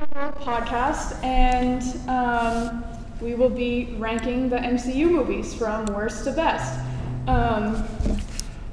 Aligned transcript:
podcast, 0.00 1.22
and 1.22 1.82
um, 2.08 2.84
we 3.20 3.34
will 3.34 3.50
be 3.50 3.94
ranking 3.98 4.48
the 4.48 4.56
MCU 4.56 5.10
movies 5.10 5.54
from 5.54 5.86
worst 5.86 6.24
to 6.24 6.32
best. 6.32 6.78
Um, 7.26 7.86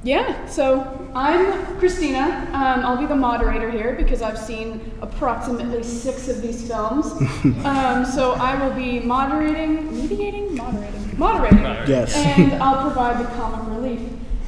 yeah, 0.04 0.46
so 0.48 1.10
I'm 1.16 1.78
Christina. 1.78 2.50
Um, 2.52 2.86
I'll 2.86 2.98
be 2.98 3.06
the 3.06 3.16
moderator 3.16 3.72
here 3.72 3.94
because 3.94 4.22
I've 4.22 4.38
seen 4.38 4.92
approximately 5.02 5.82
six 5.82 6.28
of 6.28 6.42
these 6.42 6.68
films. 6.68 7.06
um, 7.66 8.06
so 8.06 8.34
I 8.34 8.62
will 8.62 8.76
be 8.76 9.00
moderating, 9.00 9.96
mediating, 9.96 10.56
moderating, 10.56 11.18
moderating. 11.18 11.60
Yes. 11.88 12.14
And 12.16 12.54
I'll 12.62 12.82
provide 12.82 13.26
the 13.26 13.30
comic 13.36 13.70
relief. 13.70 14.02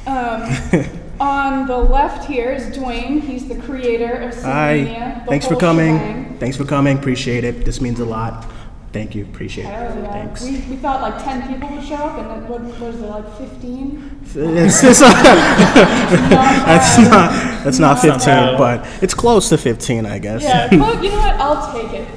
Um, 0.07 1.01
on 1.19 1.65
the 1.67 1.77
left 1.77 2.27
here 2.27 2.51
is 2.51 2.75
Duane. 2.75 3.21
He's 3.21 3.47
the 3.47 3.55
creator 3.61 4.13
of 4.13 4.35
Hi. 4.43 4.79
Cinemania. 4.79 5.23
the 5.23 5.29
Thanks 5.29 5.47
for 5.47 5.55
coming. 5.55 5.97
shebang. 5.97 6.24
Thanks 6.39 6.57
for 6.57 6.65
coming. 6.65 6.97
Appreciate 6.97 7.43
it. 7.43 7.65
This 7.65 7.81
means 7.81 7.99
a 7.99 8.05
lot. 8.05 8.51
Thank 8.93 9.13
you. 9.13 9.25
Appreciate 9.25 9.65
Hell 9.65 9.91
it. 9.91 10.03
yeah. 10.03 10.11
Thanks. 10.11 10.41
We, 10.43 10.51
we 10.69 10.75
thought 10.77 11.01
like 11.01 11.21
10 11.21 11.49
people 11.53 11.67
would 11.75 11.83
show 11.85 11.95
up, 11.95 12.17
and 12.17 12.29
then 12.29 12.49
what, 12.49 12.61
what 12.61 12.93
is 12.93 13.01
it, 13.01 13.05
like 13.07 13.37
15? 13.37 14.19
It's, 14.35 14.83
it's 14.83 15.01
not, 15.01 15.15
that's 16.65 16.97
not 16.99 17.63
that's 17.65 17.79
not 17.79 17.99
15, 17.99 18.19
bad. 18.25 18.57
but 18.57 18.87
it's 19.03 19.13
close 19.13 19.49
to 19.49 19.57
15, 19.57 20.05
I 20.05 20.19
guess. 20.19 20.43
Yeah, 20.43 20.69
but 20.77 21.03
you 21.03 21.09
know 21.09 21.17
what? 21.17 21.35
I'll 21.35 21.73
take 21.73 21.91
it. 21.93 22.07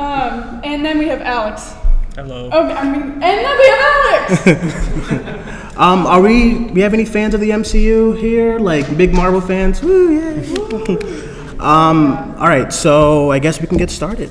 Um, 0.00 0.60
and 0.64 0.82
then 0.84 0.98
we 0.98 1.06
have 1.08 1.20
Alex. 1.20 1.74
Hello. 2.14 2.48
Oh, 2.52 2.62
I 2.66 2.84
mean, 2.90 3.02
and 3.02 3.22
then 3.22 3.58
we 3.58 3.68
have 3.68 4.46
Alex! 4.46 5.48
Um, 5.74 6.06
are 6.06 6.20
we? 6.20 6.66
We 6.66 6.82
have 6.82 6.92
any 6.92 7.06
fans 7.06 7.32
of 7.32 7.40
the 7.40 7.48
MCU 7.48 8.18
here? 8.20 8.58
Like 8.58 8.94
big 8.98 9.14
Marvel 9.14 9.40
fans? 9.40 9.82
Woo, 9.82 10.10
yeah. 10.12 11.28
Um, 11.62 12.34
all 12.38 12.48
right. 12.48 12.72
So 12.72 13.30
I 13.30 13.38
guess 13.38 13.60
we 13.60 13.66
can 13.66 13.78
get 13.78 13.90
started. 13.90 14.30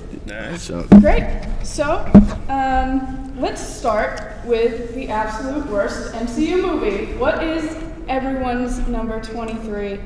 So, 0.58 0.86
Great. 1.00 1.26
So, 1.64 2.06
um, 2.50 3.34
let's 3.40 3.62
start 3.62 4.44
with 4.46 4.94
the 4.94 5.08
absolute 5.10 5.66
worst 5.68 6.14
MCU 6.14 6.62
movie. 6.62 7.14
What 7.18 7.42
is 7.44 7.76
everyone's 8.08 8.80
number 8.88 9.22
23? 9.22 10.00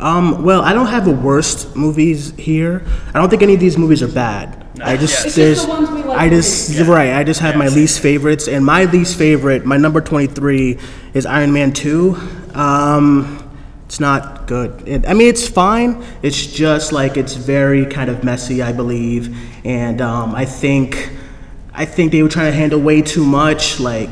um, 0.00 0.44
well, 0.44 0.62
I 0.62 0.72
don't 0.72 0.86
have 0.86 1.04
the 1.04 1.14
worst 1.14 1.74
movies 1.76 2.32
here. 2.36 2.82
I 3.14 3.18
don't 3.18 3.28
think 3.30 3.42
any 3.42 3.54
of 3.54 3.60
these 3.60 3.76
movies 3.78 4.02
are 4.02 4.08
bad. 4.08 4.66
I 4.82 4.96
just 4.96 5.14
It's 5.14 5.22
just 5.24 5.36
there's 5.36 5.62
the 5.62 5.68
ones 5.68 5.90
we 5.90 6.02
like 6.02 6.18
I 6.18 6.28
to 6.28 6.36
just 6.36 6.66
see. 6.68 6.82
right. 6.84 7.14
I 7.14 7.24
just 7.24 7.40
have 7.40 7.56
my 7.56 7.68
least 7.68 8.00
favorites, 8.00 8.46
and 8.48 8.64
my 8.64 8.84
least 8.84 9.16
favorite, 9.18 9.64
my 9.64 9.76
number 9.76 10.00
23, 10.00 10.78
is 11.14 11.26
Iron 11.26 11.52
Man 11.52 11.72
2. 11.72 12.16
Um, 12.54 13.47
it's 13.88 14.00
not 14.00 14.46
good. 14.46 14.86
It, 14.86 15.08
I 15.08 15.14
mean, 15.14 15.28
it's 15.28 15.48
fine. 15.48 16.04
It's 16.20 16.46
just 16.46 16.92
like 16.92 17.16
it's 17.16 17.32
very 17.32 17.86
kind 17.86 18.10
of 18.10 18.22
messy, 18.22 18.60
I 18.60 18.70
believe, 18.70 19.34
and 19.64 20.02
um, 20.02 20.34
I 20.34 20.44
think 20.44 21.10
I 21.72 21.86
think 21.86 22.12
they 22.12 22.22
were 22.22 22.28
trying 22.28 22.52
to 22.52 22.56
handle 22.58 22.78
way 22.80 23.00
too 23.00 23.24
much. 23.24 23.80
Like 23.80 24.10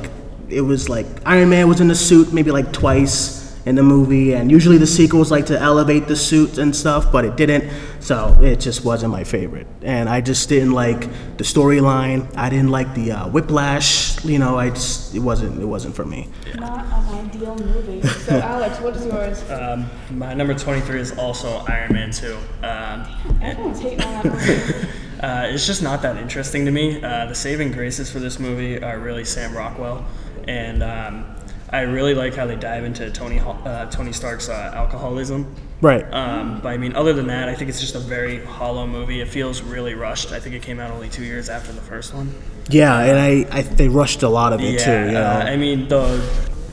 it 0.49 0.63
was 0.63 0.89
like 0.89 1.05
Iron 1.27 1.51
Man 1.51 1.69
was 1.69 1.83
in 1.83 1.89
the 1.89 1.95
suit 1.95 2.33
maybe 2.33 2.51
like 2.51 2.73
twice 2.73 3.46
in 3.67 3.75
the 3.75 3.83
movie, 3.83 4.33
and 4.33 4.51
usually 4.51 4.79
the 4.79 4.87
sequels 4.87 5.31
like 5.31 5.47
to 5.47 5.61
elevate 5.61 6.07
the 6.07 6.15
suit 6.15 6.57
and 6.57 6.75
stuff, 6.75 7.11
but 7.11 7.25
it 7.25 7.37
didn't. 7.37 7.71
So 7.99 8.39
it 8.41 8.61
just 8.61 8.85
wasn't 8.85 9.11
my 9.13 9.25
favorite, 9.25 9.67
and 9.83 10.09
I 10.09 10.21
just 10.21 10.49
didn't 10.49 10.71
like 10.71 11.01
the 11.37 11.45
storyline. 11.45 12.35
I 12.37 12.49
didn't 12.49 12.71
like 12.71 12.95
the 12.95 13.13
uh, 13.13 13.29
whiplash. 13.29 14.25
You 14.25 14.39
know, 14.39 14.57
I 14.57 14.71
just 14.71 15.15
it 15.15 15.19
wasn't 15.19 15.61
it 15.61 15.67
wasn't 15.67 15.97
for 15.97 16.05
me. 16.05 16.29
Not 16.55 16.87
an 16.87 17.27
ideal 17.27 17.57
movie. 17.57 18.07
So, 18.07 18.39
Alex, 18.39 18.81
what 18.81 18.97
is 18.97 19.05
yours? 19.05 19.51
Um, 19.51 19.91
my 20.13 20.33
number 20.33 20.55
23 20.55 21.01
is 21.01 21.19
also 21.19 21.65
Iron 21.69 21.93
Man 21.93 22.13
2. 22.13 22.37
Um, 22.37 22.41
and, 22.63 23.43
Everyone's 23.43 23.81
hating 23.81 24.03
on 24.03 24.23
that 24.23 24.89
uh, 25.21 25.47
it's 25.49 25.67
just 25.67 25.83
not 25.83 26.03
that 26.03 26.17
interesting 26.19 26.65
to 26.67 26.71
me. 26.71 27.03
Uh, 27.03 27.27
the 27.27 27.35
saving 27.35 27.73
graces 27.73 28.11
for 28.11 28.21
this 28.21 28.39
movie 28.39 28.81
are 28.81 28.99
really 28.99 29.25
Sam 29.25 29.57
Rockwell, 29.57 30.05
and 30.47 30.83
um, 30.83 31.36
I 31.71 31.81
really 31.81 32.15
like 32.15 32.35
how 32.35 32.47
they 32.47 32.57
dive 32.57 32.85
into 32.85 33.11
Tony 33.11 33.41
uh, 33.41 33.87
Tony 33.91 34.13
Stark's 34.13 34.49
uh, 34.49 34.73
alcoholism. 34.75 35.53
Right. 35.81 36.05
Um, 36.13 36.61
but 36.61 36.69
I 36.69 36.77
mean, 36.79 36.95
other 36.95 37.13
than 37.13 37.27
that, 37.27 37.49
I 37.49 37.55
think 37.55 37.69
it's 37.69 37.81
just 37.81 37.95
a 37.95 38.01
very 38.01 38.45
hollow 38.45 38.87
movie. 38.87 39.21
It 39.21 39.29
feels 39.29 39.63
really 39.63 39.95
rushed. 39.95 40.33
I 40.33 40.41
think 40.41 40.55
it 40.55 40.63
came 40.63 40.81
out 40.81 40.91
only 40.91 41.09
two 41.09 41.25
years 41.25 41.49
after 41.49 41.73
the 41.73 41.81
first 41.81 42.15
one. 42.15 42.33
Yeah, 42.69 42.99
and 43.01 43.19
I, 43.19 43.59
I 43.59 43.63
they 43.63 43.89
rushed 43.89 44.23
a 44.23 44.29
lot 44.29 44.53
of 44.53 44.61
it 44.61 44.81
too. 44.81 44.91
Yeah. 44.91 45.39
uh, 45.39 45.45
I 45.45 45.57
mean 45.57 45.89
the 45.89 46.25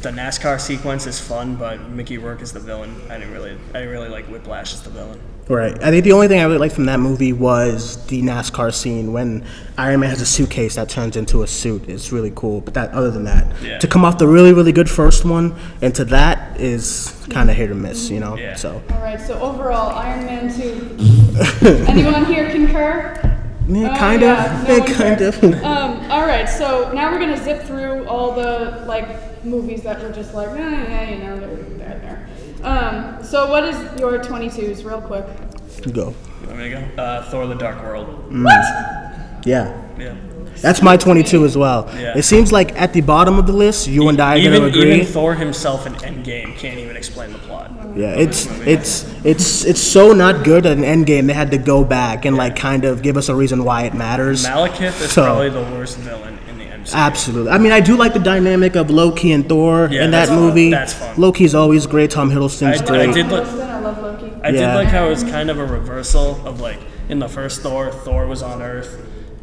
the 0.01 0.09
NASCAR 0.09 0.59
sequence 0.59 1.07
is 1.07 1.19
fun, 1.19 1.55
but 1.55 1.89
Mickey 1.89 2.17
Rourke 2.17 2.41
is 2.41 2.53
the 2.53 2.59
villain. 2.59 3.01
I 3.09 3.17
didn't 3.17 3.33
really 3.33 3.51
I 3.51 3.79
didn't 3.79 3.89
really 3.89 4.09
like 4.09 4.25
Whiplash 4.27 4.73
as 4.73 4.83
the 4.83 4.89
villain. 4.89 5.19
Right. 5.49 5.73
I 5.83 5.89
think 5.91 6.03
the 6.05 6.13
only 6.13 6.27
thing 6.29 6.39
I 6.39 6.43
really 6.43 6.57
liked 6.57 6.73
from 6.73 6.85
that 6.85 6.99
movie 7.01 7.33
was 7.33 8.03
the 8.07 8.21
NASCAR 8.21 8.73
scene 8.73 9.11
when 9.11 9.43
Iron 9.77 9.99
Man 9.99 10.09
has 10.09 10.21
a 10.21 10.25
suitcase 10.25 10.75
that 10.75 10.87
turns 10.89 11.17
into 11.17 11.43
a 11.43 11.47
suit. 11.47 11.89
It's 11.89 12.11
really 12.13 12.31
cool. 12.33 12.61
But 12.61 12.73
that, 12.75 12.91
other 12.91 13.11
than 13.11 13.25
that, 13.25 13.45
Yeah. 13.61 13.77
to 13.79 13.87
come 13.87 14.05
off 14.05 14.17
the 14.17 14.27
really, 14.27 14.53
really 14.53 14.71
good 14.71 14.89
first 14.89 15.25
one 15.25 15.53
into 15.81 16.05
that 16.05 16.59
is 16.61 17.13
kind 17.29 17.49
of 17.49 17.57
hit 17.57 17.69
or 17.71 17.75
miss, 17.75 18.09
you 18.09 18.19
know. 18.21 18.37
Yeah. 18.37 18.55
So 18.55 18.81
All 18.91 18.99
right, 19.01 19.19
so 19.19 19.37
overall, 19.41 19.89
Iron 19.97 20.25
Man 20.25 20.53
2. 20.53 20.97
Anyone 21.87 22.25
here 22.25 22.49
concur? 22.49 23.19
yeah, 23.67 23.93
Oh, 23.93 23.97
kind 23.97 24.21
yeah, 24.21 24.61
of, 24.61 24.67
no 24.67 24.75
yeah, 24.77 24.85
kind 24.85 25.17
cares. 25.17 25.37
of. 25.43 25.43
Um, 25.63 26.11
all 26.11 26.25
right, 26.25 26.47
so 26.47 26.91
now 26.93 27.11
we're 27.11 27.19
gonna 27.19 27.41
zip 27.43 27.63
through 27.63 28.05
all 28.07 28.33
the 28.33 28.83
like 28.87 29.43
movies 29.45 29.83
that 29.83 30.01
were 30.01 30.11
just 30.11 30.33
like, 30.33 30.49
eh, 30.49 30.53
yeah, 30.57 31.09
you 31.09 31.23
know, 31.23 31.39
they're 31.39 31.55
they're 31.55 31.99
there. 31.99 32.29
Um, 32.63 33.23
so 33.23 33.49
what 33.49 33.63
is 33.65 33.75
your 33.99 34.19
22s, 34.19 34.85
real 34.85 35.01
quick? 35.01 35.25
Go. 35.93 36.13
You 36.41 36.47
want 36.47 36.59
me 36.59 36.69
to 36.69 36.69
go? 36.95 37.01
Uh, 37.01 37.29
Thor: 37.29 37.47
The 37.47 37.55
Dark 37.55 37.83
World. 37.83 38.07
What? 38.31 39.45
Yeah. 39.45 39.81
Yeah. 39.97 40.15
That's 40.61 40.81
my 40.81 40.95
22 40.95 41.43
as 41.43 41.57
well. 41.57 41.89
Yeah. 41.99 42.17
It 42.17 42.23
seems 42.23 42.51
like 42.53 42.79
at 42.79 42.93
the 42.93 43.01
bottom 43.01 43.37
of 43.37 43.47
the 43.47 43.53
list, 43.53 43.87
you 43.87 44.07
and 44.07 44.19
I 44.21 44.35
are 44.35 44.37
even, 44.37 44.53
gonna 44.53 44.65
agree. 44.67 44.93
even 44.93 45.05
Thor 45.05 45.35
himself 45.35 45.85
in 45.87 45.93
Endgame 45.95 46.55
can't 46.55 46.77
even 46.77 46.95
explain 46.95 47.33
the 47.33 47.39
plot. 47.39 47.71
Yeah, 47.95 48.13
it's 48.15 48.45
it's 48.61 49.03
it's 49.25 49.65
it's 49.65 49.81
so 49.81 50.13
not 50.13 50.45
good 50.45 50.65
at 50.65 50.77
an 50.77 50.83
Endgame. 50.83 51.27
They 51.27 51.33
had 51.33 51.51
to 51.51 51.57
go 51.57 51.83
back 51.83 52.23
and 52.25 52.37
like 52.37 52.55
kind 52.55 52.85
of 52.85 53.01
give 53.01 53.17
us 53.17 53.27
a 53.29 53.35
reason 53.35 53.63
why 53.65 53.83
it 53.83 53.93
matters. 53.93 54.45
Malekith 54.45 55.01
is 55.01 55.11
So- 55.11 55.25
probably 55.25 55.49
the 55.49 55.61
worst 55.63 55.97
villain 55.97 56.32
in 56.91 56.97
MCU. 56.97 57.05
Absolutely. 57.05 57.51
I 57.51 57.57
mean, 57.57 57.71
I 57.71 57.79
do 57.79 57.95
like 57.95 58.13
the 58.13 58.19
dynamic 58.19 58.75
of 58.75 58.89
Loki 58.89 59.31
and 59.31 59.47
Thor 59.47 59.87
Yeah, 59.91 60.05
in 60.05 60.11
that 60.11 60.17
that's 60.27 60.29
fun. 60.31 60.39
movie. 60.39 60.69
That's 60.71 60.93
fun. 60.93 61.15
Loki's 61.17 61.55
always 61.55 61.85
great. 61.87 62.11
Tom 62.11 62.29
Hiddleston's 62.31 62.81
I- 62.81 62.95
I 63.01 63.05
did 63.11 63.27
look- 63.27 63.45
Hiddleston, 63.45 63.69
I 63.69 63.79
love 63.79 64.01
Loki. 64.01 64.31
I 64.43 64.51
did 64.51 64.67
like 64.75 64.87
how 64.89 65.05
it 65.05 65.09
was 65.09 65.23
kind 65.23 65.49
of 65.49 65.57
a 65.59 65.65
reversal 65.65 66.39
of 66.45 66.59
like 66.61 66.79
in 67.09 67.19
the 67.19 67.27
first 67.29 67.61
Thor, 67.61 67.91
Thor 67.91 68.27
was 68.27 68.41
on 68.41 68.61
Earth, 68.61 68.97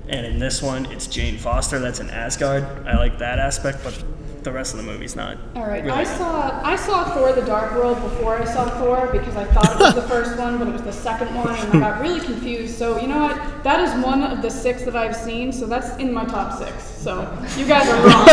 and 0.09 0.27
in 0.27 0.39
this 0.39 0.63
one, 0.63 0.87
it's 0.91 1.07
Jane 1.07 1.37
Foster 1.39 1.79
that's 1.79 2.01
in 2.01 2.11
Asgard. 2.11 2.65
I 2.87 2.97
like 2.97 3.19
that 3.19 3.39
aspect, 3.39 3.79
but 3.85 3.95
the 4.43 4.53
rest 4.53 4.75
of 4.75 4.85
the 4.85 4.91
movie's 4.91 5.15
not. 5.17 5.37
All 5.55 5.67
right, 5.67 5.85
really 5.85 5.99
I 5.99 6.05
good. 6.05 6.17
saw 6.17 6.61
I 6.65 6.77
saw 6.77 7.05
Thor: 7.15 7.33
The 7.33 7.43
Dark 7.43 7.75
World 7.75 8.01
before 8.03 8.37
I 8.41 8.45
saw 8.45 8.69
Thor 8.79 9.09
because 9.13 9.37
I 9.37 9.45
thought 9.45 9.73
it 9.73 9.79
was 9.85 9.95
the 9.95 10.03
first 10.09 10.39
one, 10.39 10.59
but 10.59 10.69
it 10.69 10.73
was 10.73 10.83
the 10.83 10.93
second 10.93 11.35
one, 11.35 11.49
and 11.55 11.85
I 11.85 11.91
got 11.91 12.01
really 12.01 12.21
confused. 12.21 12.77
So 12.79 12.99
you 13.01 13.09
know 13.09 13.21
what? 13.21 13.63
That 13.65 13.81
is 13.81 14.05
one 14.05 14.23
of 14.23 14.43
the 14.43 14.51
six 14.51 14.83
that 14.85 14.97
I've 14.97 15.17
seen, 15.17 15.53
so 15.53 15.67
that's 15.67 15.97
in 15.99 16.13
my 16.13 16.25
top 16.25 16.59
six. 16.59 16.83
So 16.83 17.21
you 17.57 17.67
guys 17.67 17.89
are 17.89 18.07
wrong. 18.07 18.29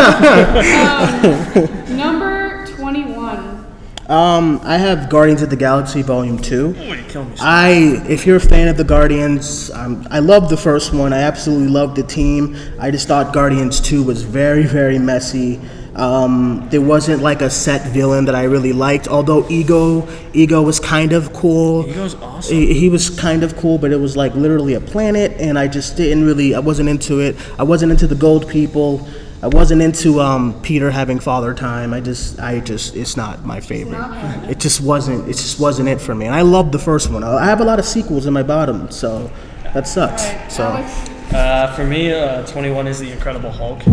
um, 1.87 1.97
number 1.97 2.65
twenty-one. 2.75 3.65
Um, 4.09 4.61
I 4.63 4.77
have 4.77 5.09
Guardians 5.09 5.41
of 5.41 5.49
the 5.49 5.57
Galaxy 5.57 6.01
Volume 6.01 6.37
Two. 6.37 6.73
Oh, 6.77 6.93
you 6.93 7.03
kill 7.09 7.25
me. 7.25 7.35
I, 7.41 8.01
if 8.07 8.25
you're 8.25 8.37
a 8.37 8.39
fan 8.39 8.69
of 8.69 8.77
the 8.77 8.85
Guardians, 8.85 9.69
um, 9.71 10.07
I 10.09 10.19
love 10.19 10.47
the 10.49 10.55
first 10.55 10.93
one. 10.93 11.11
I 11.11 11.19
absolutely 11.23 11.67
love 11.67 11.93
the 11.93 12.03
team. 12.03 12.55
I 12.79 12.89
just 12.89 13.09
thought 13.09 13.33
Guardians 13.33 13.81
2 13.81 14.01
was 14.03 14.21
very, 14.23 14.63
very 14.63 14.97
messy. 14.97 15.59
Um, 15.97 16.67
there 16.69 16.81
wasn't 16.81 17.23
like 17.23 17.41
a 17.41 17.49
set 17.49 17.91
villain 17.91 18.25
that 18.25 18.35
I 18.35 18.43
really 18.43 18.71
liked, 18.71 19.07
although 19.07 19.47
Ego, 19.49 20.07
Ego 20.31 20.61
was 20.61 20.79
kind 20.79 21.11
of 21.11 21.33
cool. 21.33 21.87
Ego's 21.89 22.13
awesome. 22.15 22.55
He, 22.55 22.73
he 22.73 22.89
was 22.89 23.09
kind 23.09 23.43
of 23.43 23.57
cool, 23.57 23.79
but 23.79 23.91
it 23.91 23.99
was 23.99 24.15
like 24.15 24.35
literally 24.35 24.75
a 24.75 24.79
planet, 24.79 25.31
and 25.39 25.57
I 25.57 25.67
just 25.67 25.97
didn't 25.97 26.23
really, 26.23 26.53
I 26.53 26.59
wasn't 26.59 26.89
into 26.89 27.19
it. 27.19 27.35
I 27.57 27.63
wasn't 27.63 27.91
into 27.91 28.05
the 28.05 28.15
gold 28.15 28.47
people. 28.47 29.07
I 29.41 29.47
wasn't 29.47 29.81
into 29.81 30.19
um, 30.19 30.59
Peter 30.61 30.89
having 30.91 31.19
father 31.19 31.53
time. 31.53 31.93
I 31.93 31.99
just, 31.99 32.39
I 32.39 32.59
just, 32.59 32.95
it's 32.95 33.15
not 33.17 33.45
my 33.45 33.59
favorite. 33.59 33.97
not 33.97 34.49
It 34.49 34.59
just 34.59 34.81
wasn't, 34.81 35.27
it 35.27 35.33
just 35.33 35.59
wasn't 35.59 35.89
it 35.89 36.01
for 36.01 36.13
me. 36.15 36.25
And 36.25 36.33
I 36.33 36.41
loved 36.41 36.71
the 36.71 36.79
first 36.79 37.11
one. 37.11 37.23
I 37.23 37.45
have 37.45 37.59
a 37.59 37.63
lot 37.65 37.77
of 37.79 37.85
sequels 37.85 38.25
in 38.25 38.33
my 38.33 38.43
bottom, 38.43 38.89
so 38.91 39.31
that 39.73 39.87
sucks. 39.87 40.25
All 40.25 40.33
right, 40.33 40.51
So 40.51 41.37
Uh, 41.37 41.75
for 41.75 41.85
me, 41.85 42.11
uh, 42.13 42.45
21 42.47 42.87
is 42.87 42.99
The 42.99 43.11
Incredible 43.11 43.51
Hulk. 43.51 43.85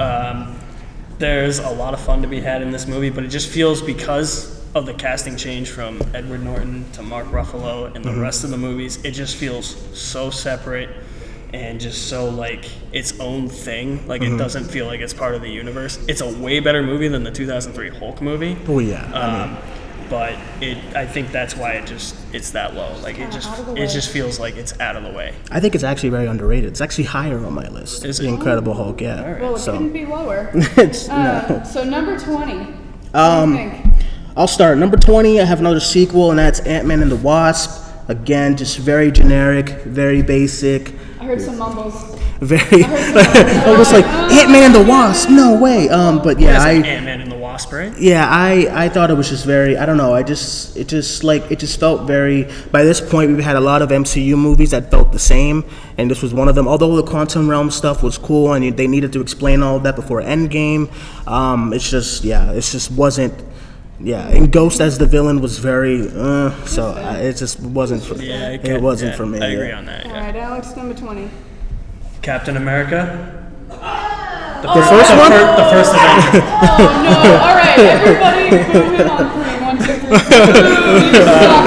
Um, 0.00 0.59
there's 1.20 1.58
a 1.58 1.70
lot 1.70 1.94
of 1.94 2.00
fun 2.00 2.22
to 2.22 2.28
be 2.28 2.40
had 2.40 2.62
in 2.62 2.70
this 2.70 2.86
movie, 2.86 3.10
but 3.10 3.24
it 3.24 3.28
just 3.28 3.48
feels 3.48 3.80
because 3.82 4.58
of 4.74 4.86
the 4.86 4.94
casting 4.94 5.36
change 5.36 5.70
from 5.70 6.00
Edward 6.14 6.42
Norton 6.42 6.90
to 6.92 7.02
Mark 7.02 7.26
Ruffalo 7.26 7.94
and 7.94 8.04
the 8.04 8.14
rest 8.14 8.42
of 8.44 8.50
the 8.50 8.56
movies, 8.56 9.04
it 9.04 9.10
just 9.12 9.36
feels 9.36 9.76
so 9.98 10.30
separate 10.30 10.88
and 11.52 11.80
just 11.80 12.08
so 12.08 12.28
like 12.30 12.64
its 12.92 13.18
own 13.20 13.48
thing. 13.48 14.06
Like 14.06 14.22
it 14.22 14.36
doesn't 14.38 14.64
feel 14.64 14.86
like 14.86 15.00
it's 15.00 15.12
part 15.14 15.34
of 15.34 15.42
the 15.42 15.50
universe. 15.50 15.98
It's 16.08 16.20
a 16.20 16.38
way 16.38 16.60
better 16.60 16.82
movie 16.82 17.08
than 17.08 17.24
the 17.24 17.32
2003 17.32 17.90
Hulk 17.98 18.22
movie. 18.22 18.56
oh 18.68 18.78
yeah, 18.78 19.02
I 19.12 19.46
mean, 19.48 19.56
Um, 19.56 19.79
but 20.10 20.34
it 20.60 20.76
I 20.96 21.06
think 21.06 21.30
that's 21.32 21.56
why 21.56 21.72
it 21.72 21.86
just 21.86 22.16
it's 22.34 22.50
that 22.50 22.74
low. 22.74 22.94
Like 23.02 23.18
it 23.18 23.30
just 23.30 23.48
out 23.48 23.60
of 23.60 23.66
the 23.66 23.76
it 23.82 23.88
just 23.88 24.10
feels 24.10 24.38
like 24.40 24.56
it's 24.56 24.78
out 24.80 24.96
of 24.96 25.04
the 25.04 25.12
way. 25.12 25.34
I 25.50 25.60
think 25.60 25.74
it's 25.74 25.84
actually 25.84 26.10
very 26.10 26.26
underrated. 26.26 26.68
It's 26.70 26.80
actually 26.80 27.04
higher 27.04 27.38
on 27.46 27.54
my 27.54 27.68
list. 27.68 28.04
Is 28.04 28.18
the 28.18 28.24
it? 28.26 28.28
Incredible 28.28 28.74
Hulk, 28.74 29.00
yeah. 29.00 29.22
Alright. 29.22 29.40
Well, 29.40 29.54
it 29.56 29.60
so 29.60 29.72
couldn't 29.72 29.92
be 29.92 30.04
lower. 30.04 30.50
it's 30.54 31.08
Uh, 31.08 31.46
no. 31.48 31.64
so 31.64 31.84
number 31.84 32.18
20. 32.18 32.54
What 32.58 33.14
Um, 33.14 33.52
do 33.56 33.62
you 33.62 33.70
think? 33.70 33.94
I'll 34.36 34.46
start 34.48 34.76
number 34.78 34.96
20. 34.96 35.40
I 35.40 35.44
have 35.44 35.60
another 35.60 35.80
sequel, 35.80 36.30
and 36.30 36.38
that's 36.38 36.60
Ant 36.60 36.86
Man 36.86 37.02
and 37.02 37.10
the 37.10 37.16
Wasp. 37.16 37.86
Again, 38.08 38.56
just 38.56 38.78
very 38.78 39.10
generic, 39.12 39.68
very 39.84 40.22
basic, 40.22 40.92
I 41.20 41.24
heard 41.24 41.40
some 41.40 41.58
mumbles. 41.58 42.16
very. 42.40 42.82
I 42.84 43.74
was 43.78 43.92
like 43.92 44.04
Ant 44.32 44.50
Man 44.50 44.64
and 44.64 44.74
the 44.74 44.82
Wasp. 44.88 45.30
No 45.30 45.60
way. 45.60 45.88
Um, 45.88 46.20
but 46.22 46.40
yeah, 46.40 46.60
I. 46.62 46.72
Ant 46.72 47.04
Man 47.04 47.20
and 47.20 47.30
the 47.30 47.36
Wasp, 47.50 47.72
right? 47.72 47.92
Yeah, 47.98 48.26
I, 48.28 48.84
I 48.84 48.88
thought 48.88 49.10
it 49.10 49.14
was 49.14 49.28
just 49.28 49.44
very 49.44 49.76
I 49.76 49.84
don't 49.86 49.96
know 49.96 50.14
I 50.14 50.22
just 50.22 50.76
it 50.76 50.88
just 50.88 51.24
like 51.24 51.50
it 51.50 51.58
just 51.58 51.78
felt 51.80 52.06
very 52.06 52.48
by 52.70 52.84
this 52.84 53.00
point 53.00 53.30
we've 53.34 53.44
had 53.44 53.56
a 53.56 53.60
lot 53.60 53.82
of 53.82 53.90
MCU 53.90 54.36
movies 54.38 54.70
that 54.70 54.90
felt 54.90 55.12
the 55.12 55.18
same 55.18 55.64
and 55.98 56.10
this 56.10 56.22
was 56.22 56.32
one 56.32 56.48
of 56.48 56.54
them 56.54 56.66
although 56.68 56.94
the 56.96 57.02
quantum 57.02 57.48
realm 57.50 57.70
stuff 57.70 58.02
was 58.02 58.16
cool 58.18 58.52
and 58.54 58.76
they 58.76 58.86
needed 58.86 59.12
to 59.12 59.20
explain 59.20 59.62
all 59.62 59.76
of 59.76 59.82
that 59.82 59.96
before 59.96 60.22
Endgame 60.22 60.88
um 61.26 61.72
it's 61.72 61.90
just 61.90 62.24
yeah 62.24 62.52
it 62.52 62.60
just 62.62 62.90
wasn't 62.92 63.34
yeah 63.98 64.28
and 64.28 64.50
Ghost 64.52 64.80
as 64.80 64.96
the 64.98 65.06
villain 65.06 65.40
was 65.40 65.58
very 65.58 66.08
uh, 66.14 66.50
so 66.64 66.92
I, 66.92 67.18
it 67.18 67.36
just 67.36 67.60
wasn't 67.60 68.02
for 68.02 68.14
Yeah, 68.14 68.50
it, 68.50 68.62
ca- 68.64 68.78
wasn't 68.78 69.10
yeah, 69.12 69.16
for 69.16 69.26
me 69.26 69.40
I 69.40 69.48
agree 69.48 69.68
yeah. 69.68 69.78
on 69.78 69.86
that. 69.86 70.06
All 70.06 70.12
Yeah. 70.12 70.24
right, 70.26 70.36
Alex, 70.36 70.74
number 70.76 70.94
20. 70.94 71.28
Captain 72.22 72.56
America. 72.56 73.36
The, 74.62 74.68
The 74.74 74.82
first 74.82 75.12
one? 75.16 75.30
fir- 75.32 75.56
the 75.56 75.68
first 75.70 75.92
Avenger. 75.94 76.40
Oh, 76.62 76.86
no. 77.04 77.14
All 77.40 77.54
right, 77.54 77.78
everybody 77.78 78.50
boo 78.72 78.92
him 78.92 79.08
on 79.10 79.26
three. 79.28 79.56
One, 79.64 79.76
two, 79.78 79.94
three. 80.00 80.10
Boo. 80.10 80.26
You 81.06 81.22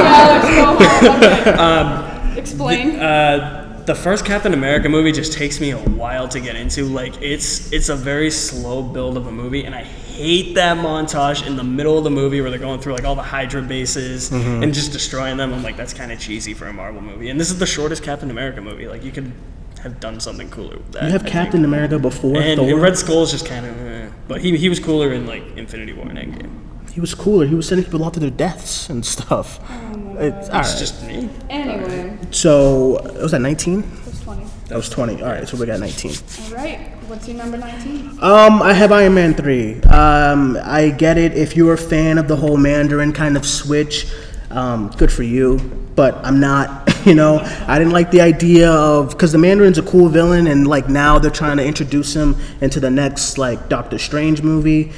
Alex. 0.06 0.45
Go. 0.54 1.16
Okay. 1.16 1.51
Um, 1.57 2.38
Explain. 2.38 2.95
Uh, 3.00 3.84
the 3.86 3.95
first 3.95 4.24
Captain 4.25 4.54
America 4.54 4.88
movie 4.88 5.12
just 5.12 5.34
takes 5.34 5.60
me 5.60 5.72
a 5.72 5.78
while 5.78 6.28
to 6.30 6.40
get 6.40 6.56
into. 6.56 6.86
Like 6.86 7.22
it's 7.22 7.72
it's 7.74 7.90
a 7.90 7.95
very 7.95 8.31
slow 8.31 8.81
build 8.81 9.18
of 9.18 9.28
a 9.28 9.31
movie, 9.31 9.66
and 9.66 9.75
I 9.75 9.84
hate 9.84 10.56
that 10.56 10.78
montage 10.78 11.46
in 11.46 11.56
the 11.57 11.63
middle 11.63 11.98
of 11.98 12.04
the 12.06 12.10
movie 12.12 12.39
where 12.42 12.50
they're 12.50 12.60
going 12.60 12.80
through 12.80 12.94
like 12.94 13.04
all 13.04 13.16
the 13.16 13.22
Hydra 13.24 13.62
bases 13.62 14.30
Mm-hmm. 14.30 14.63
and 14.63 14.74
just 14.74 14.92
destroying 14.94 15.36
them. 15.38 15.54
I'm 15.54 15.63
like, 15.63 15.75
that's 15.75 15.94
kind 15.94 16.12
of 16.12 16.19
cheesy 16.19 16.54
for 16.54 16.68
a 16.68 16.74
Marvel 16.74 17.01
movie. 17.01 17.30
And 17.30 17.39
this 17.39 17.50
is 17.51 17.60
the 17.60 17.66
shortest 17.66 18.04
Captain 18.04 18.30
America 18.31 18.62
movie. 18.62 18.88
Like 18.88 19.04
you 19.04 19.12
could 19.12 19.31
have 19.84 20.00
done 20.00 20.20
something 20.20 20.50
cooler 20.50 20.78
with 20.78 20.92
that. 20.94 21.04
you 21.04 21.12
have 21.12 21.26
I 21.26 21.30
Captain 21.30 21.62
think. 21.62 21.66
America 21.66 22.00
before 22.00 22.38
And, 22.38 22.60
Thor 22.60 22.70
and 22.70 22.82
Red 22.82 22.98
Skull 22.98 23.24
is 23.24 23.32
just 23.32 23.46
kind 23.46 23.66
of, 23.66 23.78
eh. 23.80 24.08
but 24.28 24.42
he 24.42 24.58
he 24.58 24.70
was 24.70 24.80
cooler 24.80 25.14
in 25.14 25.28
like 25.28 25.44
Infinity 25.58 25.94
War 25.94 26.08
and 26.08 26.18
Endgame. 26.18 26.52
he 26.92 27.00
was 27.02 27.14
cooler 27.14 27.46
he 27.46 27.56
was 27.56 27.68
sending 27.68 27.84
people 27.86 28.04
out 28.06 28.14
to 28.16 28.20
their 28.20 28.30
deaths 28.30 28.90
and 28.90 29.06
stuff 29.06 29.60
it's, 30.20 30.50
all 30.50 30.60
It's 30.60 30.72
right. 30.72 30.80
just 30.80 31.04
me. 31.08 31.30
Anyway, 31.50 32.18
so 32.32 33.02
was 33.22 33.32
that 33.32 33.40
19 33.42 33.82
that 34.68 34.78
was 34.78 34.90
20 34.90 35.22
all 35.22 35.30
right 35.30 35.48
so 35.48 35.58
we 35.58 35.66
got 35.66 35.80
19 35.80 36.12
All 36.12 36.56
right, 36.56 36.80
what's 37.08 37.28
your 37.28 37.38
number 37.38 37.58
19? 37.58 38.20
Um, 38.22 38.62
I 38.62 38.74
have 38.74 38.92
Iron 38.94 39.14
Man 39.16 39.34
3. 39.34 39.82
Um, 39.84 40.58
I 40.64 40.90
get 40.90 41.18
it 41.18 41.34
if 41.34 41.56
you're 41.58 41.74
a 41.74 41.78
fan 41.78 42.18
of 42.18 42.28
the 42.30 42.36
whole 42.38 42.56
Mandarin 42.58 43.12
kind 43.12 43.36
of 43.36 43.46
switch. 43.46 44.08
Um, 44.50 44.90
good 44.98 45.12
for 45.12 45.24
you, 45.24 45.58
but 45.96 46.16
I'm 46.24 46.40
not. 46.40 46.83
You 47.14 47.16
know, 47.16 47.40
I 47.68 47.80
didn't 47.80 47.92
like 47.92 48.12
the 48.12 48.22
idea 48.22 48.72
of 48.72 49.10
because 49.10 49.34
the 49.34 49.38
Mandarin's 49.38 49.78
a 49.78 49.84
cool 49.84 50.08
villain, 50.08 50.48
and 50.48 50.66
like 50.66 50.88
now 50.88 51.20
they're 51.20 51.32
trying 51.32 51.58
to 51.58 51.66
introduce 51.66 52.16
him 52.16 52.38
into 52.62 52.80
the 52.80 52.90
next 52.90 53.38
like 53.38 53.68
Doctor 53.68 54.00
Strange 54.00 54.42
movie, 54.42 54.94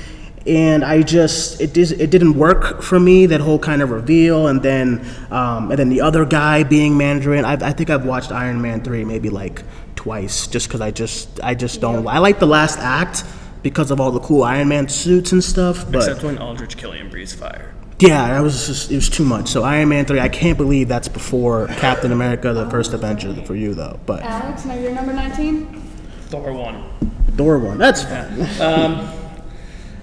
and 0.45 0.83
I 0.83 1.01
just 1.01 1.59
it 1.59 1.73
dis- 1.73 1.91
it 1.91 2.11
didn't 2.11 2.35
work 2.35 2.83
for 2.83 2.99
me 2.99 3.25
that 3.25 3.41
whole 3.41 3.57
kind 3.57 3.81
of 3.81 3.89
reveal, 3.89 4.47
and 4.47 4.61
then 4.61 5.03
um, 5.31 5.71
and 5.71 5.79
then 5.79 5.89
the 5.89 6.01
other 6.01 6.25
guy 6.25 6.61
being 6.63 6.95
Mandarin. 6.95 7.43
I, 7.43 7.53
I 7.53 7.73
think 7.73 7.89
I've 7.89 8.05
watched 8.05 8.31
Iron 8.31 8.61
Man 8.61 8.83
3 8.83 9.03
maybe 9.05 9.29
like 9.29 9.63
twice 9.95 10.45
just 10.45 10.67
because 10.67 10.81
I 10.81 10.91
just 10.91 11.39
I 11.43 11.55
just 11.55 11.81
don't. 11.81 12.07
I 12.07 12.19
like 12.19 12.39
the 12.39 12.45
last 12.45 12.77
act 12.77 13.23
because 13.63 13.89
of 13.89 13.99
all 13.99 14.11
the 14.11 14.19
cool 14.19 14.43
Iron 14.43 14.67
Man 14.67 14.87
suits 14.89 15.31
and 15.31 15.43
stuff, 15.43 15.85
but. 15.91 16.07
Except 16.07 16.23
when 16.23 16.37
Aldrich 16.37 16.77
Killian 16.77 17.09
breathes 17.09 17.33
fire. 17.33 17.74
Yeah, 17.99 18.27
that 18.27 18.41
was 18.41 18.67
just 18.67 18.91
it 18.91 18.95
was 18.95 19.09
too 19.09 19.23
much. 19.23 19.47
So 19.47 19.63
Iron 19.63 19.87
Man 19.89 20.05
three, 20.05 20.19
I 20.19 20.27
can't 20.29 20.57
believe 20.57 20.87
that's 20.89 21.07
before 21.07 21.67
Captain 21.67 22.11
America: 22.11 22.51
The 22.53 22.69
First 22.69 22.93
Avenger 22.93 23.33
for 23.45 23.55
you 23.55 23.73
though. 23.73 23.99
But 24.05 24.21
Alex, 24.23 24.65
now 24.65 24.73
you're 24.75 24.91
number 24.91 25.13
19? 25.13 25.65
Thor 26.27 26.51
one. 26.51 26.83
Thor 27.37 27.57
one, 27.59 27.77
that's 27.77 28.03
fine. 28.03 28.41
Um, 28.61 29.09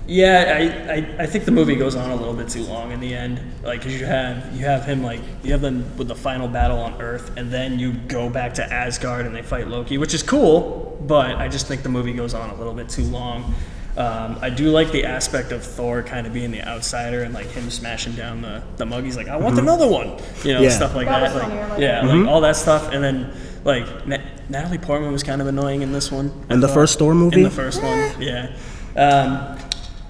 yeah, 0.07 0.85
I, 0.89 0.93
I, 0.93 1.15
I 1.21 1.27
think 1.27 1.45
the 1.45 1.53
movie 1.53 1.77
goes 1.77 1.95
on 1.95 2.11
a 2.11 2.17
little 2.17 2.35
bit 2.35 2.49
too 2.49 2.63
long 2.65 2.93
in 2.93 3.01
the 3.01 3.15
end. 3.15 3.41
Like, 3.63 3.83
'cause 3.83 3.93
you 3.93 4.05
have 4.07 4.55
you 4.57 4.65
have 4.65 4.85
him 4.85 5.03
like 5.03 5.21
you 5.43 5.53
have 5.53 5.61
them 5.61 5.85
with 5.99 6.09
the 6.09 6.15
final 6.15 6.49
battle 6.49 6.79
on 6.79 7.01
Earth, 7.01 7.31
and 7.37 7.51
then 7.53 7.79
you 7.79 7.93
go 7.93 8.29
back 8.31 8.55
to 8.55 8.73
Asgard 8.73 9.27
and 9.27 9.35
they 9.35 9.43
fight 9.43 9.69
Loki, 9.69 9.99
which 9.99 10.15
is 10.15 10.23
cool. 10.23 10.99
But 11.07 11.37
I 11.37 11.49
just 11.49 11.67
think 11.67 11.83
the 11.83 11.89
movie 11.89 12.13
goes 12.15 12.33
on 12.33 12.49
a 12.51 12.55
little 12.55 12.75
bit 12.75 12.89
too 12.89 13.05
long. 13.05 13.55
Um, 13.97 14.39
I 14.41 14.49
do 14.49 14.71
like 14.71 14.91
the 14.91 15.05
aspect 15.05 15.53
of 15.53 15.63
Thor 15.63 16.03
kind 16.03 16.27
of 16.27 16.33
being 16.33 16.51
the 16.51 16.63
outsider 16.67 17.23
and 17.25 17.35
like 17.35 17.47
him 17.49 17.71
smashing 17.71 18.15
down 18.15 18.41
the 18.41 18.63
the 18.77 18.87
mug. 18.87 19.05
He's 19.05 19.17
like, 19.19 19.29
I 19.29 19.37
want 19.37 19.59
another 19.59 19.87
one, 19.87 20.17
you 20.45 20.55
know, 20.55 20.63
Yeah. 20.63 20.71
stuff 20.71 20.95
like 20.95 21.09
That 21.09 21.21
that. 21.21 21.35
Like, 21.35 21.43
funny, 21.43 21.61
I 21.61 21.69
like 21.69 21.81
yeah, 21.81 22.07
that. 22.07 22.15
like 22.17 22.27
all 22.29 22.41
that 22.41 22.57
stuff, 22.57 22.91
and 22.93 23.05
then 23.05 23.31
like 23.65 24.07
Na- 24.07 24.17
Natalie 24.49 24.79
Portman 24.79 25.13
was 25.13 25.23
kind 25.23 25.43
of 25.43 25.47
annoying 25.47 25.83
in 25.83 25.93
this 25.93 26.11
one. 26.11 26.33
I 26.49 26.55
In 26.55 26.61
the 26.61 26.69
first 26.69 26.99
Thor 26.99 27.15
movie? 27.15 27.37
In 27.39 27.43
the 27.43 27.51
first 27.51 27.83
one, 27.83 28.15
yeah. 28.21 28.53
Um, 28.97 29.59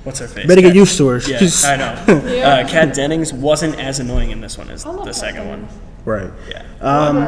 what's 0.05 0.21
her 0.21 0.29
face? 0.29 0.47
Better 0.47 0.61
get 0.63 0.77
used 0.77 0.97
to 0.99 1.09
her. 1.09 1.19
Yeah, 1.19 1.41
I 1.65 1.77
know. 1.77 2.05
Uh, 2.43 2.69
Kat 2.69 2.95
Dennings 2.95 3.33
wasn't 3.33 3.79
as 3.81 3.99
annoying 3.99 4.31
in 4.31 4.41
this 4.41 4.57
one 4.59 4.71
as 4.71 4.85
I 4.87 4.91
love 4.91 5.01
the 5.01 5.07
Kat 5.07 5.15
second 5.17 5.49
one. 5.49 5.61
Dennings. 5.63 5.81
right. 6.05 6.31
Yeah. 6.49 6.63
Um, 6.81 7.19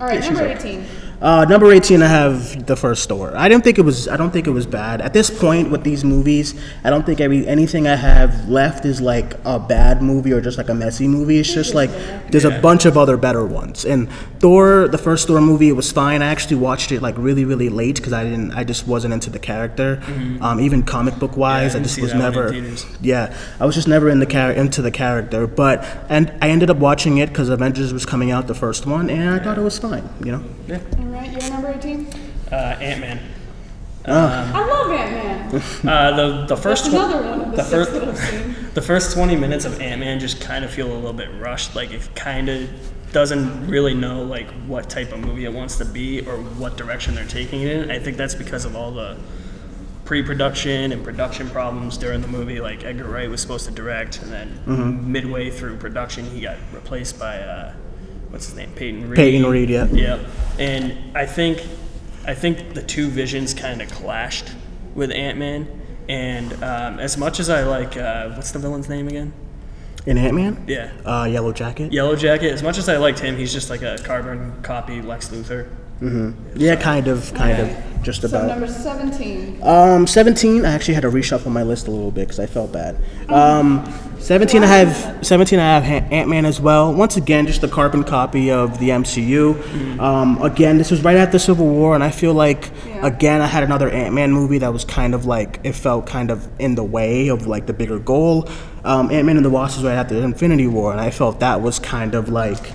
All 0.00 0.06
right, 0.06 0.20
number 0.22 0.46
18. 0.46 0.84
Uh, 1.20 1.46
number 1.48 1.72
18, 1.72 2.02
I 2.02 2.08
have 2.08 2.66
the 2.66 2.76
first 2.76 3.08
Thor. 3.08 3.34
I 3.34 3.48
didn't 3.48 3.64
think 3.64 3.78
it 3.78 3.82
was. 3.82 4.06
I 4.06 4.18
don't 4.18 4.30
think 4.30 4.46
it 4.46 4.50
was 4.50 4.66
bad. 4.66 5.00
At 5.00 5.14
this 5.14 5.30
point 5.30 5.70
with 5.70 5.82
these 5.82 6.04
movies, 6.04 6.54
I 6.84 6.90
don't 6.90 7.06
think 7.06 7.20
every 7.22 7.46
anything 7.46 7.88
I 7.88 7.96
have 7.96 8.48
left 8.50 8.84
is 8.84 9.00
like 9.00 9.32
a 9.46 9.58
bad 9.58 10.02
movie 10.02 10.32
or 10.32 10.42
just 10.42 10.58
like 10.58 10.68
a 10.68 10.74
messy 10.74 11.08
movie. 11.08 11.38
It's 11.38 11.52
just 11.52 11.74
like 11.74 11.90
there's 12.30 12.44
a 12.44 12.60
bunch 12.60 12.84
of 12.84 12.98
other 12.98 13.16
better 13.16 13.46
ones. 13.46 13.86
And 13.86 14.10
Thor, 14.40 14.88
the 14.88 14.98
first 14.98 15.26
Thor 15.28 15.40
movie, 15.40 15.70
it 15.70 15.72
was 15.72 15.90
fine. 15.90 16.20
I 16.20 16.26
actually 16.26 16.56
watched 16.56 16.92
it 16.92 17.00
like 17.00 17.16
really, 17.16 17.46
really 17.46 17.70
late 17.70 17.96
because 17.96 18.12
I 18.12 18.22
didn't. 18.24 18.52
I 18.52 18.64
just 18.64 18.86
wasn't 18.86 19.14
into 19.14 19.30
the 19.30 19.38
character. 19.38 20.02
Um, 20.42 20.60
even 20.60 20.82
comic 20.82 21.18
book 21.18 21.36
wise, 21.36 21.74
Mm-hmm. 21.74 21.76
Yeah, 21.76 21.78
I 21.78 21.80
I 21.80 21.82
just 21.82 22.00
was 22.00 22.12
that 22.12 22.18
one 22.18 22.54
in 22.54 22.64
never. 22.64 22.86
Yeah, 23.00 23.36
I 23.58 23.64
was 23.64 23.74
just 23.74 23.88
never 23.88 24.10
in 24.10 24.18
the 24.20 24.26
char- 24.26 24.52
into 24.52 24.82
the 24.82 24.90
character. 24.90 25.46
But 25.46 25.82
and 26.10 26.30
I 26.42 26.50
ended 26.50 26.68
up 26.68 26.76
watching 26.76 27.16
it 27.18 27.30
because 27.30 27.48
Avengers 27.48 27.92
was 27.94 28.04
coming 28.04 28.30
out, 28.30 28.48
the 28.48 28.54
first 28.54 28.84
one, 28.84 29.08
and 29.08 29.30
I 29.30 29.42
thought 29.42 29.56
it 29.56 29.62
was 29.62 29.78
fine. 29.78 30.06
You 30.22 30.32
know. 30.32 30.44
Yeah. 30.66 30.80
All 31.16 31.22
right, 31.22 31.32
you're 31.42 31.50
number 31.50 31.72
18? 31.72 32.06
Uh, 32.52 32.54
Ant 32.54 33.00
Man. 33.00 33.20
I 34.04 34.66
love 34.66 34.90
Ant-Man. 34.92 35.36
Uh, 35.88 36.16
the 36.16 36.46
the 36.46 36.46
That's 36.48 36.62
first 36.62 36.84
tw- 36.86 36.88
another 36.94 37.22
one 37.30 37.40
of 37.40 37.50
the, 37.52 37.56
the 37.56 37.62
six 37.62 37.70
first 37.70 37.92
that 37.92 38.08
I've 38.08 38.18
seen. 38.18 38.54
the 38.74 38.82
first 38.82 39.14
20 39.14 39.36
minutes 39.36 39.64
of 39.64 39.80
Ant 39.80 40.00
Man 40.00 40.20
just 40.20 40.40
kind 40.40 40.64
of 40.64 40.70
feel 40.70 40.92
a 40.92 40.94
little 40.94 41.12
bit 41.14 41.30
rushed. 41.40 41.74
Like 41.74 41.92
it 41.92 42.08
kind 42.14 42.48
of 42.48 42.68
doesn't 43.12 43.66
really 43.68 43.94
know 43.94 44.22
like 44.22 44.48
what 44.66 44.90
type 44.90 45.12
of 45.12 45.20
movie 45.20 45.44
it 45.46 45.52
wants 45.52 45.76
to 45.78 45.84
be 45.86 46.20
or 46.26 46.36
what 46.36 46.76
direction 46.76 47.14
they're 47.14 47.24
taking 47.24 47.62
it 47.62 47.68
in. 47.68 47.90
I 47.90 47.98
think 47.98 48.16
that's 48.18 48.34
because 48.34 48.64
of 48.66 48.76
all 48.76 48.90
the 48.90 49.16
pre-production 50.04 50.92
and 50.92 51.02
production 51.02 51.48
problems 51.48 51.96
during 51.96 52.20
the 52.20 52.28
movie. 52.28 52.60
Like 52.60 52.84
Edgar 52.84 53.04
Wright 53.04 53.30
was 53.30 53.40
supposed 53.40 53.64
to 53.66 53.72
direct, 53.72 54.20
and 54.22 54.30
then 54.30 54.60
Mm-hmm. 54.66 55.10
midway 55.12 55.50
through 55.50 55.78
production, 55.78 56.26
he 56.26 56.42
got 56.42 56.58
replaced 56.72 57.18
by 57.18 57.38
uh, 57.40 57.72
what's 58.36 58.46
his 58.48 58.54
name, 58.54 58.70
Peyton 58.72 59.08
Reed. 59.08 59.16
Peyton 59.16 59.46
Reed, 59.46 59.70
yeah. 59.70 59.86
Yep. 59.86 60.20
And 60.58 61.16
I 61.16 61.24
think 61.24 61.66
I 62.26 62.34
think 62.34 62.74
the 62.74 62.82
two 62.82 63.08
visions 63.08 63.54
kind 63.54 63.80
of 63.80 63.88
clashed 63.90 64.52
with 64.94 65.10
Ant 65.10 65.38
Man. 65.38 65.66
And 66.08 66.52
um, 66.62 66.98
as 67.00 67.16
much 67.16 67.40
as 67.40 67.48
I 67.48 67.62
like, 67.62 67.96
uh, 67.96 68.30
what's 68.30 68.50
the 68.50 68.58
villain's 68.58 68.88
name 68.88 69.08
again? 69.08 69.32
In 70.04 70.18
Ant 70.18 70.34
Man? 70.34 70.64
Yeah, 70.68 70.92
Uh, 71.04 71.24
Yellow 71.24 71.52
Jacket? 71.52 71.92
Yellow 71.92 72.14
Jacket. 72.14 72.52
As 72.52 72.62
much 72.62 72.78
as 72.78 72.88
I 72.88 72.96
liked 72.98 73.18
him, 73.20 73.36
he's 73.36 73.52
just 73.52 73.70
like 73.70 73.82
a 73.82 73.96
carbon 74.04 74.52
copy 74.62 75.00
Lex 75.00 75.30
Luthor. 75.30 75.68
Yeah, 76.00 76.76
kind 76.76 77.08
of, 77.08 77.32
kind 77.34 77.58
Okay. 77.60 77.72
of, 77.72 78.02
just 78.02 78.20
So 78.22 78.28
about. 78.28 78.46
number 78.48 78.66
17. 78.68 79.58
Um, 79.62 80.06
17, 80.06 80.64
I 80.64 80.72
actually 80.74 80.94
had 80.94 81.02
to 81.02 81.10
reshuffle 81.10 81.50
my 81.50 81.62
list 81.62 81.88
a 81.88 81.90
little 81.90 82.10
bit 82.10 82.22
because 82.28 82.38
I 82.38 82.46
felt 82.46 82.70
bad. 82.72 82.96
Um, 83.30 83.84
17, 84.18 84.62
I 84.62 84.66
have 84.66 85.24
17, 85.26 85.58
I 85.58 85.78
have 85.78 86.12
Ant 86.12 86.28
Man 86.28 86.44
as 86.44 86.60
well. 86.60 86.92
Once 86.92 87.16
again, 87.16 87.46
just 87.46 87.62
a 87.62 87.68
carbon 87.68 88.04
copy 88.04 88.50
of 88.50 88.78
the 88.78 88.90
MCU. 88.90 89.98
Um, 90.00 90.40
again, 90.42 90.78
this 90.78 90.90
was 90.90 91.02
right 91.02 91.16
after 91.16 91.38
Civil 91.38 91.66
War, 91.66 91.94
and 91.94 92.04
I 92.04 92.10
feel 92.10 92.34
like 92.34 92.70
Yeah. 92.86 93.06
again 93.06 93.40
I 93.40 93.46
had 93.46 93.62
another 93.64 93.88
Ant 93.88 94.14
Man 94.14 94.32
movie 94.32 94.58
that 94.58 94.72
was 94.72 94.84
kind 94.84 95.14
of 95.14 95.24
like 95.26 95.60
it 95.64 95.72
felt 95.74 96.06
kind 96.06 96.30
of 96.30 96.46
in 96.58 96.74
the 96.74 96.84
way 96.84 97.28
of 97.28 97.46
like 97.46 97.66
the 97.66 97.72
bigger 97.72 97.98
goal. 97.98 98.48
Um, 98.84 99.10
Ant 99.10 99.26
Man 99.26 99.36
and 99.36 99.44
the 99.46 99.50
Wasp 99.50 99.78
was 99.78 99.84
right 99.84 99.94
after 99.94 100.16
Infinity 100.16 100.66
War, 100.66 100.92
and 100.92 101.00
I 101.00 101.10
felt 101.10 101.40
that 101.40 101.60
was 101.62 101.78
kind 101.78 102.14
of 102.14 102.28
like 102.28 102.72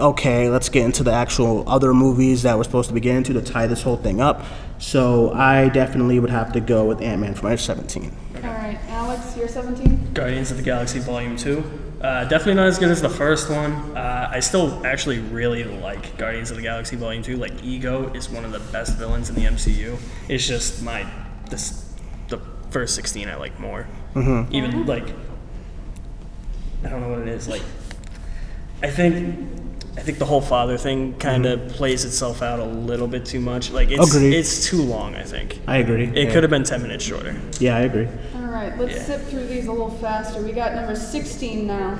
okay, 0.00 0.48
let's 0.48 0.68
get 0.68 0.84
into 0.84 1.02
the 1.02 1.12
actual 1.12 1.68
other 1.68 1.94
movies 1.94 2.42
that 2.42 2.56
we're 2.56 2.64
supposed 2.64 2.88
to 2.88 2.94
be 2.94 3.00
getting 3.00 3.18
into 3.18 3.32
to 3.34 3.42
tie 3.42 3.66
this 3.66 3.82
whole 3.82 3.96
thing 3.96 4.20
up. 4.20 4.44
So 4.78 5.32
I 5.32 5.68
definitely 5.68 6.18
would 6.18 6.30
have 6.30 6.52
to 6.54 6.60
go 6.60 6.86
with 6.86 7.02
Ant 7.02 7.20
Man 7.20 7.34
for 7.34 7.44
my 7.44 7.56
17. 7.56 8.16
All 8.36 8.40
right, 8.42 8.78
Alex, 8.88 9.36
you're 9.36 9.46
17? 9.46 10.14
Guardians 10.14 10.50
of 10.50 10.56
the 10.56 10.62
Galaxy 10.62 10.98
Volume 11.00 11.36
2. 11.36 11.80
Uh, 12.00 12.24
definitely 12.24 12.54
not 12.54 12.66
as 12.66 12.78
good 12.78 12.90
as 12.90 13.02
the 13.02 13.10
first 13.10 13.50
one. 13.50 13.72
Uh, 13.94 14.30
I 14.32 14.40
still 14.40 14.84
actually 14.86 15.18
really 15.18 15.64
like 15.64 16.16
Guardians 16.16 16.50
of 16.50 16.56
the 16.56 16.62
Galaxy 16.62 16.96
Volume 16.96 17.22
2. 17.22 17.36
Like, 17.36 17.62
Ego 17.62 18.10
is 18.14 18.30
one 18.30 18.46
of 18.46 18.52
the 18.52 18.60
best 18.72 18.96
villains 18.96 19.28
in 19.28 19.34
the 19.34 19.42
MCU. 19.42 19.98
It's 20.28 20.46
just 20.46 20.82
my. 20.82 21.06
This, 21.50 21.92
the 22.28 22.38
first 22.70 22.94
16 22.94 23.28
I 23.28 23.36
like 23.36 23.60
more. 23.60 23.86
Even, 24.50 24.86
like. 24.86 25.08
I 26.82 26.88
don't 26.88 27.02
know 27.02 27.10
what 27.10 27.18
it 27.18 27.28
is. 27.28 27.46
Like, 27.46 27.62
I 28.82 28.88
think. 28.88 29.59
I 29.96 30.02
think 30.02 30.18
the 30.18 30.24
whole 30.24 30.40
father 30.40 30.78
thing 30.78 31.14
kind 31.18 31.46
of 31.46 31.68
plays 31.70 32.04
itself 32.04 32.42
out 32.42 32.60
a 32.60 32.64
little 32.64 33.08
bit 33.08 33.24
too 33.24 33.40
much. 33.40 33.70
Like 33.70 33.90
it's 33.90 34.14
Agreed. 34.14 34.34
it's 34.34 34.66
too 34.66 34.82
long. 34.82 35.14
I 35.14 35.24
think 35.24 35.58
I 35.66 35.78
agree. 35.78 36.04
it 36.04 36.16
yeah. 36.16 36.32
could 36.32 36.42
have 36.42 36.50
been 36.50 36.62
ten 36.64 36.80
minutes 36.82 37.04
shorter. 37.04 37.34
Yeah, 37.58 37.76
I 37.76 37.80
agree. 37.80 38.06
All 38.36 38.42
right, 38.42 38.76
let's 38.78 38.94
Yeah. 38.94 39.04
zip 39.04 39.22
through 39.26 39.46
these 39.46 39.66
a 39.66 39.72
little 39.72 39.90
faster. 39.90 40.40
We 40.42 40.52
got 40.52 40.74
number 40.74 40.94
16 40.94 41.66
now. 41.66 41.98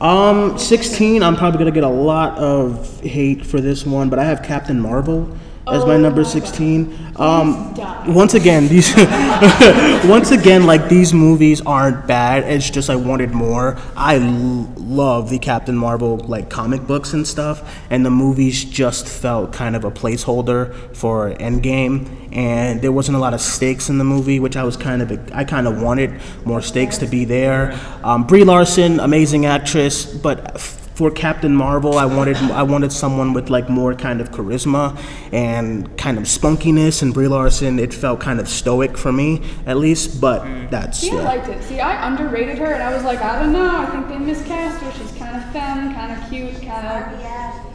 Um, 0.00 0.56
16, 0.58 1.22
I'm 1.22 1.36
probably 1.36 1.58
gonna 1.58 1.70
get 1.72 1.84
a 1.84 1.88
lot 1.88 2.38
of 2.38 3.00
hate 3.00 3.44
for 3.44 3.60
this 3.60 3.84
one, 3.84 4.08
but 4.08 4.18
I 4.18 4.24
have 4.24 4.42
Captain 4.42 4.80
Marvel 4.80 5.28
as 5.70 5.84
my 5.84 5.96
number 5.96 6.24
16. 6.24 7.12
Um, 7.16 7.74
once 8.06 8.34
again, 8.34 8.68
these, 8.68 8.94
once 10.04 10.30
again, 10.30 10.66
like 10.66 10.88
these 10.88 11.12
movies 11.12 11.60
aren't 11.60 12.06
bad. 12.06 12.44
It's 12.44 12.70
just 12.70 12.88
I 12.88 12.96
wanted 12.96 13.32
more. 13.32 13.76
I 13.96 14.16
l- 14.16 14.72
love 14.76 15.28
the 15.30 15.38
Captain 15.38 15.76
Marvel 15.76 16.18
like 16.18 16.48
comic 16.48 16.86
books 16.86 17.12
and 17.12 17.26
stuff, 17.26 17.76
and 17.90 18.06
the 18.06 18.10
movies 18.10 18.64
just 18.64 19.08
felt 19.08 19.52
kind 19.52 19.74
of 19.76 19.84
a 19.84 19.90
placeholder 19.90 20.74
for 20.96 21.30
Endgame. 21.34 22.08
And 22.32 22.80
there 22.80 22.92
wasn't 22.92 23.16
a 23.16 23.20
lot 23.20 23.34
of 23.34 23.40
stakes 23.40 23.88
in 23.88 23.98
the 23.98 24.04
movie, 24.04 24.38
which 24.38 24.56
I 24.56 24.62
was 24.62 24.76
kind 24.76 25.02
of 25.02 25.32
I 25.32 25.44
kind 25.44 25.66
of 25.66 25.82
wanted 25.82 26.20
more 26.44 26.62
stakes 26.62 26.98
to 26.98 27.06
be 27.06 27.24
there. 27.24 27.78
Um, 28.04 28.26
Brie 28.26 28.44
Larson, 28.44 29.00
amazing 29.00 29.44
actress, 29.46 30.04
but 30.04 30.77
for 30.98 31.12
Captain 31.12 31.54
Marvel, 31.54 31.96
I 31.96 32.06
wanted 32.06 32.36
I 32.50 32.64
wanted 32.64 32.90
someone 32.90 33.32
with 33.32 33.50
like 33.50 33.68
more 33.70 33.94
kind 33.94 34.20
of 34.20 34.32
charisma 34.32 34.98
and 35.32 35.96
kind 35.96 36.18
of 36.18 36.24
spunkiness. 36.24 37.02
And 37.02 37.14
Brie 37.14 37.28
Larson, 37.28 37.78
it 37.78 37.94
felt 37.94 38.18
kind 38.18 38.40
of 38.40 38.48
stoic 38.48 38.98
for 38.98 39.12
me, 39.12 39.40
at 39.64 39.76
least. 39.76 40.20
But 40.20 40.42
that's 40.72 40.98
See, 40.98 41.12
I 41.12 41.22
liked 41.22 41.48
it. 41.48 41.62
See, 41.62 41.78
I 41.78 42.08
underrated 42.08 42.58
her, 42.58 42.72
and 42.74 42.82
I 42.82 42.92
was 42.92 43.04
like, 43.04 43.20
I 43.20 43.38
don't 43.38 43.52
know. 43.52 43.70
I 43.78 43.86
think 43.86 44.08
they 44.08 44.18
miscast 44.18 44.82
her. 44.82 44.90
She's 44.98 45.16
kind 45.16 45.36
of 45.36 45.44
femme, 45.52 45.94
kind 45.94 46.10
of 46.10 46.28
cute, 46.28 46.60
kind 46.66 46.84
of. 46.88 47.20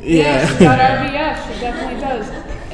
Yeah, 0.04 0.46
she's 0.46 0.60
got 0.60 0.80
RBF. 0.80 1.54
She 1.54 1.62
definitely 1.62 2.02
does. 2.02 2.28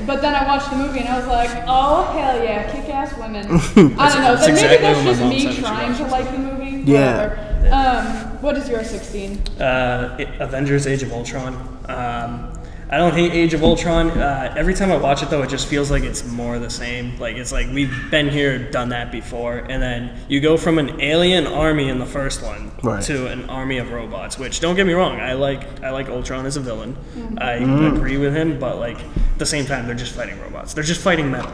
But 0.08 0.22
then 0.22 0.34
I 0.34 0.48
watched 0.48 0.72
the 0.72 0.78
movie 0.78 1.02
and 1.02 1.10
I 1.10 1.20
was 1.20 1.28
like, 1.28 1.52
oh 1.68 2.06
hell 2.06 2.44
yeah, 2.44 2.72
kick-ass 2.72 3.16
women. 3.20 3.46
I 3.52 3.54
don't 3.54 3.76
know. 3.76 4.36
that's 4.36 4.48
Then 4.48 4.56
maybe 4.56 4.74
exactly 4.74 4.78
that's 4.82 5.04
just 5.04 5.22
me 5.22 5.40
said 5.40 5.46
when 5.46 5.56
she 5.56 5.62
trying 5.62 5.96
to 5.98 6.08
like 6.08 6.32
the 6.32 6.40
movie. 6.40 6.92
Yeah. 6.92 7.28
Whatever. 7.62 8.26
Um, 8.26 8.29
what 8.42 8.58
is 8.58 8.68
your 8.70 8.84
16? 8.84 9.38
Uh, 9.60 10.16
I- 10.20 10.44
Avengers: 10.44 10.88
Age 10.88 11.04
of 11.04 11.12
Ultron. 11.14 11.54
Um, 11.88 12.54
I 12.92 12.98
don't 12.98 13.14
hate 13.14 13.32
Age 13.34 13.54
of 13.54 13.64
Ultron. 13.64 14.10
Uh, 14.10 14.52
every 14.58 14.74
time 14.74 14.92
I 14.92 14.98
watch 14.98 15.22
it, 15.22 15.30
though, 15.30 15.44
it 15.44 15.50
just 15.50 15.68
feels 15.68 15.92
like 15.92 16.02
it's 16.02 16.26
more 16.26 16.58
the 16.58 16.72
same. 16.72 17.20
Like 17.20 17.36
it's 17.36 17.52
like 17.52 17.68
we've 17.72 17.94
been 18.10 18.30
here, 18.30 18.58
done 18.72 18.90
that 18.90 19.12
before, 19.12 19.58
and 19.58 19.80
then 19.82 20.18
you 20.28 20.40
go 20.40 20.58
from 20.58 20.80
an 20.80 21.00
alien 21.00 21.46
army 21.46 21.90
in 21.90 22.00
the 22.00 22.06
first 22.08 22.42
one 22.42 22.72
Right. 22.82 23.04
to 23.04 23.28
an 23.28 23.48
army 23.48 23.78
of 23.78 23.92
robots. 23.92 24.40
Which 24.40 24.60
don't 24.60 24.76
get 24.76 24.88
me 24.88 24.94
wrong, 24.94 25.20
I 25.20 25.34
like 25.34 25.84
I 25.84 25.92
like 25.92 26.10
Ultron 26.10 26.48
as 26.48 26.58
a 26.58 26.62
villain. 26.62 26.98
I 27.38 27.60
Mm-hmm. 27.60 27.96
agree 27.98 28.18
with 28.18 28.34
him, 28.36 28.58
but 28.60 28.80
like 28.80 28.98
at 28.98 29.38
the 29.38 29.46
same 29.46 29.66
time, 29.68 29.86
they're 29.86 29.96
just 29.96 30.14
fighting 30.16 30.40
robots. 30.42 30.74
They're 30.74 30.84
just 30.84 31.02
fighting 31.02 31.30
metal. 31.30 31.52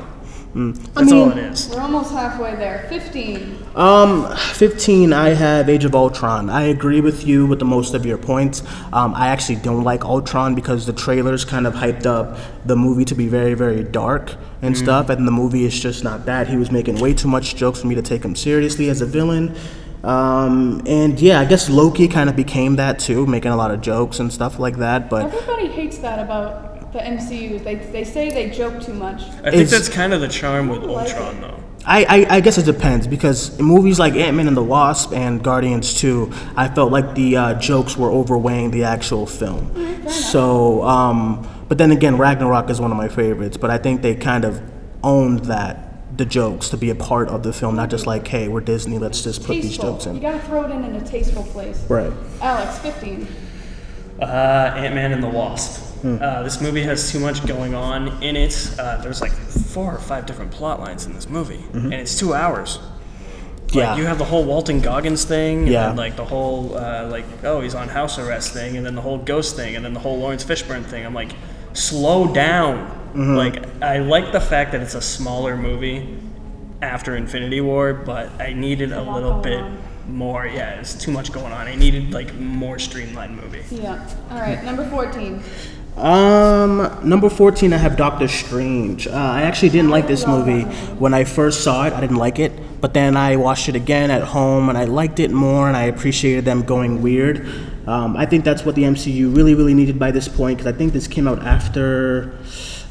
Mm. 0.55 0.93
That's 0.93 1.12
all 1.12 1.31
it 1.31 1.38
is. 1.38 1.69
We're 1.69 1.81
almost 1.81 2.13
halfway 2.13 2.55
there. 2.55 2.85
15. 2.88 3.57
Um, 3.75 4.33
15, 4.38 5.12
I 5.12 5.29
have 5.29 5.67
Age 5.67 5.83
of 5.83 5.93
Ultron. 5.93 6.50
I 6.50 6.63
agree 6.63 7.01
with 7.01 7.27
you 7.27 7.45
with 7.45 7.59
the 7.59 7.65
most 7.65 7.93
of 7.93 8.05
your 8.05 8.17
points. 8.17 8.63
Um, 8.93 9.13
I 9.15 9.27
actually 9.27 9.57
don't 9.57 9.83
like 9.83 10.05
Ultron 10.05 10.55
because 10.55 10.85
the 10.85 10.93
trailers 10.93 11.43
kind 11.43 11.67
of 11.67 11.74
hyped 11.74 12.05
up 12.05 12.38
the 12.65 12.77
movie 12.77 13.03
to 13.03 13.15
be 13.15 13.27
very, 13.27 13.53
very 13.53 13.83
dark 13.83 14.33
and 14.62 14.77
stuff, 14.77 15.09
and 15.09 15.27
the 15.27 15.31
movie 15.31 15.65
is 15.65 15.77
just 15.77 16.05
not 16.05 16.25
that. 16.25 16.47
He 16.47 16.55
was 16.55 16.71
making 16.71 17.01
way 17.01 17.13
too 17.13 17.27
much 17.27 17.57
jokes 17.57 17.81
for 17.81 17.88
me 17.88 17.95
to 17.95 18.01
take 18.01 18.24
him 18.24 18.33
seriously 18.33 18.89
as 18.89 19.01
a 19.01 19.05
villain. 19.05 19.57
Um, 20.05 20.81
and 20.85 21.19
yeah, 21.19 21.41
I 21.41 21.45
guess 21.45 21.69
Loki 21.69 22.07
kind 22.07 22.29
of 22.29 22.38
became 22.38 22.77
that 22.77 23.00
too, 23.00 23.25
making 23.25 23.51
a 23.51 23.57
lot 23.57 23.71
of 23.71 23.81
jokes 23.81 24.21
and 24.21 24.31
stuff 24.31 24.57
like 24.57 24.77
that, 24.77 25.09
but. 25.09 25.25
Everybody 25.25 25.67
hates 25.67 25.97
that 25.97 26.19
about 26.19 26.75
the 26.95 27.01
MCU. 27.01 27.63
They, 27.63 27.75
they 27.75 28.03
say 28.03 28.29
they 28.31 28.49
joke 28.49 28.81
too 28.81 28.93
much. 28.93 29.21
I 29.21 29.51
think 29.51 29.55
It's- 29.55 29.71
that's 29.71 29.89
kind 29.89 30.13
of 30.13 30.21
the 30.21 30.27
charm 30.27 30.69
with 30.69 30.83
like 30.83 31.09
Ultron, 31.13 31.35
it. 31.35 31.41
though. 31.41 31.59
I, 31.87 32.03
I, 32.05 32.35
I 32.37 32.39
guess 32.39 32.57
it 32.57 32.65
depends 32.65 33.05
because 33.05 33.59
in 33.59 33.65
movies 33.65 33.99
like 33.99 34.15
Ant 34.15 34.35
Man 34.35 34.47
and 34.47 34.57
the 34.57 34.63
Wasp 34.63 35.13
and 35.13 35.43
Guardians 35.43 35.93
2, 36.01 36.31
I 36.55 36.67
felt 36.67 36.91
like 36.91 37.13
the 37.13 37.37
uh, 37.37 37.53
jokes 37.59 37.95
were 37.95 38.09
overweighing 38.09 38.71
the 38.71 38.85
actual 38.85 39.27
film. 39.27 39.71
So, 40.09 40.81
um, 40.83 41.47
but 41.69 41.77
then 41.77 41.91
again, 41.91 42.17
Ragnarok 42.17 42.71
is 42.71 42.81
one 42.81 42.89
of 42.89 42.97
my 42.97 43.07
favorites, 43.07 43.57
but 43.57 43.69
I 43.69 43.77
think 43.77 44.01
they 44.01 44.15
kind 44.15 44.45
of 44.45 44.59
owned 45.03 45.41
that, 45.45 46.17
the 46.17 46.25
jokes, 46.25 46.69
to 46.69 46.77
be 46.77 46.89
a 46.89 46.95
part 46.95 47.27
of 47.27 47.43
the 47.43 47.53
film, 47.53 47.75
not 47.75 47.91
just 47.91 48.07
like, 48.07 48.27
hey, 48.27 48.47
we're 48.47 48.61
Disney, 48.61 48.97
let's 48.97 49.21
just 49.21 49.41
put 49.43 49.53
these 49.53 49.65
Tasteful. 49.77 49.91
jokes 49.93 50.05
You 50.05 50.11
in. 50.13 50.19
gotta 50.21 50.39
throw 50.39 50.63
it 50.63 50.71
in 50.71 50.83
in 50.85 50.95
a 50.95 51.05
tasteful 51.05 51.43
place. 51.43 51.85
Right. 51.87 52.11
Alex, 52.41 52.79
15. 52.79 53.27
Uh, 54.19 54.23
Ant 54.25 54.95
Man 54.95 55.11
and 55.11 55.21
the 55.21 55.27
Wasp. 55.29 55.84
Uh, 56.05 56.43
this 56.43 56.62
movie 56.62 56.83
has 56.83 57.12
too 57.12 57.19
much 57.19 57.45
going 57.47 57.74
on 57.74 58.21
in 58.21 58.35
it. 58.35 58.75
Uh, 58.77 58.97
there's 59.01 59.21
like 59.21 59.31
four 59.31 59.93
or 59.95 60.00
five 60.00 60.25
different 60.25 60.51
plot 60.51 60.79
lines 60.79 61.05
in 61.05 61.13
this 61.13 61.27
movie, 61.29 61.63
and 61.74 61.93
it's 61.93 62.17
two 62.17 62.33
hours. 62.33 62.77
Like, 63.67 63.74
Yeah. 63.74 63.97
you 63.97 64.05
have 64.05 64.19
the 64.19 64.25
whole 64.25 64.43
Walton 64.45 64.79
Goggins 64.81 65.25
thing, 65.25 65.59
and 65.63 65.67
Yeah. 65.67 65.88
then 65.88 65.95
like 65.95 66.15
the 66.15 66.25
whole 66.25 66.77
uh, 66.77 67.07
like 67.09 67.25
oh 67.43 67.62
he's 67.62 67.74
on 67.75 67.89
house 67.89 68.19
arrest 68.19 68.53
thing, 68.53 68.77
and 68.77 68.85
then 68.85 68.95
the 68.95 69.01
whole 69.01 69.17
ghost 69.17 69.55
thing, 69.55 69.75
and 69.75 69.83
then 69.83 69.93
the 69.93 70.00
whole 70.00 70.17
Laurence 70.19 70.43
Fishburne 70.43 70.85
thing. 70.85 71.05
I'm 71.05 71.13
like, 71.15 71.31
slow 71.74 72.31
down. 72.33 73.01
Like 73.15 73.63
I 73.81 74.00
like 74.00 74.31
the 74.31 74.41
fact 74.41 74.74
that 74.74 74.81
it's 74.81 74.95
a 74.95 75.01
smaller 75.01 75.57
movie 75.57 76.17
after 76.81 77.15
Infinity 77.15 77.62
War, 77.62 77.93
but 77.93 78.29
I 78.39 78.53
needed 78.53 78.91
a 78.91 79.01
little 79.01 79.39
bit 79.39 79.63
more. 80.07 80.45
Yeah, 80.45 80.79
it's 80.79 80.93
too 80.93 81.12
much 81.12 81.31
going 81.31 81.51
on. 81.51 81.65
I 81.67 81.75
needed 81.75 82.13
like 82.13 82.33
more 82.35 82.77
streamlined 82.77 83.35
movie. 83.38 83.63
Yeah. 83.71 84.05
All 84.29 84.38
right, 84.39 84.63
number 84.63 84.85
14. 84.89 85.41
Um, 85.97 86.99
number 87.07 87.29
14, 87.29 87.71
I 87.71 87.77
have 87.77 87.95
Doctor 87.95 88.27
Strange. 88.27 89.07
Uh, 89.07 89.11
I 89.11 89.43
actually 89.43 89.69
didn't 89.69 89.91
like 89.91 90.07
this 90.07 90.27
movie. 90.27 90.63
When 90.95 91.13
I 91.13 91.23
first 91.23 91.63
saw 91.63 91.85
it, 91.85 91.93
I 91.93 92.01
didn't 92.01 92.17
like 92.17 92.37
it. 92.37 92.51
But 92.81 92.93
then 92.93 93.15
I 93.15 93.37
watched 93.37 93.69
it 93.69 93.75
again 93.75 94.11
at 94.11 94.21
home 94.21 94.69
and 94.69 94.77
I 94.77 94.83
liked 94.83 95.19
it 95.19 95.31
more 95.31 95.67
and 95.67 95.77
I 95.77 95.83
appreciated 95.83 96.43
them 96.43 96.63
going 96.63 97.01
weird. 97.01 97.47
Um, 97.87 98.17
I 98.17 98.25
think 98.25 98.43
that's 98.43 98.65
what 98.65 98.75
the 98.75 98.83
MCU 98.83 99.35
really, 99.35 99.55
really 99.55 99.73
needed 99.73 99.97
by 99.97 100.11
this 100.11 100.27
point 100.27 100.57
because 100.57 100.71
I 100.71 100.77
think 100.77 100.91
this 100.91 101.07
came 101.07 101.27
out 101.27 101.41
after, 101.43 102.37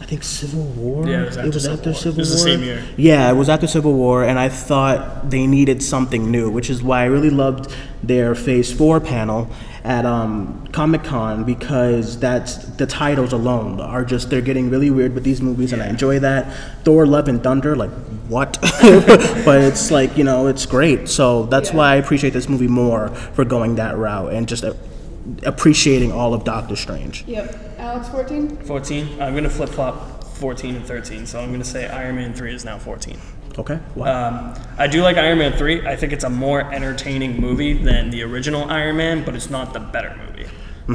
I 0.01 0.07
think 0.07 0.25
Civil 0.25 0.63
War? 0.63 1.07
Yeah, 1.07 1.25
it 1.25 1.55
was 1.55 1.67
after 1.67 1.93
Civil 1.93 2.13
War. 2.13 2.15
It 2.15 2.17
was 2.19 2.33
the 2.33 2.39
same 2.39 2.63
year. 2.63 2.83
Yeah, 2.97 3.31
it 3.31 3.35
was 3.35 3.49
after 3.49 3.67
Civil 3.67 3.93
War, 3.93 4.25
and 4.25 4.39
I 4.39 4.49
thought 4.49 5.31
they 5.31 5.47
needed 5.47 5.83
something 5.83 6.31
new, 6.31 6.51
which 6.51 6.71
is 6.71 6.83
why 6.83 7.03
I 7.03 7.07
really 7.07 7.31
loved 7.31 7.75
their 8.03 8.35
Phase 8.35 8.73
Four 8.73 9.01
panel 9.01 9.51
at 9.85 10.07
um, 10.07 10.67
Comic 10.73 11.05
Con 11.05 11.45
because 11.45 12.19
that's 12.19 12.57
the 12.57 12.87
titles 12.87 13.33
alone 13.35 13.81
are 13.81 14.03
just 14.05 14.31
they're 14.31 14.41
getting 14.41 14.71
really 14.71 14.91
weird 14.91 15.15
with 15.15 15.25
these 15.25 15.43
movies, 15.43 15.73
and 15.73 15.83
I 15.83 15.89
enjoy 15.89 16.19
that. 16.21 16.51
Thor: 16.85 17.07
Love 17.07 17.29
and 17.29 17.43
Thunder, 17.43 17.77
like 17.77 17.91
what? 18.29 18.59
but 19.45 19.61
it's 19.61 19.91
like 19.91 20.17
you 20.17 20.25
know 20.25 20.47
it's 20.47 20.65
great, 20.67 21.09
so 21.09 21.45
that's 21.47 21.71
Yeah. 21.71 21.77
why 21.77 21.93
I 21.93 21.97
appreciate 21.97 22.33
this 22.33 22.49
movie 22.49 22.69
more 22.69 23.09
for 23.09 23.45
going 23.45 23.75
that 23.77 23.97
route 23.97 24.33
and 24.33 24.49
just 24.49 24.65
uh, 24.65 24.73
appreciating 25.45 26.13
all 26.13 26.33
of 26.35 26.45
Doctor 26.45 26.77
Strange. 26.77 27.25
Yep. 27.27 27.55
Alex, 27.79 28.09
14. 28.09 28.57
14. 28.65 29.21
I'm 29.21 29.35
gonna 29.35 29.51
flip 29.51 29.69
flop 29.69 30.25
14 30.25 30.77
and 30.77 30.87
13. 30.87 31.27
So 31.27 31.41
I'm 31.41 31.51
gonna 31.53 31.63
say 31.65 31.87
Iron 31.89 32.17
Man 32.17 32.33
3 32.33 32.55
is 32.55 32.65
now 32.65 32.79
14. 32.79 33.19
Okay. 33.59 33.79
Wow. 33.95 34.29
Um, 34.29 34.55
I 34.79 34.87
do 34.89 35.03
like 35.03 35.17
Iron 35.17 35.39
Man 35.39 35.53
3. 35.53 35.87
I 35.87 35.95
think 35.97 36.13
it's 36.13 36.25
a 36.25 36.31
more 36.31 36.73
entertaining 36.73 37.41
movie 37.41 37.73
than 37.75 38.11
the 38.11 38.23
original 38.23 38.71
Iron 38.71 38.97
Man, 38.97 39.25
but 39.25 39.35
it's 39.37 39.49
not 39.51 39.73
the 39.73 39.81
better 39.81 40.17
movie. 40.27 40.47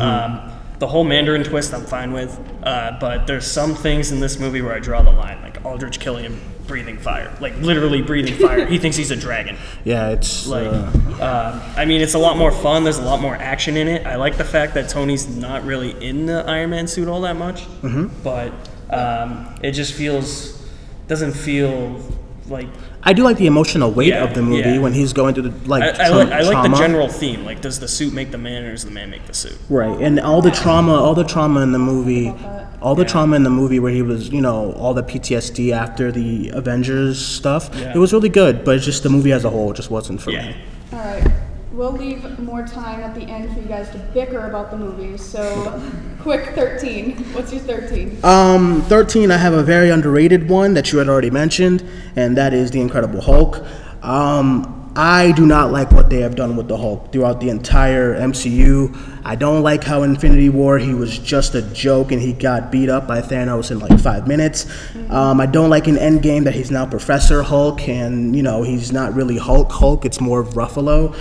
Um, 0.02 0.52
the 0.80 0.88
whole 0.88 1.04
Mandarin 1.04 1.44
twist 1.44 1.74
I'm 1.74 1.86
fine 1.86 2.12
with, 2.14 2.40
uh, 2.64 2.98
but 3.02 3.28
there's 3.28 3.46
some 3.48 3.76
things 3.76 4.12
in 4.12 4.20
this 4.20 4.40
movie 4.40 4.62
where 4.62 4.74
I 4.74 4.80
draw 4.80 5.02
the 5.02 5.12
line, 5.12 5.42
like 5.42 5.66
Aldrich 5.66 6.00
Killian 6.00 6.40
breathing 6.68 6.98
fire, 7.00 7.36
like 7.42 7.58
literally 7.60 8.02
breathing 8.02 8.36
fire. 8.36 8.66
he 8.66 8.78
thinks 8.78 8.96
he's 8.96 9.10
a 9.12 9.16
dragon. 9.16 9.58
yeah, 9.84 10.10
it's 10.12 10.46
Like, 10.48 10.68
uh, 10.68 10.72
um, 11.22 11.62
I 11.76 11.86
mean, 11.86 12.00
it's 12.02 12.14
a 12.14 12.20
lot 12.20 12.38
more 12.38 12.52
fun. 12.52 12.84
There's 12.84 13.00
a 13.00 13.02
lot 13.04 13.20
more 13.20 13.36
action 13.36 13.76
in 13.76 13.88
it. 13.88 14.06
I 14.06 14.16
like 14.16 14.38
the 14.38 14.44
fact 14.46 14.74
that 14.76 14.88
Tony's 14.90 15.28
not 15.28 15.66
really 15.66 15.92
in 16.06 16.28
the 16.28 16.46
Iron 16.48 16.70
Man 16.70 16.88
suit 16.88 17.08
all 17.08 17.22
that 17.22 17.36
much, 17.36 17.64
Mm-hmm. 17.82 18.22
but 18.24 18.54
um, 18.94 19.56
it 19.64 19.72
just 19.72 19.94
feels 19.94 20.64
doesn't 21.08 21.34
feel 21.34 22.00
like 22.50 22.68
I 23.04 23.14
do 23.14 23.24
like 23.24 23.38
the 23.38 23.48
emotional 23.48 23.92
weight 23.92 24.08
Yeah, 24.10 24.24
of 24.24 24.34
the 24.34 24.42
movie 24.42 24.70
yeah. 24.70 24.80
when 24.80 24.94
he's 24.94 25.14
going 25.14 25.34
through 25.34 25.50
the 25.50 25.68
like. 25.70 25.84
I, 25.84 25.90
I 25.90 26.08
tra- 26.08 26.16
like, 26.18 26.32
I 26.32 26.42
like 26.42 26.72
the 26.72 26.78
general 26.78 27.08
theme. 27.08 27.46
Like, 27.46 27.62
does 27.62 27.80
the 27.80 27.88
suit 27.88 28.14
make 28.14 28.32
the 28.32 28.38
man, 28.38 28.64
or 28.66 28.72
does 28.72 28.86
the 28.86 28.92
man 28.92 29.10
make 29.10 29.26
the 29.26 29.34
suit? 29.34 29.58
Right, 29.70 30.00
and 30.02 30.20
all 30.20 30.42
the 30.42 30.52
trauma, 30.52 30.94
all 30.94 31.16
the 31.16 31.24
trauma 31.24 31.62
in 31.62 31.72
the 31.72 31.80
movie, 31.80 32.30
all 32.82 32.96
the 32.96 33.04
Yeah. 33.04 33.08
trauma 33.08 33.36
in 33.36 33.44
the 33.44 33.50
movie 33.50 33.80
where 33.80 33.92
he 33.92 34.02
was, 34.02 34.30
you 34.30 34.42
know, 34.42 34.72
all 34.74 34.94
the 34.94 35.04
PTSD 35.04 35.72
after 35.74 36.12
the 36.12 36.50
Avengers 36.50 37.24
stuff. 37.24 37.70
Yeah. 37.74 37.94
It 37.96 37.98
was 37.98 38.14
really 38.14 38.30
good, 38.30 38.64
but 38.64 38.76
it's 38.76 38.86
just 38.86 39.04
the 39.04 39.10
movie 39.10 39.32
as 39.32 39.46
a 39.46 39.50
whole 39.50 39.74
just 39.74 39.92
wasn't 39.92 40.22
for 40.22 40.32
Yeah. 40.32 40.48
me. 40.48 40.56
All 40.94 41.00
right. 41.00 41.32
we'll 41.72 41.92
leave 41.94 42.38
more 42.40 42.66
time 42.68 43.00
at 43.00 43.16
the 43.16 43.22
end 43.22 43.54
for 43.54 43.60
you 43.62 43.66
guys 43.68 43.90
to 43.92 43.98
bicker 44.14 44.48
about 44.48 44.70
the 44.70 44.76
movies. 44.78 45.22
So, 45.24 45.82
quick 46.22 46.54
13. 46.56 47.16
What's 47.34 47.54
your 47.54 47.62
13? 47.62 48.20
Um, 48.24 48.82
13, 48.84 49.32
I 49.32 49.38
have 49.38 49.54
a 49.54 49.64
very 49.64 49.90
underrated 49.90 50.50
one 50.50 50.74
that 50.74 50.92
you 50.92 51.00
had 51.00 51.08
already 51.08 51.30
mentioned, 51.30 51.84
and 52.16 52.38
that 52.38 52.54
is 52.54 52.72
The 52.72 52.82
Incredible 52.82 53.22
Hulk. 53.22 53.64
Um, 54.04 54.92
I 54.96 55.32
do 55.32 55.46
not 55.46 55.72
like 55.72 55.92
what 55.92 56.10
they 56.10 56.20
have 56.22 56.36
done 56.36 56.58
with 56.58 56.68
the 56.68 56.76
Hulk 56.76 57.14
throughout 57.14 57.40
the 57.40 57.50
entire 57.50 58.20
MCU. 58.20 59.22
I 59.24 59.36
don't 59.36 59.62
like 59.62 59.84
how 59.84 60.04
Infinity 60.04 60.50
War 60.50 60.78
he 60.78 60.94
was 60.94 61.18
just 61.20 61.56
a 61.56 61.62
joke 61.62 62.12
and 62.12 62.22
he 62.22 62.34
got 62.34 62.72
beat 62.72 62.90
up 62.90 63.08
by 63.08 63.22
Thanos 63.22 63.72
in 63.72 63.80
like 63.80 63.98
five 64.00 64.28
minutes. 64.28 64.66
Um, 65.10 65.40
I 65.40 65.46
don't 65.46 65.70
like 65.70 65.88
in 65.88 65.96
Endgame 65.96 66.44
that 66.46 66.56
he's 66.56 66.72
now 66.72 66.86
Professor 66.86 67.44
Hulk 67.44 67.88
and 67.88 68.36
you 68.36 68.44
know 68.44 68.64
he's 68.64 68.92
not 68.92 69.14
really 69.14 69.38
Hulk 69.38 69.72
Hulk. 69.72 70.06
It's 70.06 70.20
more 70.20 70.42
of 70.42 70.50
Ruffalo. 70.50 71.16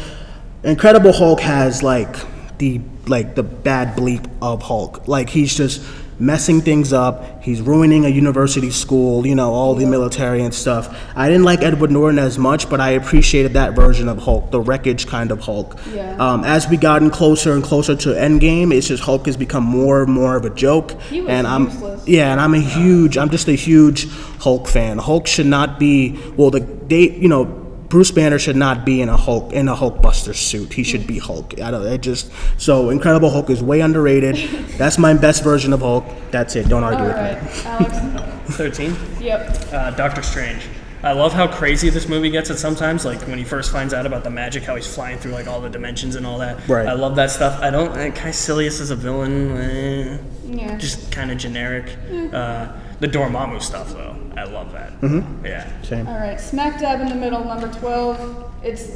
Incredible 0.65 1.13
Hulk 1.13 1.41
has 1.41 1.83
like 1.83 2.17
the 2.59 2.81
like 3.09 3.35
the 3.35 3.43
bad 3.43 3.97
bleep 3.97 4.29
of 4.41 4.63
Hulk. 4.63 5.09
Like 5.09 5.29
he's 5.31 5.57
just 5.57 5.83
messing 6.21 6.61
things 6.61 6.93
up. 6.93 7.43
He's 7.45 7.61
ruining 7.61 8.05
a 8.05 8.09
university 8.09 8.71
school, 8.71 9.25
you 9.25 9.35
know, 9.37 9.53
all 9.53 9.75
the 9.75 9.87
military 9.87 10.43
and 10.43 10.53
stuff. 10.53 10.93
I 11.15 11.29
didn't 11.29 11.45
like 11.45 11.63
Edward 11.63 11.91
Norton 11.93 12.19
as 12.19 12.39
much, 12.39 12.69
but 12.69 12.81
I 12.81 12.91
appreciated 12.91 13.53
that 13.53 13.75
version 13.75 14.09
of 14.09 14.19
Hulk, 14.19 14.51
the 14.51 14.61
wreckage 14.61 15.07
kind 15.07 15.31
of 15.31 15.41
Hulk. 15.41 15.79
Yeah. 15.93 16.17
Um, 16.17 16.43
as 16.45 16.69
we 16.69 16.77
gotten 16.77 17.11
closer 17.11 17.53
and 17.53 17.63
closer 17.63 17.95
to 17.95 18.09
Endgame, 18.11 18.75
it's 18.75 18.89
just 18.89 19.03
Hulk 19.03 19.27
has 19.27 19.37
become 19.37 19.63
more 19.63 20.03
and 20.03 20.13
more 20.13 20.37
of 20.37 20.45
a 20.45 20.51
joke. 20.51 21.01
He 21.03 21.21
was 21.21 21.31
and 21.31 21.47
I'm 21.47 21.67
useless. 21.67 22.09
yeah, 22.09 22.33
and 22.33 22.41
I'm 22.41 22.55
a 22.55 22.61
huge, 22.61 23.17
I'm 23.17 23.31
just 23.31 23.47
a 23.47 23.53
huge 23.53 24.09
Hulk 24.41 24.67
fan. 24.67 24.99
Hulk 24.99 25.27
should 25.29 25.47
not 25.47 25.79
be 25.79 26.19
well. 26.37 26.51
The 26.51 26.61
they, 26.61 27.11
you 27.11 27.29
know. 27.29 27.58
Bruce 27.89 28.11
Banner 28.11 28.39
should 28.39 28.57
not 28.57 28.85
be 28.85 29.01
in 29.01 29.09
a 29.09 29.17
Hulk 29.17 29.53
in 29.53 29.69
a 29.69 29.75
Hulkbuster 29.75 30.35
suit. 30.35 30.75
He 30.75 30.83
should 30.83 31.07
be 31.07 31.19
Hulk. 31.19 31.59
I 31.61 31.71
don't. 31.71 31.87
It 31.87 32.03
just 32.03 32.31
so 32.59 32.91
Incredible 32.91 33.31
Hulk 33.31 33.49
is 33.51 33.63
way 33.63 33.81
underrated. 33.81 34.37
That's 34.77 34.99
my 34.99 35.15
best 35.15 35.43
version 35.43 35.73
of 35.73 35.81
Hulk. 35.81 36.05
That's 36.31 36.55
it. 36.57 36.69
Don't 36.69 36.85
argue 36.85 37.01
All 37.01 37.07
with 37.07 37.17
right, 37.17 37.43
me. 37.43 37.87
Alex. 37.89 38.35
13. 38.57 38.97
Yep. 39.21 39.73
Uh, 39.73 39.91
Doctor 39.93 40.23
Strange. 40.23 40.63
I 41.03 41.13
love 41.13 41.33
how 41.33 41.47
crazy 41.47 41.91
this 41.91 42.09
movie 42.09 42.29
gets 42.29 42.51
at 42.51 42.59
sometimes. 42.59 43.05
Like 43.05 43.21
when 43.29 43.39
he 43.39 43.45
first 43.45 43.71
finds 43.71 43.95
out 43.95 44.05
about 44.05 44.25
the 44.25 44.31
magic, 44.31 44.65
how 44.65 44.75
he's 44.75 44.93
flying 44.93 45.17
through 45.19 45.31
like 45.33 45.47
all 45.47 45.61
the 45.61 45.71
dimensions 45.71 46.17
and 46.17 46.27
all 46.27 46.39
that. 46.39 46.67
Right. 46.69 46.87
I 46.89 46.93
love 46.95 47.15
that 47.17 47.31
stuff. 47.31 47.61
I 47.63 47.71
don't. 47.71 47.91
Uh, 47.93 48.11
Kaecilius 48.15 48.81
as 48.81 48.91
a 48.91 48.97
villain, 48.97 49.57
eh, 49.57 50.19
Yeah. 50.47 50.77
just 50.77 51.11
kind 51.13 51.31
of 51.31 51.39
generic. 51.39 51.97
Uh, 52.33 52.69
the 53.01 53.09
Dormammu 53.09 53.61
stuff, 53.63 53.93
though, 53.93 54.17
I 54.37 54.45
love 54.45 54.73
that. 54.73 55.01
Mm-hmm. 55.01 55.45
Yeah. 55.47 55.83
Same. 55.83 56.07
All 56.09 56.19
right, 56.19 56.41
smack 56.41 56.81
dab 56.81 57.01
in 57.01 57.09
the 57.09 57.15
middle, 57.15 57.45
number 57.45 57.69
12. 57.79 58.55
It's 58.63 58.89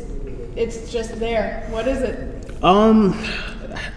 it's 0.56 0.92
just 0.92 1.18
there. 1.18 1.66
What 1.70 1.88
is 1.88 2.02
it? 2.02 2.62
Um, 2.62 3.18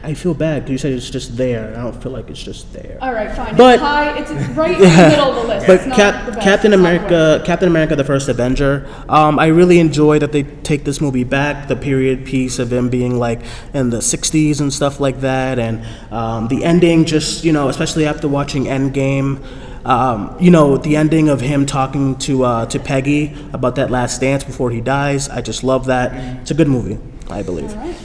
I 0.03 0.13
feel 0.13 0.33
bad 0.33 0.63
because 0.63 0.71
you 0.71 0.77
said 0.77 0.93
it's 0.93 1.09
just 1.09 1.35
there. 1.35 1.71
I 1.77 1.81
don't 1.83 2.01
feel 2.01 2.13
like 2.13 2.29
it's 2.29 2.41
just 2.41 2.71
there. 2.71 2.97
All 3.01 3.13
right, 3.13 3.29
fine. 3.35 3.57
But- 3.57 3.73
it's 3.75 3.83
high. 3.83 4.17
It's 4.17 4.31
right 4.57 4.71
in 4.75 4.79
the 4.81 4.87
middle 5.09 5.31
of 5.31 5.35
the 5.35 5.47
list. 5.49 5.67
But 5.67 5.75
it's 5.77 5.85
not 5.85 5.95
Cap- 5.97 6.25
the 6.27 6.31
best. 6.31 6.43
Captain 6.43 6.71
It's 6.73 6.81
not. 6.81 6.95
America, 6.95 7.43
Captain 7.45 7.67
America: 7.67 7.95
The 7.97 8.05
First 8.05 8.29
Avenger. 8.29 8.87
Um, 9.09 9.37
I 9.37 9.47
really 9.47 9.79
enjoy 9.79 10.17
that 10.19 10.31
they 10.31 10.43
take 10.43 10.85
this 10.85 11.01
movie 11.01 11.25
back, 11.25 11.67
the 11.67 11.75
period 11.75 12.25
piece 12.25 12.57
of 12.57 12.71
him 12.71 12.89
being 12.89 13.17
like 13.19 13.41
in 13.73 13.89
the 13.89 13.97
'60s 13.97 14.61
and 14.61 14.71
stuff 14.73 14.99
like 15.01 15.19
that, 15.21 15.59
and 15.59 15.85
um, 16.13 16.47
the 16.47 16.63
ending. 16.63 17.03
Just 17.05 17.43
you 17.43 17.51
know, 17.51 17.67
especially 17.67 18.05
after 18.05 18.27
watching 18.29 18.65
Endgame. 18.65 19.43
Um, 19.85 20.35
you 20.39 20.49
know, 20.51 20.77
the 20.77 20.95
ending 20.95 21.29
of 21.29 21.41
him 21.41 21.65
talking 21.65 22.17
to 22.19 22.43
uh, 22.43 22.65
to 22.67 22.79
Peggy 22.79 23.35
about 23.53 23.75
that 23.75 23.91
last 23.91 24.19
dance 24.19 24.43
before 24.43 24.71
he 24.71 24.81
dies. 24.81 25.29
I 25.29 25.41
just 25.41 25.63
love 25.63 25.85
that. 25.85 26.41
It's 26.41 26.51
a 26.51 26.55
good 26.55 26.67
movie, 26.67 26.97
I 27.29 27.43
believe. 27.43 27.71
All 27.71 27.77
right. 27.77 27.95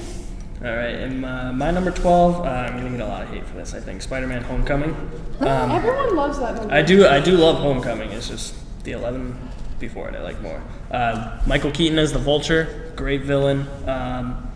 All 0.63 0.67
right, 0.77 0.95
and 0.95 1.25
uh, 1.25 1.53
my 1.55 1.71
number 1.71 1.91
12. 1.91 2.37
Uh, 2.37 2.43
I'm 2.43 2.77
gonna 2.77 2.91
get 2.91 3.01
a 3.01 3.07
lot 3.07 3.23
of 3.23 3.31
hate 3.31 3.47
for 3.47 3.55
this. 3.55 3.73
I 3.73 3.81
think 3.81 4.03
Spider-Man: 4.03 4.43
Homecoming. 4.43 4.95
Um, 5.41 5.71
Everyone 5.71 6.15
loves 6.15 6.39
that 6.39 6.55
movie. 6.57 6.71
I 6.71 6.83
do. 6.83 7.07
I 7.07 7.19
do 7.19 7.35
love 7.39 7.57
Homecoming. 7.57 8.11
It's 8.11 8.29
just 8.29 8.55
the 8.85 8.93
11 8.93 9.39
before 9.79 10.11
it 10.11 10.15
I 10.15 10.21
like 10.23 10.39
more. 10.43 10.63
Uh, 10.91 11.41
Michael 11.47 11.71
Keaton 11.71 11.99
as 11.99 12.13
the 12.13 12.19
Vulture, 12.19 12.93
great 12.95 13.23
villain. 13.23 13.67
Um, 13.87 14.51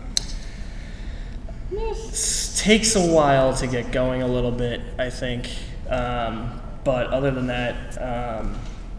s- 1.75 2.61
takes 2.63 2.95
a 2.95 3.01
while 3.11 3.55
to 3.55 3.65
get 3.65 3.91
going 3.91 4.21
a 4.21 4.27
little 4.27 4.51
bit, 4.51 4.81
I 4.99 5.09
think. 5.09 5.49
Um, 5.89 6.61
but 6.85 7.07
other 7.07 7.31
than 7.31 7.47
that, 7.47 8.01
um, 8.01 8.55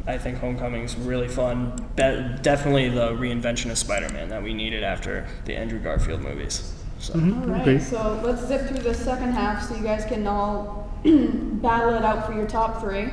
I 0.06 0.18
think 0.18 0.38
Homecoming's 0.38 0.94
really 0.96 1.28
fun. 1.28 1.72
Be- 1.96 2.26
definitely 2.42 2.90
the 2.90 3.12
reinvention 3.12 3.70
of 3.70 3.78
Spider-Man 3.78 4.28
that 4.28 4.42
we 4.42 4.52
needed 4.52 4.84
after 4.84 5.26
the 5.46 5.56
Andrew 5.56 5.78
Garfield 5.78 6.20
movies. 6.20 6.74
So. 6.98 7.14
All 7.14 7.20
right, 7.20 7.60
Agree. 7.62 7.78
so 7.78 8.20
let's 8.24 8.46
zip 8.46 8.68
through 8.68 8.82
the 8.82 8.94
second 8.94 9.32
half 9.32 9.62
so 9.68 9.74
you 9.76 9.82
guys 9.82 10.04
can 10.04 10.26
all 10.26 10.90
battle 11.04 11.94
it 11.94 12.04
out 12.04 12.26
for 12.26 12.34
your 12.34 12.46
top 12.46 12.80
three. 12.80 13.08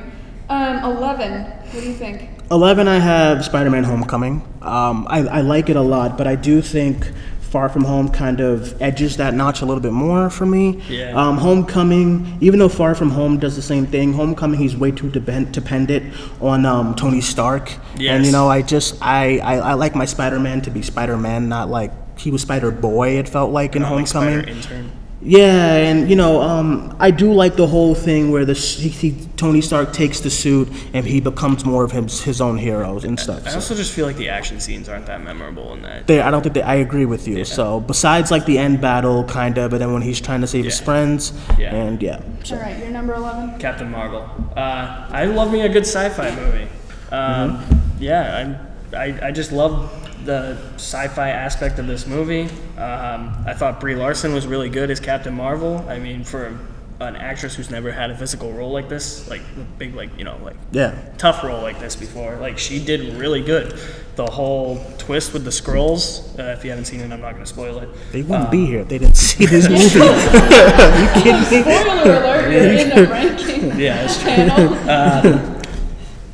Um, 0.48 0.84
11. 0.84 1.42
What 1.44 1.72
do 1.72 1.88
you 1.88 1.94
think? 1.94 2.30
11, 2.50 2.86
I 2.86 2.98
have 2.98 3.44
Spider 3.44 3.70
Man 3.70 3.84
Homecoming. 3.84 4.42
Um, 4.60 5.06
I, 5.08 5.20
I 5.26 5.40
like 5.40 5.70
it 5.70 5.76
a 5.76 5.82
lot, 5.82 6.18
but 6.18 6.26
I 6.26 6.36
do 6.36 6.60
think 6.60 7.10
Far 7.54 7.68
From 7.68 7.84
Home 7.84 8.08
kind 8.08 8.40
of 8.40 8.82
edges 8.82 9.16
that 9.18 9.32
notch 9.32 9.62
a 9.62 9.64
little 9.64 9.80
bit 9.80 9.92
more 9.92 10.28
for 10.28 10.44
me. 10.44 10.82
Yeah. 10.88 11.12
Um, 11.14 11.38
Homecoming, 11.38 12.36
even 12.40 12.58
though 12.58 12.68
Far 12.68 12.96
From 12.96 13.10
Home 13.10 13.38
does 13.38 13.54
the 13.54 13.62
same 13.62 13.86
thing, 13.86 14.12
Homecoming, 14.12 14.58
he's 14.58 14.76
way 14.76 14.90
too 14.90 15.08
depend- 15.08 15.52
dependent 15.52 16.12
on 16.40 16.66
um, 16.66 16.96
Tony 16.96 17.20
Stark. 17.20 17.70
And, 18.00 18.26
you 18.26 18.32
know, 18.32 18.48
I 18.48 18.62
just, 18.62 19.00
I, 19.00 19.38
I, 19.38 19.54
I 19.58 19.72
like 19.74 19.94
my 19.94 20.04
Spider 20.04 20.40
Man 20.40 20.62
to 20.62 20.70
be 20.72 20.82
Spider 20.82 21.16
Man, 21.16 21.48
not 21.48 21.68
like 21.70 21.92
he 22.18 22.32
was 22.32 22.42
Spider 22.42 22.72
Boy, 22.72 23.18
it 23.20 23.28
felt 23.28 23.52
like 23.52 23.76
in 23.76 23.82
Not 23.82 23.92
like 23.94 24.08
Homecoming. 24.12 24.48
Intern. 24.48 24.90
Yeah, 25.26 25.76
and 25.76 26.10
you 26.10 26.16
know, 26.16 26.42
um, 26.42 26.94
I 27.00 27.10
do 27.10 27.32
like 27.32 27.56
the 27.56 27.66
whole 27.66 27.94
thing 27.94 28.30
where 28.30 28.44
the 28.44 28.52
he, 28.52 28.90
he, 28.90 29.26
Tony 29.36 29.62
Stark 29.62 29.94
takes 29.94 30.20
the 30.20 30.28
suit 30.28 30.68
and 30.92 31.06
he 31.06 31.18
becomes 31.20 31.64
more 31.64 31.82
of 31.82 31.92
his, 31.92 32.22
his 32.22 32.42
own 32.42 32.58
heroes 32.58 33.04
and 33.04 33.18
stuff. 33.18 33.46
I 33.46 33.50
So. 33.50 33.54
also 33.56 33.74
just 33.74 33.92
feel 33.92 34.04
like 34.06 34.16
the 34.16 34.28
action 34.28 34.60
scenes 34.60 34.86
aren't 34.86 35.06
that 35.06 35.22
memorable 35.24 35.72
in 35.72 35.80
that. 35.82 36.06
There, 36.06 36.22
I 36.22 36.30
don't 36.30 36.42
think 36.42 36.54
that 36.56 36.66
I 36.68 36.74
agree 36.76 37.06
with 37.06 37.26
you. 37.26 37.44
So 37.46 37.80
besides 37.80 38.30
like 38.30 38.44
the 38.44 38.58
end 38.58 38.82
battle, 38.82 39.24
kind 39.24 39.56
of, 39.56 39.70
but 39.70 39.78
then 39.78 39.92
when 39.94 40.02
he's 40.02 40.20
trying 40.20 40.42
to 40.42 40.46
save 40.46 40.66
his 40.66 40.78
friends, 40.78 41.32
Yeah. 41.58 41.74
and 41.74 42.02
yeah, 42.02 42.20
so 42.42 42.56
All 42.56 42.60
right, 42.62 42.78
you're 42.78 42.90
number 42.90 43.14
11. 43.14 43.58
Captain 43.58 43.90
Marvel. 43.90 44.28
Uh, 44.54 45.06
I 45.10 45.24
love 45.24 45.50
me 45.50 45.62
a 45.62 45.68
good 45.70 45.86
sci-fi 45.86 46.34
movie. 46.36 46.68
Um, 47.10 47.64
Yeah, 47.98 48.36
I'm, 48.36 48.58
I 48.94 49.28
I 49.28 49.30
just 49.32 49.52
love 49.52 49.90
the 50.24 50.56
sci-fi 50.76 51.30
aspect 51.30 51.78
of 51.78 51.86
this 51.86 52.06
movie. 52.06 52.42
Um, 52.78 53.34
I 53.46 53.54
thought 53.54 53.80
Brie 53.80 53.94
Larson 53.94 54.32
was 54.34 54.46
really 54.46 54.68
good 54.68 54.90
as 54.90 55.00
Captain 55.00 55.34
Marvel. 55.34 55.84
I 55.88 55.98
mean, 55.98 56.24
for 56.24 56.58
an 57.00 57.16
actress 57.16 57.54
who's 57.56 57.70
never 57.70 57.90
had 57.92 58.10
a 58.10 58.16
physical 58.16 58.52
role 58.52 58.70
like 58.72 58.88
this, 58.88 59.28
like 59.28 59.40
a 59.40 59.60
big, 59.78 59.94
like 59.94 60.16
you 60.16 60.24
know, 60.24 60.38
like 60.42 60.56
yeah, 60.72 60.94
tough 61.18 61.42
role 61.44 61.60
like 61.60 61.78
this 61.80 61.96
before. 61.96 62.36
Like 62.36 62.58
she 62.58 62.82
did 62.84 63.14
really 63.14 63.42
good. 63.42 63.78
The 64.16 64.26
whole 64.26 64.78
twist 64.96 65.32
with 65.32 65.44
the 65.44 65.50
scrolls. 65.50 66.38
Uh, 66.38 66.54
if 66.56 66.62
you 66.64 66.70
haven't 66.70 66.84
seen 66.84 67.00
it, 67.00 67.10
I'm 67.12 67.20
not 67.20 67.32
going 67.32 67.42
to 67.42 67.46
spoil 67.46 67.80
it. 67.80 67.88
they 68.12 68.22
wouldn't 68.22 68.50
be 68.52 68.64
here 68.64 68.80
if 68.80 68.88
they 68.88 68.98
didn't 68.98 69.16
see 69.16 69.44
this 69.44 69.68
movie. 69.68 69.82
you 69.82 71.44
Spoiler 71.44 72.02
alert, 72.02 72.52
you're 72.52 72.62
in 72.74 72.88
the 72.90 73.06
ranking 73.10 73.78
Yeah, 73.78 74.04
it's 74.04 74.16
true. 74.18 74.26
panel. 74.30 75.60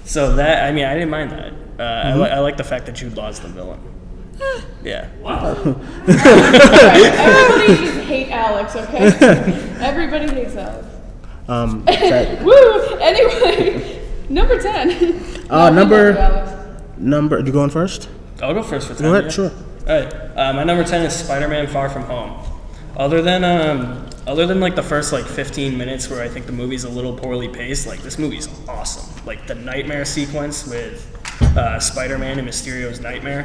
So 0.05 0.35
that 0.37 0.64
I 0.68 0.72
mean, 0.72 0.85
I 0.85 0.92
didn't 0.94 1.09
mind 1.11 1.31
that. 1.31 1.53
Uh, 1.80 2.02
I, 2.04 2.14
li- 2.14 2.28
I 2.30 2.38
like 2.40 2.56
the 2.58 2.64
fact 2.64 2.84
that 2.86 2.94
Jude 2.94 3.16
Law's 3.16 3.40
the 3.40 3.48
villain. 3.48 3.80
Yeah. 4.82 5.08
Wow. 5.20 5.52
Everybody 6.08 7.76
just 7.76 7.98
hate 8.06 8.30
Alex, 8.30 8.74
okay? 8.76 8.98
Everybody 9.80 10.28
hates 10.32 10.56
Alex. 10.56 10.86
Um, 11.48 11.84
that- 11.86 12.42
Woo! 12.42 12.98
Anyway, 12.98 14.00
number 14.28 14.60
10. 14.60 15.50
Uh, 15.50 15.70
No, 15.70 15.74
number- 15.74 16.12
you, 16.12 16.18
Alex. 16.18 16.82
number, 16.96 17.38
you 17.40 17.52
going 17.52 17.70
first? 17.70 18.08
I'll 18.42 18.54
go 18.54 18.62
first 18.62 18.88
for 18.88 18.94
ten. 18.94 19.02
Go 19.02 19.10
ahead, 19.12 19.24
yeah. 19.24 19.30
sure. 19.30 19.50
All 19.86 20.00
right. 20.00 20.14
Uh, 20.14 20.52
my 20.54 20.64
number 20.64 20.82
ten 20.82 21.04
is 21.04 21.14
Spider-Man: 21.14 21.66
Far 21.66 21.90
From 21.90 22.04
Home. 22.04 22.42
Other 22.96 23.20
than 23.20 23.44
um, 23.44 24.06
other 24.26 24.46
than 24.46 24.60
like 24.60 24.74
the 24.76 24.82
first 24.82 25.12
like 25.12 25.26
15 25.26 25.76
minutes 25.76 26.08
where 26.08 26.22
I 26.22 26.28
think 26.28 26.46
the 26.46 26.52
movie's 26.52 26.84
a 26.84 26.88
little 26.88 27.12
poorly 27.14 27.48
paced, 27.48 27.86
like 27.86 28.00
this 28.00 28.18
movie's 28.18 28.48
awesome. 28.66 29.04
Like 29.26 29.46
the 29.46 29.54
nightmare 29.56 30.06
sequence 30.06 30.66
with 30.66 31.19
uh, 31.56 31.78
Spider-Man 31.80 32.38
and 32.38 32.48
Mysterio's 32.48 33.00
nightmare, 33.00 33.44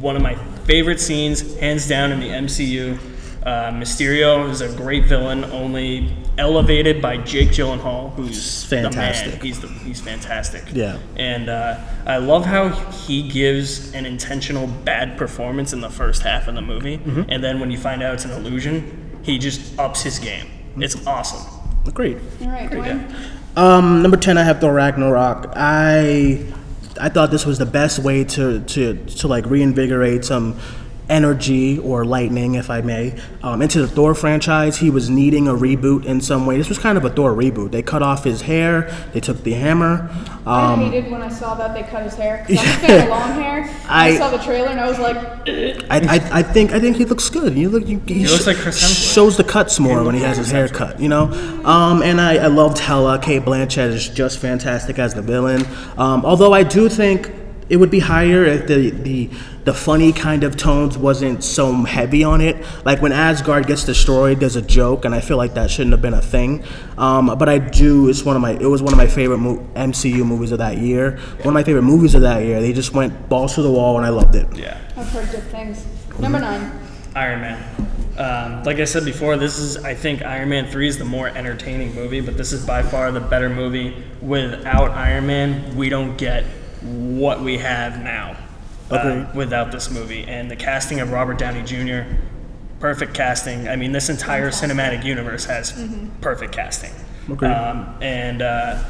one 0.00 0.16
of 0.16 0.22
my 0.22 0.34
favorite 0.64 1.00
scenes, 1.00 1.56
hands 1.58 1.88
down 1.88 2.12
in 2.12 2.20
the 2.20 2.28
MCU. 2.28 2.98
Uh, 3.44 3.72
Mysterio 3.72 4.48
is 4.50 4.60
a 4.60 4.68
great 4.76 5.04
villain, 5.06 5.44
only 5.46 6.14
elevated 6.38 7.02
by 7.02 7.16
Jake 7.16 7.48
Gyllenhaal, 7.48 8.12
who's 8.14 8.62
The 8.68 8.76
Fantastic. 8.82 9.32
man. 9.34 9.40
He's 9.42 9.60
the, 9.60 9.66
he's 9.68 10.00
fantastic. 10.00 10.62
Yeah. 10.72 10.98
And 11.16 11.48
uh, 11.48 11.80
I 12.06 12.18
love 12.18 12.44
how 12.46 12.68
he 12.68 13.28
gives 13.28 13.92
an 13.94 14.06
intentional 14.06 14.68
bad 14.68 15.18
performance 15.18 15.72
in 15.72 15.80
the 15.80 15.90
first 15.90 16.22
half 16.22 16.46
of 16.46 16.54
the 16.54 16.62
movie, 16.62 16.98
Mm-hmm. 16.98 17.22
and 17.30 17.42
then 17.42 17.58
when 17.58 17.70
you 17.72 17.78
find 17.78 18.00
out 18.02 18.14
it's 18.14 18.24
an 18.24 18.30
illusion, 18.30 19.20
he 19.22 19.38
just 19.38 19.76
ups 19.78 20.02
his 20.02 20.18
game. 20.20 20.46
It's 20.76 21.04
awesome. 21.06 21.44
Agreed. 21.86 22.20
All 22.42 22.48
right, 22.48 22.70
Duane. 22.70 23.12
Um, 23.56 24.02
number 24.02 24.16
ten, 24.16 24.38
I 24.38 24.44
have 24.44 24.60
Thor 24.60 24.72
Ragnarok. 24.72 25.52
I 25.56 26.44
I 27.00 27.08
thought 27.08 27.30
this 27.30 27.46
was 27.46 27.58
the 27.58 27.66
best 27.66 27.98
way 27.98 28.24
to 28.24 28.60
to 28.60 28.94
to 28.94 29.28
like 29.28 29.46
reinvigorate 29.46 30.24
some 30.24 30.58
energy 31.08 31.78
or 31.78 32.04
lightning, 32.04 32.54
if 32.54 32.70
I 32.70 32.80
may, 32.80 33.14
um, 33.42 33.60
into 33.60 33.80
the 33.80 33.88
Thor 33.88 34.14
franchise. 34.14 34.78
He 34.78 34.88
was 34.90 35.10
needing 35.10 35.48
a 35.48 35.52
reboot 35.52 36.04
in 36.04 36.20
some 36.20 36.46
way. 36.46 36.56
This 36.56 36.68
was 36.68 36.78
kind 36.78 36.96
of 36.96 37.04
a 37.04 37.10
Thor 37.10 37.32
reboot. 37.34 37.70
They 37.70 37.82
cut 37.82 38.02
off 38.02 38.24
his 38.24 38.42
hair. 38.42 38.90
They 39.12 39.20
took 39.20 39.42
the 39.42 39.52
hammer. 39.52 40.08
I 40.46 40.72
Um, 40.72 40.90
hated 40.90 41.10
when 41.10 41.22
I 41.22 41.28
saw 41.28 41.54
that 41.54 41.74
they 41.74 41.82
cut 41.82 42.02
his 42.04 42.14
hair. 42.14 42.44
'cause 42.48 42.58
I'm 42.58 42.64
a 42.66 42.72
fan 42.86 43.02
of 43.02 43.08
long 43.10 43.32
hair. 43.42 43.70
I, 43.88 44.08
I- 44.08 44.16
saw 44.16 44.30
the 44.30 44.38
trailer 44.38 44.68
and 44.68 44.80
I 44.80 44.88
was 44.88 44.98
like, 44.98 45.16
I, 45.16 45.84
I, 45.90 46.38
I 46.38 46.42
think 46.42 46.72
I 46.72 46.80
think 46.80 46.96
he 46.96 47.04
looks 47.04 47.28
good. 47.30 47.54
You 47.56 47.68
look, 47.68 47.86
you, 47.86 48.00
he, 48.06 48.26
looks 48.26 48.44
sh- 48.44 48.46
like 48.46 48.56
Chris 48.56 48.82
Hemsworth. 48.82 49.14
shows 49.14 49.36
the 49.36 49.44
cuts 49.44 49.78
more 49.78 50.02
when 50.04 50.14
he 50.14 50.20
has 50.22 50.36
his 50.38 50.50
hair 50.50 50.68
cut. 50.68 50.98
You 51.00 51.08
know, 51.08 51.24
um, 51.64 52.02
and 52.02 52.20
I, 52.20 52.36
I 52.36 52.46
loved 52.46 52.78
Hela. 52.78 53.18
Cate 53.18 53.42
Blanchett 53.42 53.88
is 53.88 54.08
just 54.08 54.38
fantastic 54.38 54.98
as 54.98 55.14
the 55.14 55.22
villain. 55.22 55.64
Um, 55.98 56.24
although 56.24 56.52
I 56.52 56.62
do 56.62 56.88
think 56.88 57.30
it 57.72 57.76
would 57.76 57.90
be 57.90 58.00
higher 58.00 58.44
if 58.44 58.66
the 58.66 58.90
the 58.90 59.30
the 59.64 59.72
funny 59.72 60.12
kind 60.12 60.44
of 60.44 60.58
tones 60.58 60.98
wasn't 60.98 61.42
so 61.42 61.72
heavy 61.84 62.22
on 62.22 62.42
it. 62.42 62.62
Like 62.84 63.00
when 63.00 63.12
Asgard 63.12 63.66
gets 63.66 63.84
destroyed, 63.84 64.40
there's 64.40 64.56
a 64.56 64.62
joke, 64.62 65.06
and 65.06 65.14
I 65.14 65.20
feel 65.20 65.38
like 65.38 65.54
that 65.54 65.70
shouldn't 65.70 65.92
have 65.92 66.02
been 66.02 66.12
a 66.12 66.20
thing. 66.20 66.64
Um, 66.98 67.34
but 67.38 67.48
I 67.48 67.56
do. 67.56 68.10
It's 68.10 68.24
one 68.24 68.36
of 68.36 68.42
my. 68.42 68.50
It 68.50 68.66
was 68.66 68.82
one 68.82 68.92
of 68.92 68.98
my 68.98 69.06
favorite 69.06 69.38
mo- 69.38 69.66
MCU 69.74 70.22
movies 70.26 70.52
of 70.52 70.58
that 70.58 70.76
year. 70.76 71.16
One 71.38 71.48
of 71.48 71.54
my 71.54 71.64
favorite 71.64 71.84
movies 71.84 72.14
of 72.14 72.20
that 72.20 72.44
year. 72.44 72.60
They 72.60 72.74
just 72.74 72.92
went 72.92 73.30
balls 73.30 73.54
to 73.54 73.62
the 73.62 73.70
wall, 73.70 73.96
and 73.96 74.04
I 74.04 74.10
loved 74.10 74.34
it. 74.34 74.54
Yeah. 74.54 74.78
I've 74.94 75.08
heard 75.08 75.30
good 75.30 75.44
things. 75.44 75.86
Number 76.18 76.40
nine. 76.40 76.78
Iron 77.14 77.40
Man. 77.40 77.88
Um, 78.18 78.62
like 78.64 78.80
I 78.80 78.84
said 78.84 79.06
before, 79.06 79.38
this 79.38 79.58
is 79.58 79.78
I 79.82 79.94
think 79.94 80.20
Iron 80.22 80.50
Man 80.50 80.66
three 80.70 80.88
is 80.88 80.98
the 80.98 81.06
more 81.06 81.28
entertaining 81.28 81.94
movie, 81.94 82.20
but 82.20 82.36
this 82.36 82.52
is 82.52 82.66
by 82.66 82.82
far 82.82 83.10
the 83.12 83.20
better 83.20 83.48
movie. 83.48 84.04
Without 84.20 84.90
Iron 84.90 85.26
Man, 85.26 85.74
we 85.74 85.88
don't 85.88 86.18
get 86.18 86.44
what 86.84 87.40
we 87.40 87.58
have 87.58 88.02
now. 88.02 88.36
uh, 88.90 88.96
Agreed. 88.96 89.34
without 89.34 89.72
this 89.72 89.90
movie 89.90 90.24
and 90.24 90.50
the 90.50 90.56
casting 90.56 91.00
of 91.00 91.10
Robert 91.12 91.38
Downey 91.38 91.62
Jr. 91.62 92.02
Perfect 92.80 93.14
casting. 93.14 93.68
I 93.68 93.76
mean, 93.76 93.92
this 93.92 94.08
entire 94.10 94.50
cinematic 94.50 95.04
universe 95.04 95.44
has 95.46 95.72
perfect 96.20 96.52
casting. 96.52 96.92
Agreed. 97.30 97.50
Um, 97.52 97.96
and 98.02 98.42
uh, 98.42 98.82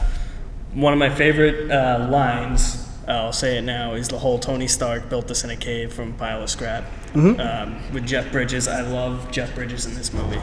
one 0.73 0.93
of 0.95 0.99
my 0.99 1.11
favorite 1.15 1.71
uh, 1.71 2.09
lines, 2.11 2.89
I'll 3.07 3.33
say 3.35 3.59
it 3.59 3.63
now, 3.63 3.93
is 3.95 4.09
the 4.09 4.19
whole 4.19 4.39
Tony 4.39 4.67
Stark 4.67 5.09
built 5.11 5.29
this 5.29 5.45
in 5.45 5.51
a 5.51 5.57
cave 5.57 5.93
from 5.93 6.11
a 6.11 6.15
pile 6.15 6.43
of 6.43 6.49
scrap. 6.51 6.85
Um, 7.15 7.79
with 7.93 8.07
Jeff 8.07 8.33
Bridges, 8.33 8.67
I 8.67 8.81
love 8.81 9.31
Jeff 9.31 9.55
Bridges 9.55 9.85
in 9.85 9.95
this 9.95 10.13
movie. 10.15 10.41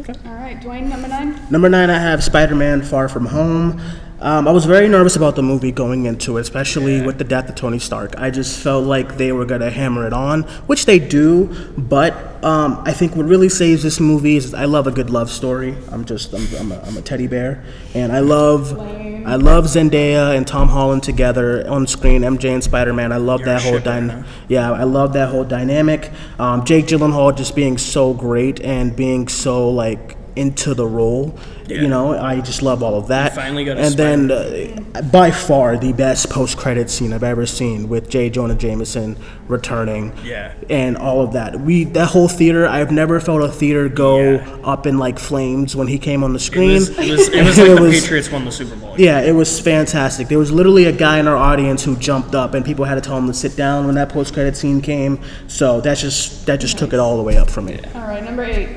Okay. 0.00 0.12
All 0.26 0.34
right, 0.34 0.60
Duane, 0.60 0.88
number 0.88 1.06
nine. 1.06 1.40
Number 1.52 1.68
nine, 1.68 1.88
I 1.88 1.98
have 2.00 2.24
Spider 2.24 2.56
Man 2.56 2.82
Far 2.82 3.08
From 3.08 3.26
Home. 3.26 3.80
Um, 4.20 4.48
I 4.48 4.52
was 4.52 4.64
very 4.64 4.88
nervous 4.88 5.16
about 5.16 5.36
the 5.36 5.42
movie 5.42 5.72
going 5.72 6.06
into 6.06 6.38
it, 6.38 6.42
especially 6.42 7.02
with 7.02 7.18
the 7.18 7.24
death 7.24 7.48
of 7.48 7.56
Tony 7.56 7.78
Stark. 7.78 8.14
I 8.16 8.30
just 8.30 8.60
felt 8.60 8.84
like 8.84 9.16
they 9.16 9.32
were 9.32 9.44
going 9.44 9.60
to 9.60 9.70
hammer 9.70 10.06
it 10.06 10.12
on, 10.12 10.44
which 10.66 10.86
they 10.86 10.98
do, 10.98 11.54
but 11.76 12.42
um, 12.44 12.82
I 12.84 12.92
think 12.92 13.16
what 13.16 13.26
really 13.26 13.48
saves 13.48 13.82
this 13.82 14.00
movie 14.00 14.36
is 14.36 14.54
I 14.54 14.66
love 14.66 14.86
a 14.86 14.92
good 14.92 15.10
love 15.10 15.30
story. 15.30 15.76
I'm 15.90 16.04
just, 16.04 16.32
I'm, 16.32 16.46
I'm, 16.56 16.72
a, 16.72 16.80
I'm 16.82 16.96
a 16.96 17.02
teddy 17.02 17.26
bear. 17.26 17.64
And 17.94 18.12
I 18.12 18.20
love. 18.20 18.72
Lame. 18.72 19.14
I 19.26 19.36
love 19.36 19.64
Zendaya 19.64 20.36
and 20.36 20.46
Tom 20.46 20.68
Holland 20.68 21.02
together 21.02 21.66
on 21.68 21.86
screen. 21.86 22.22
MJ 22.22 22.52
and 22.52 22.62
Spider 22.62 22.92
Man. 22.92 23.10
I 23.10 23.16
love 23.16 23.40
You're 23.40 23.46
that 23.46 23.62
whole 23.62 23.80
dynamic. 23.80 24.26
Yeah, 24.48 24.70
I 24.70 24.84
love 24.84 25.14
that 25.14 25.30
whole 25.30 25.44
dynamic. 25.44 26.12
Um, 26.38 26.64
Jake 26.66 26.86
Gyllenhaal 26.86 27.34
just 27.34 27.56
being 27.56 27.78
so 27.78 28.12
great 28.12 28.60
and 28.60 28.94
being 28.94 29.28
so 29.28 29.70
like 29.70 30.18
into 30.36 30.74
the 30.74 30.86
role. 30.86 31.38
Yeah. 31.66 31.80
You 31.82 31.88
know, 31.88 32.18
I 32.18 32.40
just 32.40 32.62
love 32.62 32.82
all 32.82 32.96
of 32.96 33.08
that. 33.08 33.34
finally 33.34 33.64
got 33.64 33.78
a 33.78 33.80
and 33.80 33.94
then 33.94 34.30
uh, 34.30 35.00
by 35.10 35.30
far 35.30 35.76
the 35.78 35.92
best 35.92 36.28
post 36.30 36.56
credit 36.58 36.90
scene 36.90 37.12
I've 37.12 37.22
ever 37.22 37.46
seen 37.46 37.88
with 37.88 38.08
J. 38.10 38.28
Jonah 38.30 38.54
Jameson 38.54 39.16
returning. 39.48 40.12
Yeah. 40.24 40.52
And 40.68 40.96
all 40.96 41.22
of 41.22 41.32
that. 41.32 41.60
We 41.60 41.84
that 41.84 42.08
whole 42.08 42.28
theater. 42.28 42.66
I've 42.66 42.90
never 42.92 43.18
felt 43.20 43.42
a 43.42 43.48
theater 43.48 43.88
go 43.88 44.32
Yeah. 44.34 44.56
up 44.64 44.86
in 44.86 44.98
like 44.98 45.18
flames 45.18 45.74
when 45.74 45.86
he 45.86 45.98
came 45.98 46.22
on 46.22 46.32
the 46.32 46.38
It 46.38 46.40
screen. 46.42 46.74
was, 46.74 46.88
it 46.90 47.10
was, 47.10 47.28
it 47.28 47.44
was 47.44 47.58
like 47.58 47.68
the 47.80 47.90
Patriots 48.00 48.30
won 48.30 48.44
the 48.44 48.52
Super 48.52 48.76
Bowl. 48.76 48.94
Yeah, 48.98 49.20
it 49.20 49.32
was 49.32 49.58
fantastic. 49.60 50.28
There 50.28 50.38
was 50.38 50.52
literally 50.52 50.84
a 50.84 50.92
guy 50.92 51.18
in 51.18 51.26
our 51.28 51.36
audience 51.36 51.82
who 51.84 51.96
jumped 51.96 52.34
up, 52.34 52.54
and 52.54 52.64
people 52.64 52.84
had 52.84 52.96
to 52.96 53.00
tell 53.00 53.16
him 53.18 53.26
to 53.26 53.34
sit 53.34 53.56
down 53.56 53.86
when 53.86 53.94
that 53.96 54.08
post-credit 54.10 54.56
scene 54.56 54.80
came. 54.80 55.18
So 55.48 55.80
that 55.80 55.96
just 55.98 56.46
that 56.46 56.60
just 56.60 56.78
took 56.78 56.92
it 56.92 56.98
all 56.98 57.16
the 57.16 57.22
way 57.22 57.36
up 57.38 57.50
for 57.50 57.62
me. 57.62 57.80
All 57.94 58.02
right, 58.02 58.22
number 58.22 58.44
eight. 58.44 58.68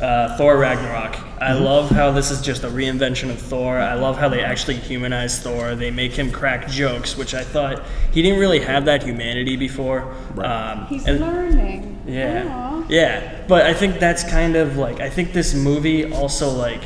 Uh, 0.00 0.36
Thor 0.36 0.56
Ragnarok. 0.58 1.16
I 1.40 1.50
Mm-hmm. 1.50 1.64
love 1.64 1.90
how 1.90 2.10
this 2.12 2.30
is 2.30 2.40
just 2.40 2.64
a 2.64 2.68
reinvention 2.68 3.30
of 3.30 3.38
Thor. 3.38 3.78
I 3.78 3.94
love 3.94 4.16
how 4.16 4.28
they 4.28 4.42
actually 4.42 4.76
humanize 4.76 5.38
Thor. 5.38 5.74
They 5.74 5.90
make 5.90 6.12
him 6.12 6.30
crack 6.32 6.66
jokes, 6.68 7.16
which 7.16 7.34
I 7.34 7.44
thought 7.44 7.82
he 8.12 8.22
didn't 8.22 8.38
really 8.40 8.60
have 8.60 8.86
that 8.86 9.02
humanity 9.02 9.56
before. 9.56 10.14
Um, 10.38 10.86
He's 10.86 11.06
and- 11.06 11.20
learning. 11.20 11.98
yeah. 12.06 12.46
Aw. 12.48 12.84
Yeah. 12.88 13.44
But 13.48 13.66
I 13.66 13.74
think 13.74 13.98
that's 14.00 14.24
kind 14.24 14.56
of 14.56 14.76
like, 14.78 15.00
I 15.00 15.10
think 15.10 15.32
this 15.34 15.54
movie 15.54 16.10
also, 16.10 16.48
like, 16.50 16.82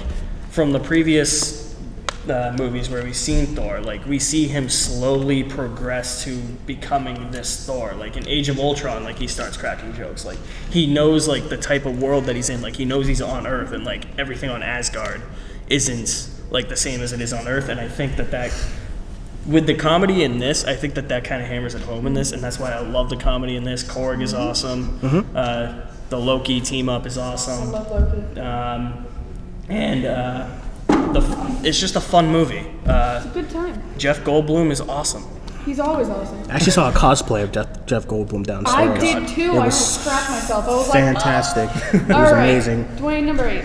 from 0.50 0.72
the 0.72 0.80
previous 0.80 1.59
uh, 2.30 2.54
movies 2.56 2.88
where 2.88 3.02
we've 3.04 3.14
seen 3.16 3.46
Thor, 3.46 3.80
like, 3.80 4.06
we 4.06 4.18
see 4.18 4.48
him 4.48 4.68
slowly 4.68 5.44
progress 5.44 6.24
to 6.24 6.40
becoming 6.66 7.30
this 7.30 7.66
Thor. 7.66 7.92
Like, 7.94 8.16
in 8.16 8.26
Age 8.26 8.48
of 8.48 8.58
Ultron, 8.58 9.04
like, 9.04 9.18
he 9.18 9.26
starts 9.26 9.56
cracking 9.56 9.92
jokes. 9.92 10.24
Like, 10.24 10.38
he 10.70 10.86
knows, 10.86 11.28
like, 11.28 11.48
the 11.48 11.58
type 11.58 11.84
of 11.84 12.00
world 12.00 12.24
that 12.24 12.36
he's 12.36 12.48
in. 12.48 12.62
Like, 12.62 12.76
he 12.76 12.84
knows 12.84 13.06
he's 13.06 13.20
on 13.20 13.46
Earth, 13.46 13.72
and, 13.72 13.84
like, 13.84 14.06
everything 14.18 14.48
on 14.48 14.62
Asgard 14.62 15.20
isn't, 15.68 16.30
like, 16.50 16.68
the 16.68 16.76
same 16.76 17.00
as 17.00 17.12
it 17.12 17.20
is 17.20 17.32
on 17.32 17.46
Earth. 17.48 17.68
And 17.68 17.78
I 17.80 17.88
think 17.88 18.16
that 18.16 18.30
that 18.30 18.52
with 19.46 19.66
the 19.66 19.74
comedy 19.74 20.22
in 20.22 20.38
this, 20.38 20.64
I 20.64 20.76
think 20.76 20.94
that 20.94 21.08
that 21.08 21.24
kind 21.24 21.42
of 21.42 21.48
hammers 21.48 21.74
it 21.74 21.82
home 21.82 22.06
in 22.06 22.14
this, 22.14 22.32
and 22.32 22.42
that's 22.42 22.58
why 22.58 22.72
I 22.72 22.80
love 22.80 23.08
the 23.10 23.16
comedy 23.16 23.56
in 23.56 23.64
this. 23.64 23.82
Korg 23.82 24.22
is 24.22 24.34
awesome. 24.34 24.98
Uh, 25.34 25.86
the 26.10 26.18
Loki 26.18 26.60
team 26.60 26.88
up 26.88 27.06
is 27.06 27.16
awesome. 27.16 27.72
I 27.74 27.78
awesome, 27.78 27.92
love 27.92 28.12
Loki. 28.12 28.40
um, 28.40 29.06
and 29.68 30.04
uh, 30.04 30.59
the 31.12 31.60
it's 31.62 31.78
just 31.78 31.96
a 31.96 32.00
fun 32.00 32.28
movie. 32.28 32.66
Uh, 32.86 33.24
Good 33.32 33.50
time. 33.50 33.82
Jeff 33.98 34.20
Goldblum 34.20 34.70
is 34.70 34.80
awesome. 34.80 35.24
He's 35.64 35.78
always 35.78 36.08
awesome. 36.08 36.38
I 36.50 36.54
actually 36.54 36.72
saw 36.72 36.88
a 36.88 36.92
cosplay 36.92 37.42
of 37.42 37.52
Jeff, 37.52 37.86
Jeff 37.86 38.06
Goldblum 38.06 38.46
downstairs. 38.46 38.98
I 38.98 38.98
did 38.98 39.28
too. 39.28 39.52
It 39.52 39.58
I 39.58 39.66
was 39.66 39.74
just 39.74 40.06
myself. 40.06 40.64
I 40.64 40.68
was 40.68 40.88
like, 40.88 40.94
Fantastic. 40.94 41.70
it 41.94 42.10
all 42.10 42.22
was 42.22 42.32
right. 42.32 42.42
amazing. 42.44 42.96
Duane, 42.96 43.26
number 43.26 43.46
eight. 43.46 43.64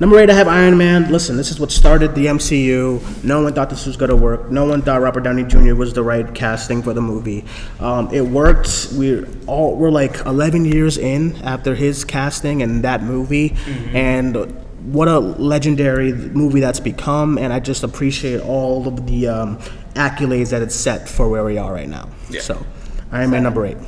Number 0.00 0.18
eight, 0.18 0.28
I 0.28 0.34
have 0.34 0.48
Iron 0.48 0.76
Man. 0.76 1.12
Listen, 1.12 1.36
this 1.36 1.52
is 1.52 1.60
what 1.60 1.70
started 1.70 2.16
the 2.16 2.26
MCU. 2.26 3.22
No 3.22 3.42
one 3.44 3.52
thought 3.52 3.70
this 3.70 3.86
was 3.86 3.96
going 3.96 4.08
to 4.08 4.16
work. 4.16 4.50
No 4.50 4.64
one 4.64 4.82
thought 4.82 5.00
Robert 5.00 5.22
Downey 5.22 5.44
Jr. 5.44 5.74
was 5.76 5.92
the 5.92 6.02
right 6.02 6.34
casting 6.34 6.82
for 6.82 6.92
the 6.92 7.00
movie. 7.00 7.44
Um, 7.78 8.12
it 8.12 8.22
worked. 8.22 8.88
We're 8.94 9.28
all 9.46 9.76
we're 9.76 9.90
like 9.92 10.16
11 10.26 10.64
years 10.64 10.98
in 10.98 11.36
after 11.44 11.76
his 11.76 12.04
casting 12.04 12.60
and 12.62 12.82
that 12.82 13.04
movie, 13.04 13.54
and 13.92 14.63
what 14.84 15.08
a 15.08 15.18
legendary 15.18 16.12
movie 16.12 16.60
that's 16.60 16.80
become. 16.80 17.38
And 17.38 17.52
I 17.52 17.60
just 17.60 17.82
appreciate 17.82 18.40
all 18.40 18.86
of 18.86 19.06
the 19.06 19.28
um, 19.28 19.58
accolades 19.94 20.50
that 20.50 20.62
it's 20.62 20.74
set 20.74 21.08
for 21.08 21.28
where 21.28 21.44
we 21.44 21.58
are 21.58 21.72
right 21.72 21.88
now. 21.88 22.08
Yeah. 22.28 22.40
So, 22.40 22.64
Iron 23.12 23.30
Man 23.30 23.42
number 23.42 23.66
eight. 23.66 23.78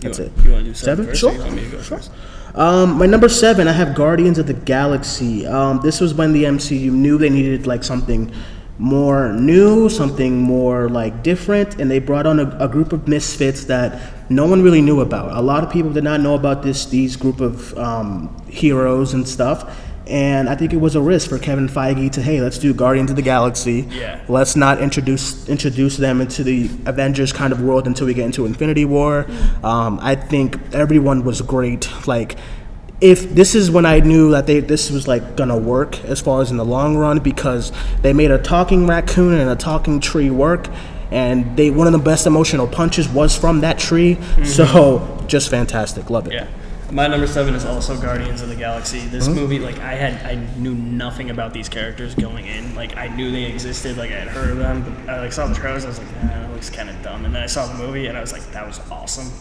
That's 0.00 0.18
you 0.18 0.24
it. 0.26 0.32
You 0.44 0.52
want 0.52 0.64
to 0.64 0.70
do 0.70 0.74
seven? 0.74 1.04
Seven? 1.06 1.16
Sure. 1.16 1.30
Or 1.30 1.34
you 1.34 1.40
want 1.40 1.54
me 1.54 1.64
to 1.64 1.70
go 1.70 1.82
first? 1.82 2.10
Um, 2.54 2.98
my 2.98 3.06
number 3.06 3.30
seven, 3.30 3.66
I 3.66 3.72
have 3.72 3.94
Guardians 3.94 4.38
of 4.38 4.46
the 4.46 4.54
Galaxy. 4.54 5.46
Um, 5.46 5.80
this 5.82 6.00
was 6.00 6.12
when 6.12 6.32
the 6.32 6.44
MCU 6.44 6.90
knew 6.90 7.16
they 7.16 7.30
needed 7.30 7.66
like 7.66 7.82
something 7.82 8.30
more 8.78 9.32
new, 9.32 9.88
something 9.88 10.38
more 10.38 10.88
like 10.88 11.22
different, 11.22 11.80
and 11.80 11.90
they 11.90 11.98
brought 11.98 12.26
on 12.26 12.40
a, 12.40 12.56
a 12.58 12.68
group 12.68 12.92
of 12.92 13.08
misfits 13.08 13.64
that 13.66 14.30
no 14.30 14.44
one 14.44 14.62
really 14.62 14.82
knew 14.82 15.00
about. 15.00 15.36
A 15.36 15.40
lot 15.40 15.64
of 15.64 15.70
people 15.70 15.92
did 15.92 16.04
not 16.04 16.20
know 16.20 16.34
about 16.34 16.62
this 16.62 16.86
these 16.86 17.16
group 17.16 17.40
of 17.40 17.76
um, 17.78 18.34
heroes 18.48 19.14
and 19.14 19.26
stuff. 19.26 19.78
And 20.06 20.48
I 20.48 20.56
think 20.56 20.72
it 20.72 20.78
was 20.78 20.96
a 20.96 21.00
risk 21.00 21.28
for 21.28 21.38
Kevin 21.38 21.68
Feige 21.68 22.10
to 22.12 22.22
hey, 22.22 22.40
let's 22.40 22.58
do 22.58 22.74
Guardians 22.74 23.10
of 23.10 23.16
the 23.16 23.22
Galaxy. 23.22 23.86
Yeah. 23.90 24.20
Let's 24.28 24.56
not 24.56 24.80
introduce 24.80 25.48
introduce 25.48 25.96
them 25.96 26.20
into 26.20 26.42
the 26.42 26.70
Avengers 26.86 27.32
kind 27.32 27.52
of 27.52 27.60
world 27.60 27.86
until 27.86 28.06
we 28.06 28.14
get 28.14 28.26
into 28.26 28.44
Infinity 28.44 28.84
War. 28.84 29.26
Um, 29.62 29.98
I 30.02 30.16
think 30.16 30.58
everyone 30.72 31.24
was 31.24 31.40
great. 31.40 31.88
Like, 32.06 32.36
if 33.00 33.34
this 33.34 33.54
is 33.54 33.70
when 33.70 33.86
I 33.86 34.00
knew 34.00 34.30
that 34.32 34.46
they 34.46 34.60
this 34.60 34.90
was 34.90 35.06
like 35.06 35.36
gonna 35.36 35.58
work 35.58 36.04
as 36.04 36.20
far 36.20 36.42
as 36.42 36.50
in 36.50 36.56
the 36.56 36.64
long 36.64 36.96
run 36.96 37.20
because 37.20 37.72
they 38.02 38.12
made 38.12 38.30
a 38.30 38.38
talking 38.38 38.86
raccoon 38.86 39.38
and 39.38 39.50
a 39.50 39.56
talking 39.56 40.00
tree 40.00 40.30
work, 40.30 40.68
and 41.12 41.56
they 41.56 41.70
one 41.70 41.86
of 41.86 41.92
the 41.92 41.98
best 41.98 42.26
emotional 42.26 42.66
punches 42.66 43.08
was 43.08 43.36
from 43.36 43.60
that 43.60 43.78
tree. 43.78 44.18
So 44.44 45.24
just 45.28 45.48
fantastic, 45.48 46.10
love 46.10 46.26
it. 46.26 46.32
Yeah. 46.32 46.48
My 46.92 47.06
number 47.06 47.26
seven 47.26 47.54
is 47.54 47.64
also 47.64 47.98
Guardians 47.98 48.42
of 48.42 48.50
the 48.50 48.54
Galaxy. 48.54 49.00
This 49.06 49.26
movie, 49.26 49.58
like 49.58 49.78
I 49.78 49.94
had, 49.94 50.26
I 50.26 50.34
knew 50.58 50.74
nothing 50.74 51.30
about 51.30 51.54
these 51.54 51.66
characters 51.66 52.14
going 52.14 52.46
in. 52.46 52.74
Like 52.74 52.98
I 52.98 53.08
knew 53.08 53.32
they 53.32 53.44
existed, 53.44 53.96
like 53.96 54.10
I 54.10 54.16
had 54.16 54.28
heard 54.28 54.50
of 54.50 54.58
them, 54.58 54.82
but 55.06 55.14
I 55.14 55.20
like 55.22 55.32
saw 55.32 55.46
the 55.46 55.54
trailers. 55.54 55.86
I 55.86 55.88
was 55.88 55.98
like, 55.98 56.14
nah, 56.22 56.28
that 56.28 56.52
looks 56.52 56.68
kind 56.68 56.90
of 56.90 57.02
dumb. 57.02 57.24
And 57.24 57.34
then 57.34 57.42
I 57.42 57.46
saw 57.46 57.66
the 57.66 57.74
movie, 57.74 58.08
and 58.08 58.18
I 58.18 58.20
was 58.20 58.32
like, 58.32 58.42
that 58.52 58.66
was 58.66 58.78
awesome. 58.90 59.32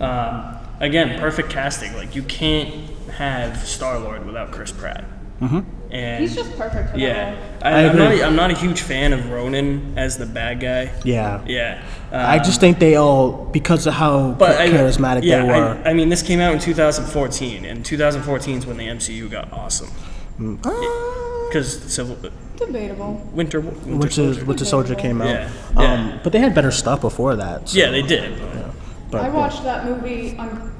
Um, 0.00 0.56
again, 0.78 1.18
perfect 1.18 1.50
casting. 1.50 1.92
Like 1.94 2.14
you 2.14 2.22
can't 2.22 2.72
have 3.10 3.66
Star 3.66 3.98
Lord 3.98 4.24
without 4.24 4.52
Chris 4.52 4.70
Pratt. 4.70 5.04
And 5.42 6.22
He's 6.22 6.34
just 6.34 6.56
perfect 6.56 6.90
for 6.90 6.96
that 6.96 6.98
yeah, 6.98 7.30
role. 7.30 7.38
I, 7.62 7.70
I 7.70 7.88
I'm, 7.88 7.96
not. 7.96 8.12
I'm 8.22 8.36
not 8.36 8.50
a 8.50 8.54
huge 8.54 8.80
fan 8.80 9.12
of 9.12 9.30
Ronan 9.30 9.98
as 9.98 10.16
the 10.16 10.26
bad 10.26 10.60
guy. 10.60 10.92
Yeah. 11.04 11.44
Yeah, 11.46 11.82
I 12.12 12.38
um, 12.38 12.44
just 12.44 12.60
think 12.60 12.78
they 12.78 12.96
all, 12.96 13.46
because 13.46 13.86
of 13.86 13.94
how 13.94 14.32
but 14.32 14.56
I- 14.60 14.68
charismatic 14.68 15.22
yeah, 15.24 15.42
they 15.42 15.48
were. 15.48 15.82
I, 15.84 15.90
I 15.90 15.92
mean, 15.92 16.08
this 16.08 16.22
came 16.22 16.40
out 16.40 16.52
in 16.52 16.58
2014, 16.60 17.64
and 17.64 17.84
2014 17.84 18.58
is 18.58 18.66
when 18.66 18.76
the 18.76 18.86
MCU 18.86 19.30
got 19.30 19.52
awesome. 19.52 19.90
Ah, 20.64 21.46
Because 21.48 21.82
Civil 21.92 22.16
Debatable. 22.56 23.14
Winter, 23.32 23.60
Winter 23.60 23.96
which 23.96 24.18
is 24.18 24.36
Soldier. 24.36 24.44
Winter 24.44 24.64
Soldier 24.64 24.94
came 24.94 25.20
out. 25.20 25.28
Yeah, 25.28 25.50
Um, 25.76 25.82
yeah. 26.08 26.20
but 26.22 26.32
they 26.32 26.38
had 26.38 26.54
better 26.54 26.70
stuff 26.70 27.00
before 27.00 27.36
that. 27.36 27.68
so- 27.68 27.78
yeah, 27.78 27.90
they 27.90 28.02
did. 28.02 28.40
but, 29.10 29.20
I 29.22 29.26
yeah. 29.26 29.34
watched 29.34 29.62
that 29.64 29.84
movie 29.84 30.36
on 30.38 30.48
well, 30.48 30.56
not 30.56 30.71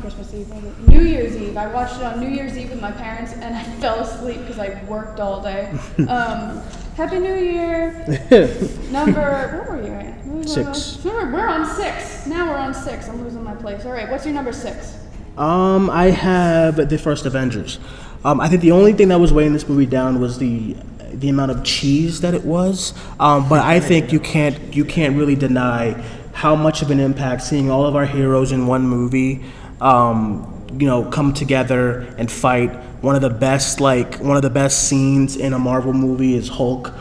Christmas 0.00 0.32
Eve, 0.34 0.50
was 0.50 0.64
it? 0.64 0.88
New 0.88 1.02
Year's 1.02 1.36
Eve. 1.36 1.56
I 1.56 1.66
watched 1.72 1.96
it 1.96 2.02
on 2.02 2.20
New 2.20 2.28
Year's 2.28 2.56
Eve 2.56 2.70
with 2.70 2.80
my 2.80 2.92
parents, 2.92 3.32
and 3.32 3.54
I 3.54 3.62
fell 3.80 4.00
asleep 4.00 4.40
because 4.40 4.58
I 4.58 4.82
worked 4.84 5.20
all 5.20 5.42
day. 5.42 5.72
Um, 6.08 6.62
Happy 6.96 7.18
New 7.18 7.36
Year. 7.36 8.04
Number 8.90 9.20
where 9.20 9.66
were 9.70 9.82
you 9.82 9.92
at? 9.92 10.26
Was 10.26 10.52
Six. 10.52 11.04
We're, 11.04 11.32
we're 11.32 11.46
on 11.46 11.64
six. 11.64 12.26
Now 12.26 12.48
we're 12.48 12.56
on 12.56 12.74
six. 12.74 13.08
I'm 13.08 13.22
losing 13.22 13.44
my 13.44 13.54
place. 13.54 13.84
All 13.86 13.92
right, 13.92 14.10
what's 14.10 14.24
your 14.24 14.34
number 14.34 14.52
six? 14.52 14.96
Um, 15.38 15.88
I 15.88 16.06
have 16.06 16.88
the 16.88 16.98
first 16.98 17.26
Avengers. 17.26 17.78
Um, 18.24 18.40
I 18.40 18.48
think 18.48 18.60
the 18.60 18.72
only 18.72 18.92
thing 18.92 19.08
that 19.08 19.20
was 19.20 19.32
weighing 19.32 19.52
this 19.52 19.68
movie 19.68 19.86
down 19.86 20.20
was 20.20 20.38
the 20.38 20.76
the 21.12 21.28
amount 21.28 21.50
of 21.50 21.64
cheese 21.64 22.20
that 22.20 22.34
it 22.34 22.44
was. 22.44 22.92
Um, 23.18 23.48
but 23.48 23.60
I 23.60 23.80
think 23.80 24.12
you 24.12 24.20
can't 24.20 24.74
you 24.74 24.84
can't 24.84 25.16
really 25.16 25.36
deny 25.36 25.92
how 26.32 26.54
much 26.54 26.82
of 26.82 26.90
an 26.90 27.00
impact 27.00 27.42
seeing 27.42 27.70
all 27.70 27.86
of 27.86 27.96
our 27.96 28.06
heroes 28.06 28.52
in 28.52 28.66
one 28.66 28.82
movie, 28.86 29.42
um, 29.80 30.46
you 30.78 30.86
know, 30.86 31.04
come 31.04 31.32
together 31.32 32.00
and 32.18 32.30
fight. 32.30 32.70
One 33.02 33.14
of 33.16 33.22
the 33.22 33.30
best 33.30 33.80
like 33.80 34.18
one 34.20 34.36
of 34.36 34.42
the 34.42 34.50
best 34.50 34.88
scenes 34.88 35.36
in 35.36 35.52
a 35.52 35.58
Marvel 35.58 35.92
movie 35.92 36.34
is 36.34 36.48
Hulk. 36.48 36.92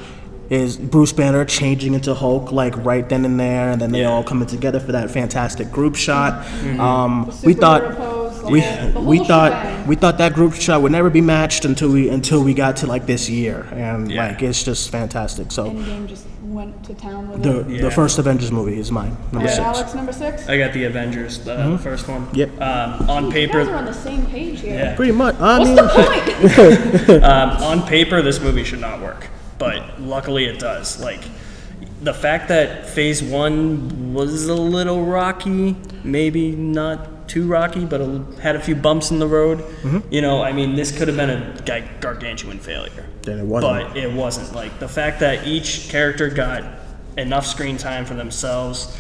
Is 0.50 0.78
Bruce 0.78 1.14
Banner 1.14 1.46
changing 1.46 1.94
into 1.94 2.16
Hulk 2.16 2.52
like 2.52 2.76
right 2.84 3.08
then 3.08 3.24
and 3.24 3.40
there, 3.40 3.70
and 3.70 3.80
then 3.80 3.92
they 3.92 4.02
Yeah. 4.02 4.10
all 4.10 4.24
coming 4.24 4.48
together 4.48 4.80
for 4.80 4.94
that 4.94 5.12
fantastic 5.12 5.72
group 5.72 5.96
shot. 5.96 6.44
Um, 6.80 7.32
we 7.44 7.54
thought 7.54 7.96
pose, 7.96 8.42
we 8.50 8.62
whole- 8.62 8.92
the 8.94 9.00
we 9.02 9.20
thought 9.20 9.52
shebang. 9.52 9.88
we 9.88 9.96
thought 9.96 10.18
that 10.18 10.34
group 10.34 10.56
shot 10.56 10.82
would 10.82 10.92
never 10.92 11.12
be 11.12 11.22
matched 11.22 11.66
until 11.66 11.90
we 11.90 12.10
until 12.10 12.42
we 12.44 12.56
got 12.56 12.78
to 12.78 12.88
like 12.88 13.06
this 13.06 13.30
year, 13.30 13.68
and 13.76 14.10
Yeah. 14.10 14.30
like 14.30 14.42
it's 14.42 14.64
just 14.64 14.90
fantastic. 14.90 15.52
So 15.52 15.66
Endgame 15.70 16.08
just 16.08 16.26
went 16.60 16.84
to 16.84 16.94
town 16.94 17.30
with 17.30 17.42
the 17.42 17.62
it. 17.62 17.70
Yeah. 17.70 17.82
the 17.84 17.92
first 17.92 18.20
Avengers 18.20 18.52
movie 18.52 18.78
is 18.78 18.92
mine, 18.92 19.16
number 19.32 19.48
right, 19.48 19.50
six. 19.50 19.60
Alex, 19.60 19.96
number 19.96 20.12
six. 20.12 20.48
I 20.50 20.58
got 20.58 20.74
the 20.74 20.84
Avengers, 20.84 21.40
the, 21.40 21.56
the 21.56 21.78
first 21.78 22.08
one. 22.08 22.26
Mm-hmm. 22.28 22.36
Yep. 22.36 22.62
Um, 22.62 23.10
on 23.10 23.24
You 23.26 23.32
guys 23.32 23.56
are 23.56 23.64
paper, 23.64 23.76
on 23.76 23.86
the 23.86 23.94
same 23.94 24.26
page 24.26 24.60
here. 24.62 24.76
Yeah. 24.78 24.96
Pretty 24.96 25.14
much. 25.14 25.36
I 25.40 25.58
What's 25.60 25.68
mean, 25.70 25.76
the 25.78 27.08
point? 27.10 27.24
um, 27.24 27.50
on 27.64 27.88
paper, 27.88 28.22
this 28.22 28.40
movie 28.42 28.66
should 28.66 28.82
not 28.82 29.02
work, 29.02 29.28
but 29.58 30.02
luckily 30.02 30.46
it 30.46 30.60
does. 30.60 31.00
Like 31.00 31.22
the 32.02 32.14
fact 32.14 32.50
that 32.50 32.88
Phase 32.90 33.24
One 33.24 34.14
was 34.14 34.48
a 34.48 34.54
little 34.56 35.06
rocky, 35.06 35.78
maybe 36.04 36.52
not 36.52 37.08
too 37.30 37.48
rocky, 37.48 37.86
but 37.86 38.02
a, 38.02 38.26
had 38.42 38.56
a 38.56 38.60
few 38.60 38.76
bumps 38.76 39.12
in 39.12 39.20
the 39.20 39.28
road. 39.28 39.60
Mm-hmm. 39.60 40.12
You 40.12 40.22
know, 40.22 40.42
I 40.42 40.52
mean, 40.52 40.76
this 40.76 40.98
could 40.98 41.08
have 41.08 41.16
been 41.16 41.30
a 41.30 41.92
gargantuan 42.02 42.60
failure. 42.60 43.06
Then 43.22 43.40
it 43.40 43.46
wasn't. 43.46 43.88
But 43.88 43.98
it 43.98 44.12
wasn't. 44.12 44.54
Like 44.54 44.80
the 44.80 44.90
fact 44.90 45.22
that 45.22 45.48
each 45.48 45.90
character 45.90 46.30
got 46.30 46.64
enough 47.18 47.46
screen 47.46 47.78
time 47.78 48.06
for 48.06 48.16
themselves. 48.16 48.98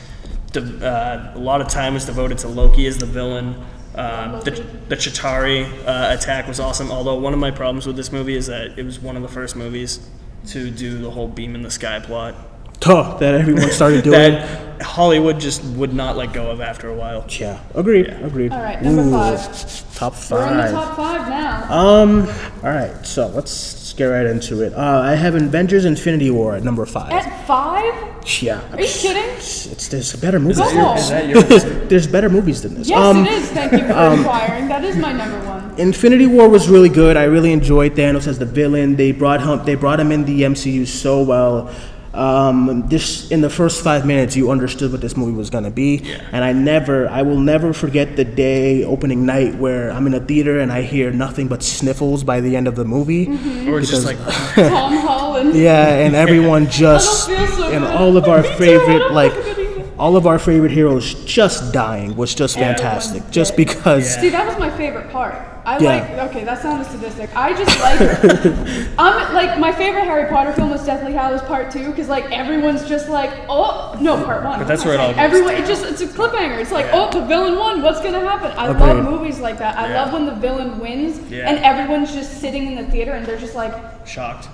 The, 0.53 0.61
uh, 0.85 1.33
a 1.35 1.39
lot 1.39 1.61
of 1.61 1.67
time 1.67 1.93
was 1.93 2.05
devoted 2.05 2.37
to 2.39 2.47
Loki 2.47 2.87
as 2.87 2.97
the 2.97 3.05
villain. 3.05 3.55
Um, 3.95 4.39
the, 4.41 4.51
the 4.87 4.95
Chitauri 4.95 5.65
uh, 5.85 6.15
attack 6.17 6.47
was 6.47 6.59
awesome. 6.59 6.91
Although 6.91 7.19
one 7.19 7.33
of 7.33 7.39
my 7.39 7.51
problems 7.51 7.85
with 7.85 7.95
this 7.95 8.11
movie 8.11 8.35
is 8.35 8.47
that 8.47 8.77
it 8.79 8.83
was 8.83 8.99
one 8.99 9.15
of 9.15 9.21
the 9.21 9.27
first 9.27 9.55
movies 9.55 10.07
to 10.47 10.71
do 10.71 10.97
the 10.99 11.11
whole 11.11 11.27
beam 11.27 11.53
in 11.55 11.63
the 11.63 11.71
sky 11.71 11.99
plot 11.99 12.35
Tuh, 12.79 13.17
that 13.19 13.33
everyone 13.35 13.69
started 13.71 14.03
doing. 14.05 14.17
that 14.19 14.81
Hollywood 14.81 15.39
just 15.41 15.61
would 15.75 15.93
not 15.93 16.15
let 16.15 16.31
go 16.31 16.49
of 16.51 16.61
after 16.61 16.87
a 16.89 16.95
while. 16.95 17.25
yeah, 17.29 17.59
agreed, 17.75 18.07
agreed. 18.07 18.53
All 18.53 18.61
right, 18.61 18.81
number 18.81 19.01
Ooh, 19.01 19.11
five. 19.11 19.93
Top 19.95 20.13
We're 20.31 20.47
in 20.47 20.55
the 20.57 20.63
five. 20.63 20.71
top 20.71 20.95
five 20.95 21.27
now. 21.29 21.67
Um. 21.77 22.21
All 22.63 22.69
right, 22.69 23.05
so 23.05 23.27
let's 23.27 23.91
get 23.93 24.05
right 24.05 24.25
into 24.25 24.61
it. 24.63 24.73
Uh, 24.73 25.01
I 25.03 25.15
have 25.15 25.35
Avengers: 25.35 25.83
Infinity 25.83 26.29
War 26.31 26.55
at 26.55 26.63
number 26.63 26.85
five. 26.85 27.11
At 27.11 27.45
five? 27.45 27.93
yeah. 28.41 28.61
Are 28.73 28.79
you 28.79 28.87
kidding? 28.87 29.23
It's, 29.35 29.65
it's 29.65 29.87
there's 29.89 30.15
better 30.15 30.39
movies. 30.39 30.59
Go 30.59 30.69
than 30.69 30.77
home. 30.77 30.97
Is 30.97 31.09
that 31.09 31.27
your 31.27 31.41
There's 31.89 32.07
better 32.07 32.29
movies 32.29 32.61
than 32.61 32.75
this. 32.75 32.87
Yes, 32.87 32.97
Um, 32.99 33.25
it 33.25 33.31
is. 33.33 33.49
Thank 33.51 33.73
you 33.73 33.79
for 33.79 33.85
inquiring. 34.13 34.67
That 34.69 34.85
is 34.85 34.95
my 34.95 35.11
number 35.11 35.39
one. 35.45 35.77
Infinity 35.77 36.27
War 36.27 36.47
was 36.47 36.69
really 36.69 36.89
good. 36.89 37.17
I 37.17 37.23
really 37.25 37.51
enjoyed 37.51 37.95
Thanos 37.95 38.27
as 38.27 38.39
the 38.39 38.45
villain. 38.45 38.95
They 38.95 39.11
brought 39.11 39.41
him. 39.41 39.65
They 39.65 39.75
brought 39.75 39.99
him 39.99 40.13
in 40.13 40.23
the 40.23 40.43
MCU 40.43 40.87
so 40.87 41.21
well. 41.23 41.69
Um, 42.13 42.87
this 42.89 43.29
in 43.29 43.41
the 43.41 43.49
first 43.49 43.83
five 43.83 44.05
minutes, 44.05 44.35
you 44.35 44.49
understood 44.49 44.91
what 44.91 44.99
this 45.01 45.15
movie 45.15 45.31
was 45.31 45.49
gonna 45.51 45.69
be, 45.69 46.01
and 46.31 46.43
I 46.43 46.53
never, 46.53 47.07
I 47.07 47.21
will 47.21 47.39
never 47.39 47.71
forget 47.71 48.15
the 48.15 48.25
day 48.25 48.83
opening 48.83 49.25
night 49.27 49.55
where 49.55 49.91
I'm 49.91 50.07
in 50.07 50.13
a 50.15 50.19
theater 50.19 50.59
and 50.59 50.71
I 50.71 50.81
hear 50.81 51.11
nothing 51.11 51.47
but 51.47 51.61
sniffles 51.61 52.23
by 52.23 52.41
the 52.41 52.55
end 52.55 52.67
of 52.67 52.75
the 52.75 52.85
movie. 52.85 53.27
Mm-hmm. 53.27 53.69
Or 53.69 53.79
it's 53.79 53.89
just 53.91 54.05
like 54.05 54.17
Tom 54.55 54.97
Holland. 54.97 55.53
Yeah, 55.55 55.87
and 55.87 56.15
everyone 56.15 56.67
just 56.71 57.25
so 57.27 57.33
and 57.71 57.83
good. 57.85 57.95
all 57.95 58.17
of 58.17 58.25
our 58.25 58.41
Me 58.49 58.49
favorite 58.57 59.11
like 59.11 59.33
feel 59.33 59.43
good 59.43 59.59
either. 59.81 59.91
all 59.99 60.15
of 60.17 60.25
our 60.25 60.39
favorite 60.39 60.71
heroes 60.71 61.13
just 61.25 61.71
dying 61.73 62.15
was 62.15 62.33
just 62.33 62.55
fantastic. 62.57 63.29
Just 63.29 63.51
dead. 63.51 63.57
because 63.57 64.15
See, 64.19 64.29
that 64.29 64.47
was 64.47 64.57
my 64.57 64.75
favorite 64.75 65.11
part. 65.11 65.35
I 65.69 65.77
Yeah. 65.77 65.89
like. 66.17 66.29
Okay, 66.31 66.43
that 66.45 66.61
sounds 66.61 66.87
sadistic. 66.87 67.29
I 67.35 67.53
just 67.53 67.79
like. 67.79 67.99
I'm 68.97 69.33
like 69.35 69.59
my 69.59 69.71
favorite 69.71 70.05
Harry 70.05 70.27
Potter 70.29 70.51
film 70.53 70.71
was 70.71 70.83
Deathly 70.83 71.13
Hallows 71.13 71.41
Part 71.43 71.69
Two 71.71 71.89
because 71.91 72.09
like 72.09 72.25
everyone's 72.31 72.87
just 72.89 73.07
like, 73.07 73.29
oh 73.47 73.95
no, 74.01 74.23
Part 74.25 74.43
One. 74.43 74.57
But 74.59 74.67
that's 74.67 74.83
What 74.83 74.95
am 74.95 75.01
I 75.01 75.05
where 75.07 75.13
it 75.13 75.17
all 75.19 75.29
saying? 75.29 75.31
goes 75.31 75.39
Everyone, 75.41 75.63
it 75.63 75.67
just 75.67 75.85
it's 75.85 76.01
a 76.01 76.07
cliffhanger. 76.07 76.59
It's 76.59 76.71
like, 76.71 76.87
oh, 76.91 77.11
the 77.11 77.23
villain 77.25 77.55
won. 77.57 77.81
What's 77.83 78.01
gonna 78.01 78.19
happen? 78.19 78.51
I 78.57 78.69
Agreed. 78.69 78.79
love 79.03 79.03
movies 79.11 79.39
like 79.39 79.59
that. 79.59 79.77
I 79.77 79.89
Yeah. 79.89 80.01
love 80.03 80.13
when 80.13 80.25
the 80.25 80.35
villain 80.35 80.79
wins 80.79 81.19
Yeah. 81.31 81.47
and 81.49 81.59
everyone's 81.63 82.11
just 82.13 82.39
sitting 82.41 82.65
in 82.71 82.75
the 82.83 82.89
theater 82.91 83.11
and 83.11 83.23
they're 83.25 83.37
just 83.37 83.53
like, 83.55 83.73
shocked. 84.07 84.47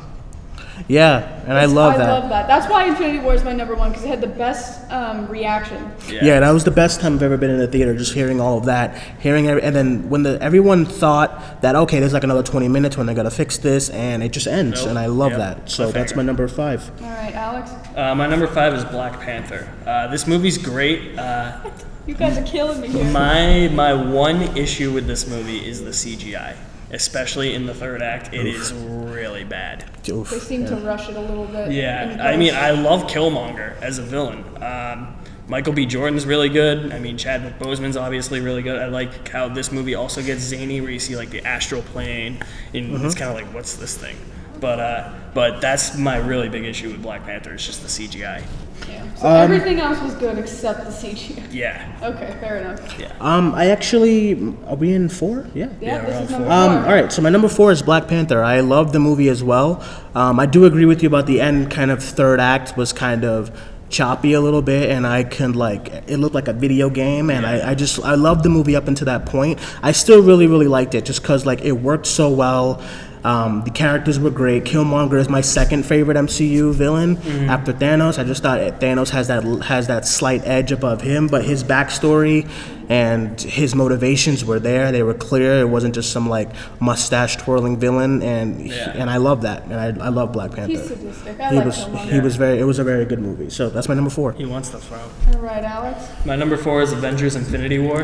Yeah, 0.88 1.42
and 1.44 1.54
I 1.54 1.66
love 1.66 1.94
that 1.94 2.02
I 2.02 2.06
that. 2.06 2.20
love 2.20 2.30
that. 2.30 2.48
That's 2.48 2.70
why 2.70 2.86
Infinity 2.86 3.20
War 3.20 3.34
is 3.34 3.44
my 3.44 3.54
number 3.54 3.76
one 3.76 3.90
because 3.92 4.04
it 4.06 4.10
had 4.10 4.22
the 4.22 4.28
best 4.28 4.90
um, 4.92 5.28
reaction. 5.28 5.92
Yeah. 6.10 6.40
that 6.40 6.52
was 6.52 6.64
the 6.64 6.72
best 6.72 7.02
time 7.02 7.16
I've 7.16 7.24
ever 7.24 7.38
been 7.38 7.50
in 7.50 7.62
a 7.62 7.68
theater. 7.68 7.96
Just 7.96 8.14
hearing 8.14 8.40
all 8.42 8.58
of 8.58 8.66
that, 8.66 8.98
hearing 9.20 9.48
every, 9.48 9.62
and 9.64 9.76
then 9.76 10.10
when 10.10 10.24
the 10.24 10.38
everyone 10.42 10.86
thought 10.86 11.62
that 11.62 11.76
okay, 11.76 12.00
there's 12.00 12.14
like 12.14 12.24
another 12.24 12.44
20 12.44 12.68
minutes 12.68 12.98
when 12.98 13.06
they're 13.06 13.16
gonna 13.16 13.32
fix 13.32 13.58
this, 13.58 13.90
and 13.90 14.22
it 14.24 14.32
just 14.32 14.48
ends, 14.48 14.82
Nope. 14.82 14.90
and 14.90 15.00
I 15.00 15.06
love 15.08 15.32
Yep. 15.32 15.40
that. 15.40 15.70
So 15.70 15.92
that's 15.92 16.16
my 16.16 16.24
number 16.24 16.48
five. 16.48 16.90
All 17.02 17.10
right, 17.10 17.34
Alex, 17.34 17.72
Uh, 17.96 18.14
my 18.16 18.28
number 18.28 18.48
five 18.48 18.74
is 18.74 18.84
Black 18.86 19.20
Panther. 19.22 19.68
Uh, 19.86 20.08
this 20.08 20.28
movie's 20.28 20.58
great. 20.58 21.18
Uh, 21.18 21.54
you 22.08 22.14
guys 22.14 22.38
are 22.38 22.44
killing 22.44 22.82
me 22.82 22.88
here. 22.90 23.06
My 23.12 23.70
my 23.74 23.94
one 23.94 24.42
issue 24.58 24.92
with 24.92 25.08
this 25.08 25.28
movie 25.28 25.66
is 25.68 25.84
the 25.84 25.92
CGI, 25.94 26.56
especially 26.96 27.54
in 27.54 27.66
the 27.68 27.74
third 27.74 28.02
act. 28.02 28.34
It 28.34 28.48
is 28.48 28.74
really 28.74 29.44
bad. 29.44 29.86
Oof, 30.10 30.30
They 30.32 30.40
seem 30.40 30.66
to 30.66 30.76
rush 30.78 31.10
it 31.10 31.16
a 31.16 31.22
little 31.22 31.46
bit. 31.46 31.72
Yeah, 31.72 32.18
I 32.20 32.38
mean. 32.38 32.54
I 32.56 32.72
love 32.72 33.04
Killmonger 33.04 33.80
as 33.82 34.00
a 34.00 34.02
villain. 34.04 34.44
Um, 34.64 35.16
Michael 35.48 35.74
B. 35.74 35.86
Jordan's 35.86 36.26
really 36.26 36.50
good. 36.50 36.92
I 36.92 36.98
mean, 36.98 37.18
Chadwick 37.20 37.60
Boseman's 37.60 37.98
obviously 37.98 38.40
really 38.40 38.64
good. 38.64 38.82
I 38.82 38.88
like 38.88 39.28
how 39.30 39.48
this 39.48 39.72
movie 39.72 39.94
also 39.94 40.24
gets 40.24 40.42
zany, 40.42 40.82
where 40.82 40.90
you 40.90 41.00
see 41.00 41.16
like 41.16 41.30
the 41.30 41.46
astral 41.46 41.84
plane, 41.84 42.40
and 42.74 42.92
Mm-hmm. 42.92 43.06
it's 43.06 43.14
kind 43.14 43.30
of 43.30 43.36
like, 43.36 43.54
what's 43.54 43.76
this 43.76 43.96
thing? 43.96 44.16
But 44.60 44.80
uh, 44.80 45.10
but 45.34 45.62
that's 45.62 45.98
my 45.98 46.18
really 46.18 46.50
big 46.50 46.63
issue 46.65 46.89
with 46.91 47.02
Black 47.02 47.26
Panther. 47.26 47.54
It's 47.54 47.65
just 47.65 47.82
the 47.82 47.88
CGI. 47.89 48.44
Yeah. 48.89 49.04
So 49.15 49.28
Um, 49.28 49.36
everything 49.52 49.80
else 49.80 50.02
was 50.02 50.13
good 50.15 50.38
except 50.38 50.86
the 50.86 50.91
CGI. 50.91 51.44
Yeah, 51.52 51.82
Okay, 52.04 52.36
fair 52.41 52.58
enough. 52.58 53.00
yeah. 53.00 53.12
Um, 53.22 53.54
I 53.56 53.68
actually 53.68 54.34
are 54.68 54.76
we 54.76 54.94
in 54.94 55.08
four? 55.10 55.46
Yeah. 55.54 55.68
Yeah, 55.82 55.96
Yeah, 55.96 56.06
this 56.06 56.30
is 56.30 56.34
on 56.36 56.41
number 56.41 56.50
four. 56.50 56.68
four. 56.68 56.78
Um, 56.80 56.86
all 56.86 56.94
right, 56.94 57.12
so 57.12 57.22
my 57.22 57.30
number 57.30 57.48
four 57.48 57.72
is 57.72 57.82
Black 57.82 58.08
Panther. 58.08 58.44
I 58.44 58.60
love 58.60 58.91
the 58.91 59.00
movie 59.00 59.30
as 59.30 59.41
well. 59.44 59.82
Um, 60.13 60.39
I 60.39 60.46
do 60.46 60.65
agree 60.65 60.86
with 60.86 61.02
you 61.02 61.08
about 61.08 61.26
the 61.28 61.39
end 61.41 61.72
kind 61.72 61.89
of 61.91 62.04
third 62.04 62.39
act 62.39 62.76
was 62.78 62.91
kind 62.94 63.24
of 63.26 63.52
choppy 63.88 64.34
a 64.34 64.41
little 64.41 64.63
bit 64.63 64.89
and 64.89 65.06
I 65.06 65.24
can 65.24 65.54
like 65.54 65.89
it 66.08 66.18
looked 66.18 66.34
like 66.36 66.48
a 66.48 66.54
video 66.54 66.89
game 66.89 67.30
and 67.30 67.46
I, 67.46 67.72
I 67.72 67.76
just 67.76 68.04
I 68.04 68.15
loved 68.15 68.44
the 68.44 68.50
movie 68.50 68.76
up 68.76 68.88
until 68.88 69.06
that 69.06 69.26
point. 69.28 69.60
I 69.84 69.91
still 69.94 70.22
really 70.24 70.48
really 70.48 70.68
liked 70.68 70.96
it 70.96 71.06
just 71.06 71.24
cuz 71.24 71.46
like 71.46 71.62
it 71.63 71.72
worked 71.74 72.08
so 72.08 72.30
well. 72.30 72.82
Um, 73.26 73.64
the 73.64 73.72
characters 73.72 74.20
were 74.20 74.30
great. 74.30 74.66
Killmonger 74.66 75.20
is 75.20 75.28
my 75.30 75.42
second 75.42 75.84
favorite 75.84 76.16
MCU 76.16 76.74
villain 76.76 77.18
after 77.50 77.74
Thanos. 77.74 78.20
I 78.20 78.24
just 78.24 78.44
thought 78.44 78.60
Thanos 78.80 79.10
has 79.10 79.28
that 79.30 79.44
has 79.66 79.88
that 79.88 80.06
slight 80.06 80.42
edge 80.46 80.72
above 80.72 81.02
him, 81.02 81.28
but 81.28 81.44
his 81.44 81.64
backstory 81.64 82.48
and 82.88 83.42
his 83.42 83.74
motivations 83.74 84.46
were 84.46 84.60
there. 84.60 84.92
They 84.92 85.02
were 85.02 85.16
clear. 85.16 85.60
It 85.62 85.70
wasn't 85.70 85.96
just 85.96 86.12
some 86.12 86.30
like 86.30 86.50
mustache 86.80 87.38
twirling 87.38 87.80
villain, 87.80 88.22
and 88.22 88.62
Yeah. 88.68 88.92
and 88.96 89.10
I 89.10 89.18
love 89.18 89.42
that. 89.42 89.64
And 89.64 89.74
I, 89.74 90.06
I 90.06 90.10
love 90.10 90.32
Black 90.32 90.52
Panther. 90.52 90.74
He's 90.74 90.88
sadistic. 90.88 91.40
I 91.40 91.50
he 91.50 91.56
like 91.56 91.66
was 91.66 91.78
Killmonger. 91.78 92.12
he 92.14 92.20
was 92.20 92.36
very. 92.36 92.60
It 92.60 92.64
was 92.66 92.78
a 92.78 92.84
very 92.84 93.06
good 93.06 93.20
movie. 93.20 93.50
So 93.50 93.70
that's 93.70 93.90
my 93.90 93.96
number 93.96 94.12
four. 94.12 94.34
He 94.34 94.46
wants 94.46 94.70
the 94.70 94.78
throne. 94.78 95.10
All 95.34 95.40
right, 95.42 95.64
Alex. 95.64 96.04
My 96.26 96.36
number 96.36 96.58
four 96.58 96.84
is 96.84 96.92
Avengers: 96.92 97.36
Infinity 97.36 97.80
War. 97.80 98.04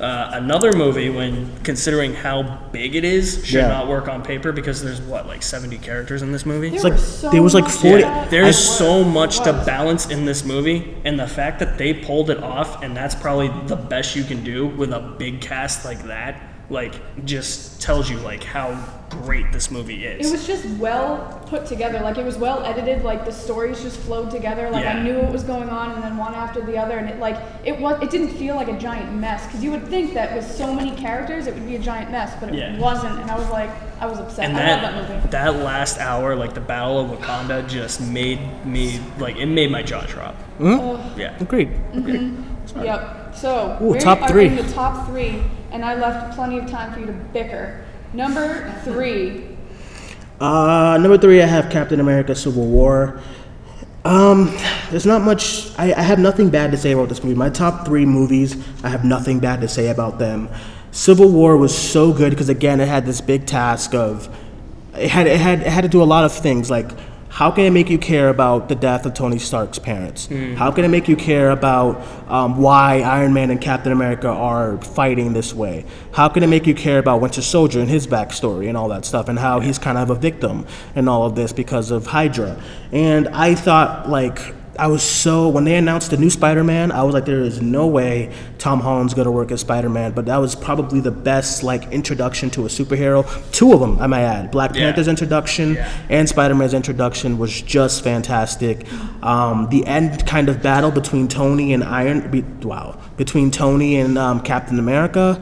Uh, 0.00 0.30
another 0.32 0.72
movie, 0.72 1.10
when 1.10 1.54
considering 1.62 2.14
how 2.14 2.42
big 2.72 2.94
it 2.96 3.04
is, 3.04 3.44
should 3.44 3.60
Yeah. 3.60 3.68
not 3.68 3.86
work 3.86 4.08
on 4.08 4.22
paper 4.22 4.50
because 4.50 4.82
there's 4.82 4.98
what 5.00 5.26
like 5.26 5.42
70 5.42 5.76
characters 5.76 6.22
in 6.22 6.32
this 6.32 6.46
movie. 6.46 6.70
There 6.70 6.80
like- 6.80 6.92
was 6.94 7.06
so 7.18 7.30
there 7.30 7.42
was 7.42 7.52
like 7.52 7.64
much 7.64 7.72
40 7.74 8.02
that 8.04 8.30
There's 8.30 8.46
was- 8.56 8.78
so 8.78 9.04
much 9.04 9.40
to 9.40 9.52
balance 9.52 10.06
in 10.06 10.24
this 10.24 10.42
movie, 10.42 10.94
and 11.04 11.20
the 11.20 11.26
fact 11.26 11.58
that 11.58 11.76
they 11.76 11.92
pulled 11.92 12.30
it 12.30 12.42
off, 12.42 12.82
and 12.82 12.96
that's 12.96 13.14
probably 13.14 13.50
the 13.66 13.76
best 13.76 14.16
you 14.16 14.24
can 14.24 14.42
do 14.42 14.66
with 14.66 14.90
a 14.92 15.00
big 15.00 15.42
cast 15.42 15.84
like 15.84 16.06
that, 16.06 16.40
like 16.70 16.94
just 17.26 17.80
tells 17.82 18.08
you 18.08 18.16
like 18.18 18.42
how 18.44 18.78
great 19.10 19.50
this 19.52 19.72
movie 19.72 20.06
is. 20.06 20.24
It 20.28 20.30
was 20.30 20.46
just 20.46 20.64
well 20.78 21.42
put 21.46 21.66
together. 21.66 21.98
Like 22.00 22.16
it 22.16 22.24
was 22.24 22.38
well 22.38 22.62
edited. 22.64 23.02
Like 23.02 23.24
the 23.24 23.32
stories 23.32 23.82
just 23.82 23.98
flowed 24.00 24.30
together. 24.30 24.70
Like 24.70 24.84
Yeah. 24.84 24.96
I 24.96 25.02
knew 25.02 25.18
what 25.18 25.32
was 25.32 25.42
going 25.42 25.68
on, 25.68 25.90
and 25.92 26.02
then 26.02 26.16
one 26.16 26.32
after 26.32 26.60
the 26.64 26.78
other, 26.78 26.96
and 26.98 27.08
it 27.10 27.18
like 27.18 27.36
it 27.64 27.78
was. 27.80 28.00
It 28.02 28.10
didn't 28.10 28.30
feel 28.36 28.54
like 28.54 28.68
a 28.68 28.78
giant 28.78 29.12
mess 29.14 29.44
because 29.46 29.64
you 29.64 29.72
would 29.72 29.86
think 29.88 30.14
that 30.14 30.34
with 30.34 30.48
so 30.48 30.72
many 30.72 30.92
characters, 30.94 31.46
it 31.48 31.54
would 31.54 31.66
be 31.66 31.74
a 31.74 31.80
giant 31.80 32.10
mess, 32.12 32.32
but 32.38 32.50
it 32.50 32.54
Yeah. 32.54 32.78
wasn't. 32.78 33.18
And 33.20 33.30
I 33.30 33.36
was 33.36 33.50
like, 33.50 33.70
I 34.00 34.06
was 34.06 34.18
upset. 34.20 34.44
and 34.48 34.56
I 34.56 34.60
that 34.60 34.82
love 34.94 35.08
that 35.08 35.16
movie. 35.16 35.28
that 35.30 35.56
last 35.56 35.98
hour, 35.98 36.36
like 36.36 36.54
the 36.54 36.60
Battle 36.60 37.00
of 37.00 37.10
Wakanda, 37.18 37.68
just 37.68 38.00
made 38.00 38.38
me 38.64 39.00
like 39.18 39.36
it 39.38 39.46
made 39.46 39.72
my 39.72 39.82
jaw 39.82 40.02
drop. 40.02 40.36
Hmm? 40.58 40.78
Ugh. 40.78 41.18
Yeah. 41.18 41.36
Agreed. 41.40 41.70
Mm-hmm. 41.92 42.84
Yep. 42.84 43.34
So 43.34 43.76
Ooh, 43.82 43.98
top 43.98 44.28
three. 44.28 44.48
the 44.48 44.72
top 44.72 45.08
three, 45.08 45.42
and 45.72 45.84
I 45.84 45.94
left 45.94 46.34
plenty 46.34 46.58
of 46.58 46.68
time 46.68 46.92
for 46.92 47.00
you 47.00 47.06
to 47.06 47.12
bicker. 47.12 47.84
Number 48.12 48.74
three. 48.84 49.46
Uh, 50.40 50.98
number 51.00 51.18
three, 51.18 51.42
I 51.42 51.46
have 51.46 51.70
Captain 51.70 52.00
America: 52.00 52.34
Civil 52.34 52.66
War. 52.66 53.20
Um, 54.04 54.56
there's 54.90 55.06
not 55.06 55.22
much. 55.22 55.70
I, 55.78 55.92
I 55.92 56.02
have 56.02 56.18
nothing 56.18 56.50
bad 56.50 56.70
to 56.70 56.76
say 56.76 56.92
about 56.92 57.08
this 57.08 57.22
movie. 57.22 57.36
My 57.36 57.50
top 57.50 57.84
three 57.84 58.06
movies, 58.06 58.56
I 58.82 58.88
have 58.88 59.04
nothing 59.04 59.38
bad 59.38 59.60
to 59.60 59.68
say 59.68 59.88
about 59.88 60.18
them. 60.18 60.48
Civil 60.90 61.30
War 61.30 61.56
was 61.56 61.76
so 61.76 62.12
good 62.12 62.30
because 62.30 62.48
again, 62.48 62.80
it 62.80 62.88
had 62.88 63.06
this 63.06 63.20
big 63.20 63.46
task 63.46 63.94
of 63.94 64.34
it 64.94 65.08
had 65.08 65.26
it 65.26 65.38
had 65.38 65.60
it 65.60 65.66
had 65.66 65.82
to 65.82 65.88
do 65.88 66.02
a 66.02 66.04
lot 66.04 66.24
of 66.24 66.32
things 66.32 66.70
like 66.70 66.90
how 67.30 67.50
can 67.52 67.64
it 67.64 67.70
make 67.70 67.88
you 67.88 67.96
care 67.96 68.28
about 68.28 68.68
the 68.68 68.74
death 68.74 69.06
of 69.06 69.14
Tony 69.14 69.38
Stark's 69.38 69.78
parents? 69.78 70.28
How 70.56 70.72
can 70.72 70.84
it 70.84 70.88
make 70.88 71.06
you 71.08 71.14
care 71.16 71.52
about 71.52 72.02
um, 72.28 72.58
why 72.58 73.00
Iron 73.00 73.32
Man 73.32 73.50
and 73.50 73.60
Captain 73.60 73.92
America 73.92 74.28
are 74.28 74.78
fighting 74.82 75.32
this 75.32 75.54
way? 75.54 75.84
How 76.12 76.28
can 76.28 76.42
it 76.42 76.48
make 76.48 76.66
you 76.66 76.74
care 76.74 76.98
about 76.98 77.20
Winter 77.20 77.40
Soldier 77.40 77.80
and 77.80 77.88
his 77.88 78.06
backstory 78.06 78.68
and 78.68 78.76
all 78.76 78.88
that 78.88 79.04
stuff 79.04 79.28
and 79.28 79.38
how 79.38 79.60
he's 79.60 79.78
kind 79.78 79.96
of 79.96 80.10
a 80.10 80.16
victim 80.16 80.66
in 80.96 81.06
all 81.06 81.24
of 81.24 81.36
this 81.36 81.52
because 81.52 81.92
of 81.92 82.06
Hydra? 82.06 82.60
And 82.90 83.28
I 83.28 83.54
thought 83.54 84.10
like 84.10 84.54
I 84.80 84.86
was 84.86 85.02
so 85.02 85.48
when 85.50 85.64
they 85.64 85.76
announced 85.76 86.10
the 86.10 86.16
new 86.16 86.30
Spider-Man, 86.30 86.90
I 86.90 87.02
was 87.02 87.12
like, 87.12 87.26
there 87.26 87.40
is 87.40 87.60
no 87.60 87.86
way 87.86 88.32
Tom 88.58 88.80
Holland's 88.80 89.12
gonna 89.12 89.30
work 89.30 89.52
as 89.52 89.60
Spider-Man. 89.60 90.12
But 90.12 90.24
that 90.26 90.38
was 90.38 90.54
probably 90.54 91.00
the 91.00 91.10
best 91.10 91.62
like 91.62 91.92
introduction 91.92 92.48
to 92.50 92.62
a 92.64 92.68
superhero. 92.68 93.24
Two 93.52 93.72
of 93.74 93.80
them, 93.80 93.98
I 94.00 94.06
might 94.06 94.22
add. 94.22 94.50
Black 94.50 94.74
Yeah. 94.74 94.86
Panther's 94.86 95.06
introduction 95.08 95.74
Yeah. 95.74 95.88
and 96.08 96.26
Spider-Man's 96.28 96.72
introduction 96.74 97.36
was 97.38 97.60
just 97.60 98.02
fantastic. 98.02 98.86
Um, 99.22 99.68
the 99.70 99.86
end 99.86 100.26
kind 100.26 100.48
of 100.48 100.62
battle 100.62 100.90
between 100.90 101.28
Tony 101.28 101.74
and 101.74 101.84
Iron, 101.84 102.30
be, 102.30 102.42
wow, 102.62 102.96
between 103.18 103.50
Tony 103.50 103.96
and 104.00 104.16
um, 104.16 104.40
Captain 104.40 104.78
America. 104.78 105.38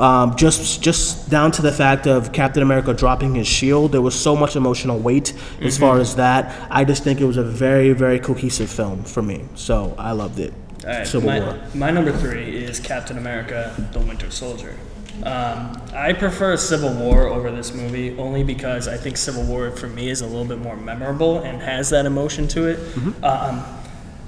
Um, 0.00 0.34
just 0.34 0.82
just 0.82 1.28
down 1.28 1.52
to 1.52 1.62
the 1.62 1.72
fact 1.72 2.06
of 2.06 2.32
Captain 2.32 2.62
America 2.62 2.94
dropping 2.94 3.34
his 3.34 3.46
shield, 3.46 3.92
there 3.92 4.00
was 4.00 4.18
so 4.18 4.34
much 4.34 4.56
emotional 4.56 4.98
weight 4.98 5.34
as 5.60 5.76
far 5.76 6.00
as 6.00 6.16
that. 6.16 6.68
I 6.70 6.84
just 6.84 7.04
think 7.04 7.20
it 7.20 7.26
was 7.26 7.36
a 7.36 7.44
very 7.44 7.92
very 7.92 8.18
cohesive 8.18 8.70
film 8.70 9.04
for 9.04 9.22
me, 9.22 9.44
so 9.54 9.94
I 9.98 10.12
loved 10.12 10.38
it. 10.38 10.54
All 10.84 10.90
right, 10.90 11.06
Civil 11.06 11.28
my, 11.28 11.40
War. 11.40 11.60
my 11.74 11.90
number 11.90 12.12
three 12.12 12.64
is 12.64 12.80
Captain 12.80 13.18
America: 13.18 13.74
The 13.92 14.00
Winter 14.00 14.30
Soldier. 14.30 14.76
Um, 15.22 15.82
I 15.92 16.14
prefer 16.14 16.56
Civil 16.56 16.94
War 16.94 17.26
over 17.26 17.50
this 17.50 17.74
movie 17.74 18.16
only 18.16 18.42
because 18.42 18.88
I 18.88 18.96
think 18.96 19.18
Civil 19.18 19.42
War 19.42 19.70
for 19.70 19.86
me 19.86 20.08
is 20.08 20.22
a 20.22 20.26
little 20.26 20.46
bit 20.46 20.58
more 20.58 20.76
memorable 20.76 21.40
and 21.40 21.60
has 21.60 21.90
that 21.90 22.06
emotion 22.06 22.48
to 22.48 22.68
it. 22.68 22.78
Mm-hmm. 22.78 23.24
Um, 23.24 23.79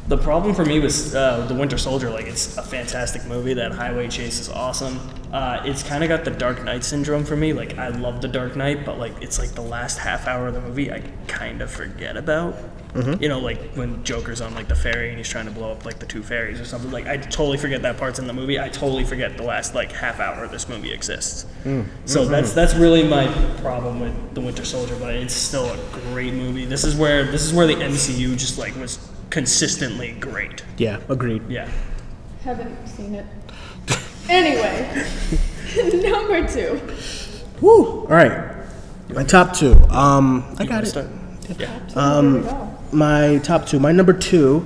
the 0.08 0.18
problem 0.18 0.54
for 0.54 0.64
me 0.64 0.80
was 0.80 1.14
uh, 1.14 1.46
The 1.46 1.54
Winter 1.54 1.78
Soldier. 1.78 2.10
Like, 2.10 2.26
it's 2.26 2.56
a 2.56 2.62
fantastic 2.62 3.24
movie. 3.24 3.54
That 3.54 3.72
highway 3.72 4.08
chase 4.08 4.40
is 4.40 4.48
awesome. 4.48 4.98
Uh, 5.32 5.62
it's 5.64 5.82
kind 5.82 6.02
of 6.02 6.08
got 6.08 6.24
the 6.24 6.30
Dark 6.30 6.62
Knight 6.64 6.84
syndrome 6.84 7.24
for 7.24 7.36
me. 7.36 7.52
Like, 7.52 7.78
I 7.78 7.88
love 7.88 8.20
The 8.20 8.28
Dark 8.28 8.56
Knight, 8.56 8.84
but 8.84 8.98
like, 8.98 9.12
it's 9.22 9.38
like 9.38 9.50
the 9.50 9.62
last 9.62 9.98
half 9.98 10.26
hour 10.26 10.48
of 10.48 10.54
the 10.54 10.60
movie 10.60 10.90
I 10.92 11.00
kind 11.28 11.62
of 11.62 11.70
forget 11.70 12.16
about. 12.16 12.56
You 13.22 13.28
know, 13.30 13.38
like 13.38 13.72
when 13.72 14.04
Joker's 14.04 14.42
on 14.42 14.54
like 14.54 14.68
the 14.68 14.74
ferry 14.74 15.08
and 15.08 15.16
he's 15.16 15.28
trying 15.28 15.46
to 15.46 15.50
blow 15.50 15.72
up 15.72 15.86
like 15.86 15.98
the 15.98 16.04
two 16.04 16.22
ferries 16.22 16.60
or 16.60 16.66
something. 16.66 16.90
Like, 16.90 17.06
I 17.06 17.16
totally 17.16 17.56
forget 17.56 17.80
that 17.82 17.96
part's 17.96 18.18
in 18.18 18.26
the 18.26 18.34
movie. 18.34 18.60
I 18.60 18.68
totally 18.68 19.04
forget 19.04 19.38
the 19.38 19.44
last 19.44 19.74
like 19.74 19.92
half 19.92 20.20
hour 20.20 20.44
of 20.44 20.50
this 20.50 20.68
movie 20.68 20.92
exists. 20.92 21.46
So 22.04 22.26
that's 22.26 22.52
that's 22.52 22.74
really 22.74 23.02
my 23.08 23.28
problem 23.62 24.00
with 24.00 24.34
The 24.34 24.42
Winter 24.42 24.64
Soldier. 24.66 24.94
But 25.00 25.14
it's 25.14 25.32
still 25.32 25.70
a 25.70 25.78
great 26.10 26.34
movie. 26.34 26.66
This 26.66 26.84
is 26.84 26.94
where 26.94 27.24
this 27.24 27.42
is 27.44 27.54
where 27.54 27.66
the 27.66 27.76
MCU 27.76 28.36
just 28.36 28.58
like 28.58 28.76
was 28.76 28.98
consistently 29.32 30.12
great. 30.20 30.62
Yeah, 30.76 31.00
agreed. 31.08 31.42
Yeah. 31.48 31.68
Haven't 32.44 32.86
seen 32.86 33.14
it. 33.14 33.26
Anyway, 34.28 35.06
number 36.10 36.46
two. 36.46 36.80
Woo! 37.60 38.02
All 38.02 38.06
right, 38.06 38.54
my 39.14 39.24
top 39.24 39.54
two. 39.56 39.72
Um, 39.90 40.44
I 40.58 40.62
You 40.64 40.68
got 40.68 40.74
wanna 40.74 40.82
it. 40.82 40.86
start? 40.86 41.06
Yeah. 41.58 41.80
Um, 41.96 42.32
Here 42.34 42.42
we 42.42 42.48
go. 42.48 42.78
my 42.92 43.38
top 43.38 43.66
two. 43.66 43.80
My 43.80 43.90
number 43.92 44.12
two 44.12 44.64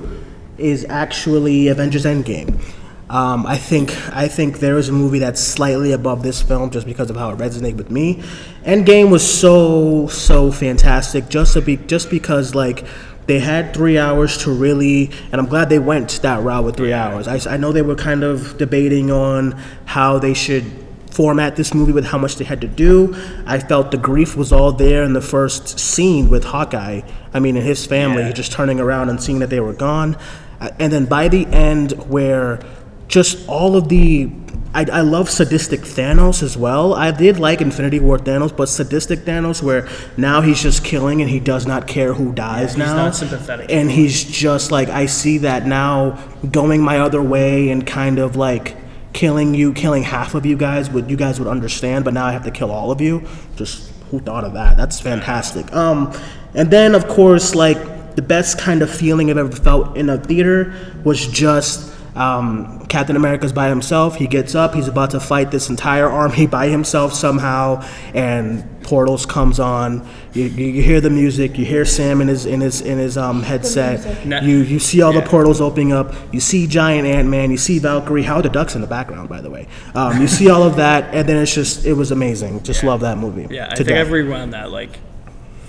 is 0.59 0.85
actually 0.89 1.69
Avengers 1.69 2.05
Endgame. 2.05 2.61
Um, 3.09 3.47
I 3.47 3.57
think 3.57 3.93
I 4.13 4.27
think 4.27 4.59
there 4.59 4.77
is 4.79 4.89
a 4.89 4.93
movie 4.93 5.21
that's 5.21 5.41
slightly 5.41 5.93
above 5.93 6.25
this 6.25 6.43
film 6.43 6.71
just 6.71 6.87
because 6.87 7.09
of 7.09 7.17
how 7.17 7.31
it 7.31 7.39
resonated 7.39 7.77
with 7.77 7.91
me. 7.91 8.17
Endgame 8.65 9.11
was 9.11 9.23
so 9.23 10.09
so 10.09 10.51
fantastic 10.51 11.29
just 11.29 11.53
to 11.53 11.63
be 11.63 11.77
just 11.77 12.11
because 12.11 12.55
like 12.57 12.85
they 13.27 13.39
had 13.41 13.75
three 13.75 13.99
hours 13.99 14.39
to 14.39 14.53
really, 14.53 15.11
and 15.33 15.41
I'm 15.41 15.47
glad 15.47 15.69
they 15.69 15.79
went 15.81 16.11
that 16.23 16.43
route 16.43 16.65
with 16.65 16.77
three 16.77 16.93
hours. 16.93 17.27
I, 17.29 17.55
I 17.55 17.57
know 17.57 17.73
they 17.73 17.83
were 17.83 17.97
kind 17.97 18.23
of 18.23 18.57
debating 18.59 19.11
on 19.11 19.53
how 19.85 20.19
they 20.19 20.33
should 20.35 20.65
format 21.11 21.57
this 21.57 21.73
movie 21.75 21.93
with 21.93 22.05
how 22.05 22.19
much 22.19 22.37
they 22.37 22.45
had 22.45 22.61
to 22.61 22.69
do. 22.69 23.17
I 23.47 23.59
felt 23.59 23.91
the 23.91 23.97
grief 23.97 24.37
was 24.37 24.53
all 24.53 24.71
there 24.73 25.03
in 25.03 25.13
the 25.15 25.23
first 25.23 25.79
scene 25.79 26.29
with 26.29 26.45
Hawkeye. 26.45 27.01
I 27.33 27.41
mean, 27.41 27.57
and 27.57 27.65
his 27.67 27.87
family 27.87 28.23
Yeah. 28.23 28.33
just 28.33 28.53
turning 28.53 28.79
around 28.81 29.09
and 29.09 29.21
seeing 29.23 29.39
that 29.39 29.49
they 29.51 29.61
were 29.61 29.73
gone. 29.73 30.17
Uh, 30.61 30.69
And 30.79 30.93
then 30.93 31.07
by 31.07 31.29
the 31.29 31.47
end, 31.47 31.93
where 32.09 32.61
just 33.09 33.49
all 33.49 33.77
of 33.77 33.89
the. 33.89 34.31
I, 34.77 34.85
I 34.93 35.01
love 35.01 35.31
sadistic 35.31 35.81
Thanos 35.81 36.43
as 36.43 36.55
well. 36.55 36.93
I 36.93 37.11
did 37.11 37.39
like 37.39 37.63
Infinity 37.63 37.99
War 37.99 38.19
Thanos, 38.19 38.55
but 38.55 38.69
sadistic 38.69 39.21
Thanos, 39.21 39.63
where 39.63 39.89
now 40.19 40.43
he's 40.43 40.63
just 40.63 40.85
killing 40.85 41.23
and 41.23 41.31
he 41.31 41.41
does 41.41 41.67
not 41.67 41.87
care 41.87 42.13
who 42.13 42.35
dies 42.35 42.73
he's 42.73 42.79
now. 42.79 42.85
He's 42.85 42.95
not 42.95 43.15
sympathetic 43.17 43.73
And 43.73 43.91
he's 43.91 44.23
just 44.23 44.71
like, 44.71 44.91
I 44.91 45.07
see 45.07 45.39
that 45.39 45.67
now 45.67 46.23
going 46.51 46.83
my 46.83 46.99
other 46.99 47.23
way 47.23 47.71
and 47.71 47.87
kind 47.87 48.19
of 48.19 48.37
like 48.37 48.77
killing 49.15 49.55
you, 49.55 49.73
killing 49.73 50.03
half 50.03 50.35
of 50.35 50.45
you 50.45 50.59
guys, 50.59 50.91
would 50.91 51.11
you 51.11 51.17
guys 51.17 51.39
would 51.39 51.49
understand, 51.49 52.05
but 52.05 52.13
now 52.13 52.27
I 52.27 52.33
have 52.33 52.45
to 52.45 52.51
kill 52.51 52.71
all 52.71 52.91
of 52.91 53.01
you. 53.01 53.27
Just 53.57 53.91
who 54.11 54.21
thought 54.21 54.45
of 54.45 54.53
that? 54.53 54.77
That's 54.77 55.01
fantastic. 55.01 55.73
Um, 55.73 56.13
and 56.53 56.71
then 56.71 56.95
of 56.95 57.09
course, 57.09 57.55
like 57.55 58.15
the 58.15 58.21
best 58.21 58.59
kind 58.59 58.83
of 58.83 58.91
feeling 58.91 59.31
I've 59.31 59.39
ever 59.39 59.57
felt 59.57 59.97
in 59.97 60.11
a 60.11 60.19
theater 60.19 60.75
was 61.03 61.27
just 61.29 61.96
um, 62.17 62.87
Captain 62.87 63.15
America's 63.15 63.53
by 63.53 63.69
himself. 63.69 64.17
He 64.17 64.27
gets 64.27 64.55
up. 64.55 64.75
He's 64.75 64.89
about 64.89 65.11
to 65.11 65.21
fight 65.21 65.51
this 65.51 65.69
entire 65.69 66.09
army 66.09 66.47
by 66.59 66.69
himself 66.69 67.13
somehow, 67.13 67.87
and 68.15 68.65
portals 68.83 69.27
comes 69.27 69.61
on. 69.61 70.09
You, 70.33 70.45
you, 70.45 70.67
you 70.67 70.83
hear 70.83 71.01
the 71.01 71.11
music. 71.11 71.59
You 71.59 71.65
hear 71.65 71.85
Sam 71.85 72.21
in 72.21 72.29
his 72.29 72.47
in 72.47 72.61
his 72.61 72.81
in 72.81 72.99
his 72.99 73.19
um, 73.19 73.43
headset. 73.43 74.27
music. 74.27 74.43
You 74.49 74.57
you 74.59 74.79
see 74.79 75.03
all 75.03 75.13
the 75.13 75.23
portals 75.23 75.61
opening 75.61 75.93
up. 75.93 76.15
You 76.33 76.41
see 76.41 76.67
giant 76.67 77.07
Ant 77.07 77.29
Man. 77.29 77.51
You 77.51 77.59
see 77.59 77.79
Valkyrie. 77.79 78.23
Howard 78.23 78.47
the 78.47 78.49
Duck's 78.49 78.75
in 78.75 78.81
the 78.81 78.87
background, 78.87 79.29
by 79.29 79.41
the 79.41 79.51
way? 79.51 79.69
Um, 79.95 80.21
you 80.21 80.27
see 80.27 80.49
all 80.49 80.63
of 80.63 80.77
that, 80.77 81.15
and 81.15 81.29
then 81.29 81.37
it's 81.37 81.55
just 81.55 81.85
it 81.85 81.93
was 81.93 82.11
amazing. 82.11 82.63
Just 82.63 82.83
love 82.83 83.01
that 83.01 83.19
movie. 83.19 83.47
Yeah, 83.55 83.67
I 83.67 83.69
to 83.71 83.77
think 83.77 83.89
death. 83.89 84.07
I've 84.07 84.13
rewound 84.13 84.53
that 84.55 84.71
like 84.71 84.99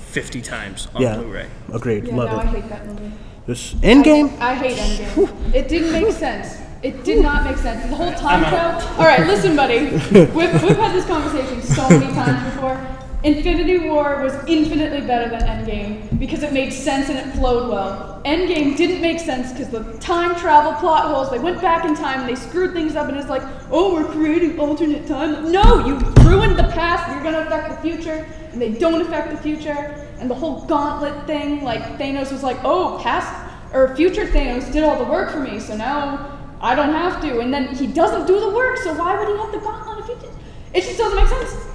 50 0.07 0.41
times 0.41 0.87
on 0.95 1.01
yeah, 1.01 1.17
Blu-ray. 1.17 1.47
agreed. 1.73 2.07
Yeah, 2.07 2.15
love 2.15 2.31
no, 2.31 2.37
I 2.37 2.43
it. 2.43 2.61
hate 2.61 2.69
that 2.69 2.85
movie. 2.87 3.11
Just 3.47 3.79
Endgame. 3.79 4.37
I 4.39 4.55
hate 4.55 4.77
Endgame. 4.77 5.53
it 5.55 5.69
didn't 5.69 5.93
make 5.93 6.13
sense. 6.13 6.61
It 6.83 7.05
did 7.05 7.23
not 7.23 7.45
make 7.45 7.57
sense. 7.57 7.89
The 7.89 7.95
whole 7.95 8.11
time 8.11 8.41
travel. 8.43 8.87
All 8.99 9.05
right, 9.05 9.25
listen, 9.25 9.55
buddy. 9.55 9.89
We've, 9.89 10.35
we've 10.35 10.77
had 10.77 10.93
this 10.93 11.05
conversation 11.05 11.61
so 11.61 11.87
many 11.89 12.13
times 12.13 12.53
before. 12.53 12.97
Infinity 13.23 13.89
War 13.89 14.21
was 14.21 14.33
infinitely 14.47 15.01
better 15.01 15.29
than 15.29 15.41
Endgame 15.41 16.19
because 16.19 16.43
it 16.43 16.53
made 16.53 16.71
sense 16.71 17.09
and 17.09 17.17
it 17.17 17.33
flowed 17.35 17.69
well. 17.69 18.21
Endgame 18.25 18.77
didn't 18.77 19.01
make 19.01 19.19
sense 19.19 19.51
because 19.51 19.69
the 19.69 19.97
time 19.99 20.35
travel 20.35 20.73
plot 20.73 21.05
holes, 21.05 21.31
they 21.31 21.39
went 21.39 21.61
back 21.61 21.85
in 21.85 21.95
time 21.95 22.19
and 22.19 22.29
they 22.29 22.35
screwed 22.35 22.73
things 22.73 22.95
up 22.95 23.07
and 23.07 23.17
it's 23.17 23.29
like, 23.29 23.41
oh, 23.71 23.93
we're 23.93 24.11
creating 24.11 24.59
alternate 24.59 25.07
time. 25.07 25.51
No, 25.51 25.85
you 25.85 25.95
ruined 26.29 26.59
the 26.59 26.69
past, 26.73 27.11
you're 27.11 27.23
gonna 27.23 27.47
affect 27.47 27.81
the 27.81 27.89
future, 27.89 28.27
and 28.51 28.61
they 28.61 28.73
don't 28.73 29.01
affect 29.01 29.31
the 29.31 29.37
future. 29.37 30.06
And 30.19 30.29
the 30.29 30.35
whole 30.35 30.65
gauntlet 30.65 31.27
thing, 31.27 31.63
like 31.63 31.81
Thanos 31.99 32.31
was 32.31 32.43
like, 32.43 32.57
oh, 32.63 32.99
past 33.03 33.33
or 33.73 33.95
future 33.95 34.25
Thanos 34.25 34.71
did 34.71 34.83
all 34.83 34.97
the 34.97 35.09
work 35.09 35.31
for 35.31 35.39
me, 35.39 35.59
so 35.59 35.75
now 35.75 36.39
I 36.61 36.75
don't 36.75 36.93
have 36.93 37.21
to. 37.21 37.39
And 37.39 37.53
then 37.53 37.75
he 37.75 37.87
doesn't 37.87 38.25
do 38.25 38.39
the 38.39 38.49
work, 38.49 38.77
so 38.77 38.93
why 38.93 39.17
would 39.17 39.27
he 39.27 39.37
have 39.37 39.51
the 39.51 39.59
gauntlet 39.59 39.99
if 39.99 40.07
he 40.07 40.25
did? 40.25 40.35
It 40.73 40.83
just 40.83 40.97
doesn't 40.97 41.17
make 41.17 41.27
sense. 41.27 41.67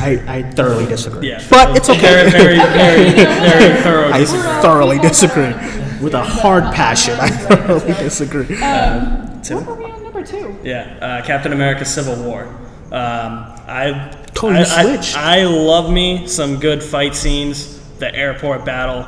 I, 0.00 0.10
I, 0.10 0.36
I 0.36 0.42
thoroughly 0.50 0.86
disagree. 0.86 1.28
Yeah. 1.28 1.44
But 1.48 1.76
it's 1.76 1.88
okay. 1.88 2.00
Very, 2.00 2.30
very, 2.30 2.56
very, 2.56 3.10
very 3.12 3.82
thorough. 3.82 4.10
I 4.12 4.24
thoroughly 4.62 4.98
disagree. 4.98 5.54
With 6.02 6.14
a 6.14 6.22
hard 6.22 6.62
passion, 6.74 7.18
I 7.18 7.28
thoroughly 7.28 7.92
disagree. 7.94 8.54
Um, 8.62 9.40
what 9.42 9.66
were 9.66 9.74
we 9.74 9.90
on 9.90 10.02
number 10.04 10.24
two? 10.24 10.56
Yeah, 10.62 10.96
uh, 11.00 11.26
Captain 11.26 11.52
America: 11.52 11.84
Civil 11.84 12.22
War. 12.22 12.44
Um, 12.92 13.44
I, 13.66 14.14
Totally 14.38 14.60
I, 14.60 14.84
switched. 14.84 15.16
I, 15.16 15.40
I 15.40 15.44
love 15.44 15.90
me 15.90 16.28
some 16.28 16.60
good 16.60 16.80
fight 16.80 17.16
scenes. 17.16 17.76
The 17.98 18.14
airport 18.14 18.64
battle, 18.64 19.04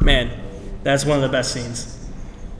man, 0.00 0.28
that's 0.82 1.04
one 1.04 1.16
of 1.16 1.22
the 1.22 1.28
best 1.28 1.52
scenes. 1.52 2.10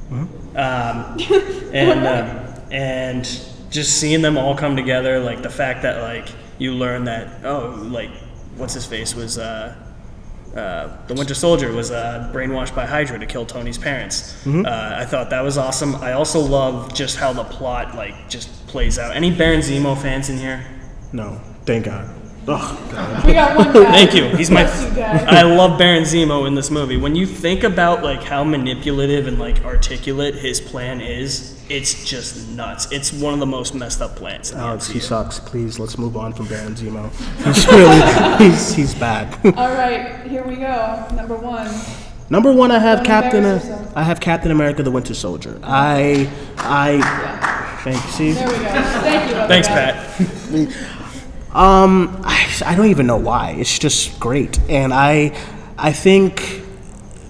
Mm-hmm. 0.09 0.57
Um, 0.57 1.71
and 1.75 2.07
uh, 2.07 2.61
and 2.71 3.25
just 3.71 3.99
seeing 3.99 4.23
them 4.23 4.39
all 4.39 4.57
come 4.57 4.77
together, 4.77 5.19
like 5.19 5.43
the 5.43 5.51
fact 5.51 5.83
that 5.83 6.01
like 6.01 6.29
you 6.59 6.75
learn 6.75 7.05
that 7.05 7.45
oh 7.45 7.71
like 7.91 8.11
what's 8.57 8.75
his 8.75 8.87
face 8.87 9.15
was. 9.15 9.39
Uh, 9.39 9.75
uh, 10.55 11.07
the 11.07 11.13
Winter 11.13 11.35
Soldier 11.35 11.71
was 11.71 11.91
uh, 11.91 12.31
brainwashed 12.33 12.75
by 12.75 12.87
Hydra 12.87 13.19
to 13.19 13.27
kill 13.27 13.45
Tony's 13.45 13.77
parents. 13.77 14.33
Mm-hmm. 14.45 14.65
Uh, 14.65 15.03
I 15.03 15.05
thought 15.05 15.29
that 15.29 15.43
was 15.43 15.59
awesome. 15.59 15.97
I 15.97 16.13
also 16.13 16.41
love 16.41 16.95
just 16.95 17.19
how 17.19 17.35
the 17.35 17.45
plot 17.45 17.95
like 17.95 18.31
just 18.31 18.67
plays 18.67 18.99
out. 18.99 19.15
Any 19.15 19.31
Baron 19.37 19.61
Zemo 19.61 20.01
fans 20.01 20.31
in 20.31 20.39
here? 20.39 20.65
No, 21.13 21.39
thank 21.67 21.85
God. 21.87 22.09
God. 22.47 23.27
We 23.27 23.33
got 23.33 23.57
one 23.57 23.73
guy. 23.73 23.91
Thank 23.91 24.15
you. 24.15 24.29
He's 24.37 24.51
my. 24.53 24.63
Bless 24.63 24.89
you, 24.89 24.97
guy. 24.97 25.25
I 25.41 25.43
love 25.43 25.79
Baron 25.79 26.05
Zemo 26.05 26.47
in 26.47 26.55
this 26.55 26.71
movie. 26.71 26.97
When 26.97 27.17
you 27.17 27.27
think 27.27 27.65
about 27.65 28.05
like 28.05 28.23
how 28.23 28.45
manipulative 28.45 29.27
and 29.27 29.37
like 29.39 29.65
articulate 29.65 30.37
his 30.37 30.61
plan 30.61 31.01
is, 31.01 31.61
it's 31.69 32.09
just 32.09 32.49
nuts. 32.51 32.91
It's 32.93 33.13
one 33.13 33.35
of 33.35 33.41
the 33.41 33.47
most 33.47 33.75
messed 33.75 34.01
up 34.01 34.15
plans. 34.15 34.53
In 34.53 34.59
the 34.59 34.65
Alex, 34.65 34.87
he 34.87 35.01
sucks. 35.01 35.41
Please, 35.41 35.81
let's 35.81 35.99
move 35.99 36.17
on 36.17 36.33
from 36.33 36.47
Baron 36.47 36.77
Zemo. 36.77 37.11
He's 37.45 37.67
really, 37.67 38.49
he's, 38.51 38.75
he's 38.75 38.95
bad. 38.95 39.35
All 39.57 39.73
right, 39.75 40.23
here 40.29 40.45
we 40.47 40.55
go. 40.57 41.05
Number 41.15 41.35
one. 41.37 41.69
Number 42.31 42.53
one, 42.53 42.71
I 42.71 42.79
have 42.79 42.99
Don't 42.99 43.07
Captain. 43.07 43.39
embarrass 43.39 43.65
yourself. 43.67 43.97
I 43.97 44.03
have 44.05 44.21
Captain 44.21 44.53
America: 44.53 44.85
The 44.85 44.91
Winter 44.93 45.15
Soldier. 45.15 45.59
I, 45.65 46.31
I, 46.59 47.81
thank 47.83 48.05
you. 48.05 48.11
See, 48.13 48.33
There 48.33 48.47
we 48.47 48.55
go. 48.55 48.61
Thank 48.61 49.31
you. 49.31 49.37
other 49.37 49.49
Thanks, 49.49 49.67
guy. 49.69 49.93
Pat. 49.93 50.93
Um, 51.57 52.21
I, 52.23 52.53
I 52.67 52.75
don't 52.75 52.89
even 52.89 53.07
know 53.07 53.17
why. 53.17 53.53
It's 53.53 53.79
just 53.79 54.21
great, 54.21 54.61
and 54.69 54.93
I, 54.93 55.35
I 55.79 55.91
think 55.91 56.61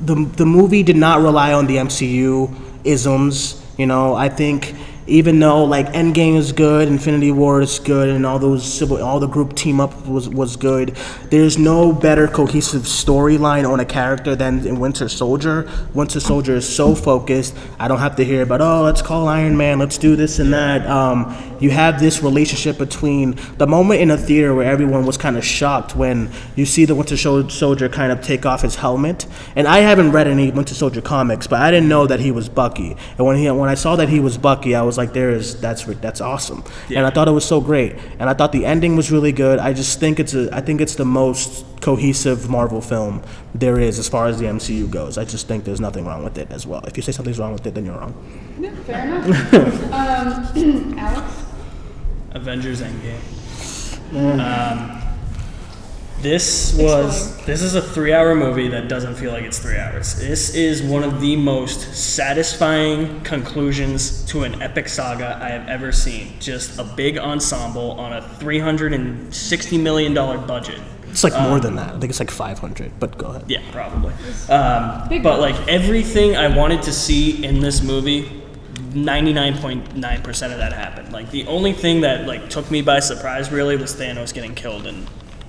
the 0.00 0.16
the 0.16 0.44
movie 0.44 0.82
did 0.82 0.96
not 0.96 1.20
rely 1.20 1.52
on 1.52 1.68
the 1.68 1.76
MCU 1.76 2.52
isms. 2.82 3.64
You 3.78 3.86
know, 3.86 4.14
I 4.14 4.28
think 4.28 4.74
even 5.06 5.38
though 5.38 5.62
like 5.64 5.86
Endgame 5.92 6.36
is 6.36 6.50
good, 6.50 6.88
Infinity 6.88 7.30
War 7.30 7.60
is 7.60 7.78
good, 7.78 8.08
and 8.08 8.26
all 8.26 8.40
those 8.40 8.64
civil, 8.64 9.00
all 9.00 9.20
the 9.20 9.28
group 9.28 9.54
team 9.54 9.80
up 9.80 10.06
was 10.08 10.28
was 10.28 10.56
good. 10.56 10.96
There's 11.30 11.56
no 11.56 11.92
better 11.92 12.26
cohesive 12.26 12.82
storyline 12.82 13.70
on 13.70 13.78
a 13.78 13.84
character 13.84 14.34
than 14.34 14.66
in 14.66 14.80
Winter 14.80 15.08
Soldier. 15.08 15.70
Winter 15.94 16.18
Soldier 16.18 16.56
is 16.56 16.68
so 16.68 16.96
focused. 16.96 17.56
I 17.78 17.86
don't 17.86 18.00
have 18.00 18.16
to 18.16 18.24
hear 18.24 18.42
about 18.42 18.60
oh, 18.60 18.82
let's 18.82 19.02
call 19.02 19.28
Iron 19.28 19.56
Man, 19.56 19.78
let's 19.78 19.98
do 19.98 20.16
this 20.16 20.40
and 20.40 20.52
that. 20.52 20.84
Um, 20.88 21.55
you 21.60 21.70
have 21.70 22.00
this 22.00 22.22
relationship 22.22 22.78
between 22.78 23.38
the 23.58 23.66
moment 23.66 24.00
in 24.00 24.10
a 24.10 24.16
theater 24.16 24.54
where 24.54 24.70
everyone 24.70 25.06
was 25.06 25.16
kind 25.16 25.36
of 25.36 25.44
shocked 25.44 25.96
when 25.96 26.30
you 26.54 26.66
see 26.66 26.84
the 26.84 26.94
Winter 26.94 27.16
Soldier 27.16 27.88
kind 27.88 28.12
of 28.12 28.20
take 28.22 28.46
off 28.46 28.62
his 28.62 28.76
helmet. 28.76 29.26
And 29.54 29.66
I 29.66 29.78
haven't 29.78 30.12
read 30.12 30.26
any 30.26 30.50
Winter 30.50 30.74
Soldier 30.74 31.00
comics, 31.00 31.46
but 31.46 31.60
I 31.60 31.70
didn't 31.70 31.88
know 31.88 32.06
that 32.06 32.20
he 32.20 32.30
was 32.30 32.48
Bucky. 32.48 32.96
And 33.18 33.26
when 33.26 33.36
he 33.36 33.50
when 33.50 33.68
I 33.68 33.74
saw 33.74 33.96
that 33.96 34.08
he 34.08 34.20
was 34.20 34.38
Bucky, 34.38 34.74
I 34.74 34.82
was 34.82 34.98
like, 34.98 35.12
there 35.12 35.30
is 35.30 35.60
that's 35.60 35.84
that's 35.84 36.20
awesome. 36.20 36.64
And 36.94 37.06
I 37.06 37.10
thought 37.10 37.28
it 37.28 37.32
was 37.32 37.44
so 37.44 37.60
great. 37.60 37.94
And 38.18 38.28
I 38.28 38.34
thought 38.34 38.52
the 38.52 38.66
ending 38.66 38.96
was 38.96 39.10
really 39.10 39.32
good. 39.32 39.58
I 39.58 39.72
just 39.72 40.00
think 40.00 40.20
it's 40.20 40.34
a 40.34 40.54
I 40.54 40.60
think 40.60 40.80
it's 40.80 40.94
the 40.94 41.04
most 41.04 41.75
cohesive 41.86 42.48
Marvel 42.50 42.80
film 42.80 43.22
there 43.54 43.78
is 43.78 43.96
as 44.00 44.08
far 44.08 44.26
as 44.26 44.40
the 44.40 44.44
MCU 44.46 44.90
goes. 44.90 45.16
I 45.16 45.24
just 45.24 45.46
think 45.46 45.62
there's 45.62 45.80
nothing 45.80 46.04
wrong 46.04 46.24
with 46.24 46.36
it 46.36 46.50
as 46.50 46.66
well. 46.66 46.80
If 46.84 46.96
you 46.96 47.02
say 47.04 47.12
something's 47.12 47.38
wrong 47.38 47.52
with 47.52 47.64
it, 47.64 47.76
then 47.76 47.86
you're 47.86 47.96
wrong. 47.96 48.12
Yeah, 48.58 48.74
fair 48.82 49.06
enough. 49.06 49.92
um, 50.56 50.98
Alex. 50.98 51.44
Avengers 52.32 52.82
Endgame. 52.82 53.20
Um, 54.40 55.00
this 56.22 56.76
was 56.76 57.36
this 57.46 57.62
is 57.62 57.76
a 57.76 57.82
three-hour 57.82 58.34
movie 58.34 58.66
that 58.68 58.88
doesn't 58.88 59.14
feel 59.14 59.30
like 59.30 59.44
it's 59.44 59.60
three 59.60 59.78
hours. 59.78 60.16
This 60.18 60.56
is 60.56 60.82
one 60.82 61.04
of 61.04 61.20
the 61.20 61.36
most 61.36 61.94
satisfying 61.94 63.20
conclusions 63.20 64.24
to 64.26 64.42
an 64.42 64.60
epic 64.60 64.88
saga 64.88 65.38
I 65.40 65.50
have 65.50 65.68
ever 65.68 65.92
seen. 65.92 66.32
Just 66.40 66.80
a 66.80 66.84
big 66.84 67.16
ensemble 67.16 67.92
on 67.92 68.12
a 68.12 68.28
three 68.40 68.58
hundred 68.58 68.92
and 68.92 69.32
sixty 69.32 69.78
million 69.78 70.14
dollar 70.14 70.36
budget. 70.36 70.80
It's 71.16 71.24
like 71.24 71.48
more 71.48 71.58
than 71.58 71.76
that. 71.76 71.94
I 71.94 71.98
think 71.98 72.10
it's 72.10 72.20
like 72.20 72.30
500. 72.30 73.00
But 73.00 73.16
go 73.16 73.28
ahead. 73.28 73.44
Yeah, 73.48 73.62
probably. 73.72 74.12
Um, 74.50 75.22
but 75.22 75.40
like 75.40 75.56
everything 75.66 76.36
I 76.36 76.54
wanted 76.54 76.82
to 76.82 76.92
see 76.92 77.42
in 77.42 77.60
this 77.60 77.82
movie, 77.82 78.42
99.9% 78.74 80.52
of 80.52 80.58
that 80.58 80.74
happened. 80.74 81.14
Like 81.14 81.30
the 81.30 81.46
only 81.46 81.72
thing 81.72 82.02
that 82.02 82.26
like 82.26 82.50
took 82.50 82.70
me 82.70 82.82
by 82.82 83.00
surprise 83.00 83.50
really 83.50 83.78
was 83.78 83.94
Thanos 83.94 84.34
getting 84.34 84.54
killed 84.54 84.86
in 84.86 85.06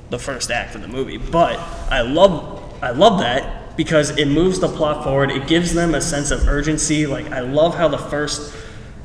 the 0.10 0.18
first 0.18 0.52
act 0.52 0.74
of 0.76 0.82
the 0.82 0.88
movie. 0.88 1.18
But 1.18 1.60
I 1.92 2.00
love 2.00 2.74
I 2.82 2.92
love 2.92 3.20
that 3.20 3.76
because 3.76 4.12
it 4.12 4.30
moves 4.30 4.62
the 4.62 4.70
plot 4.70 5.04
forward. 5.04 5.32
It 5.32 5.48
gives 5.48 5.74
them 5.74 5.96
a 5.96 6.00
sense 6.02 6.32
of 6.32 6.48
urgency. 6.48 7.06
Like 7.08 7.30
I 7.34 7.42
love 7.42 7.76
how 7.76 7.90
the 7.90 7.98
first 7.98 8.56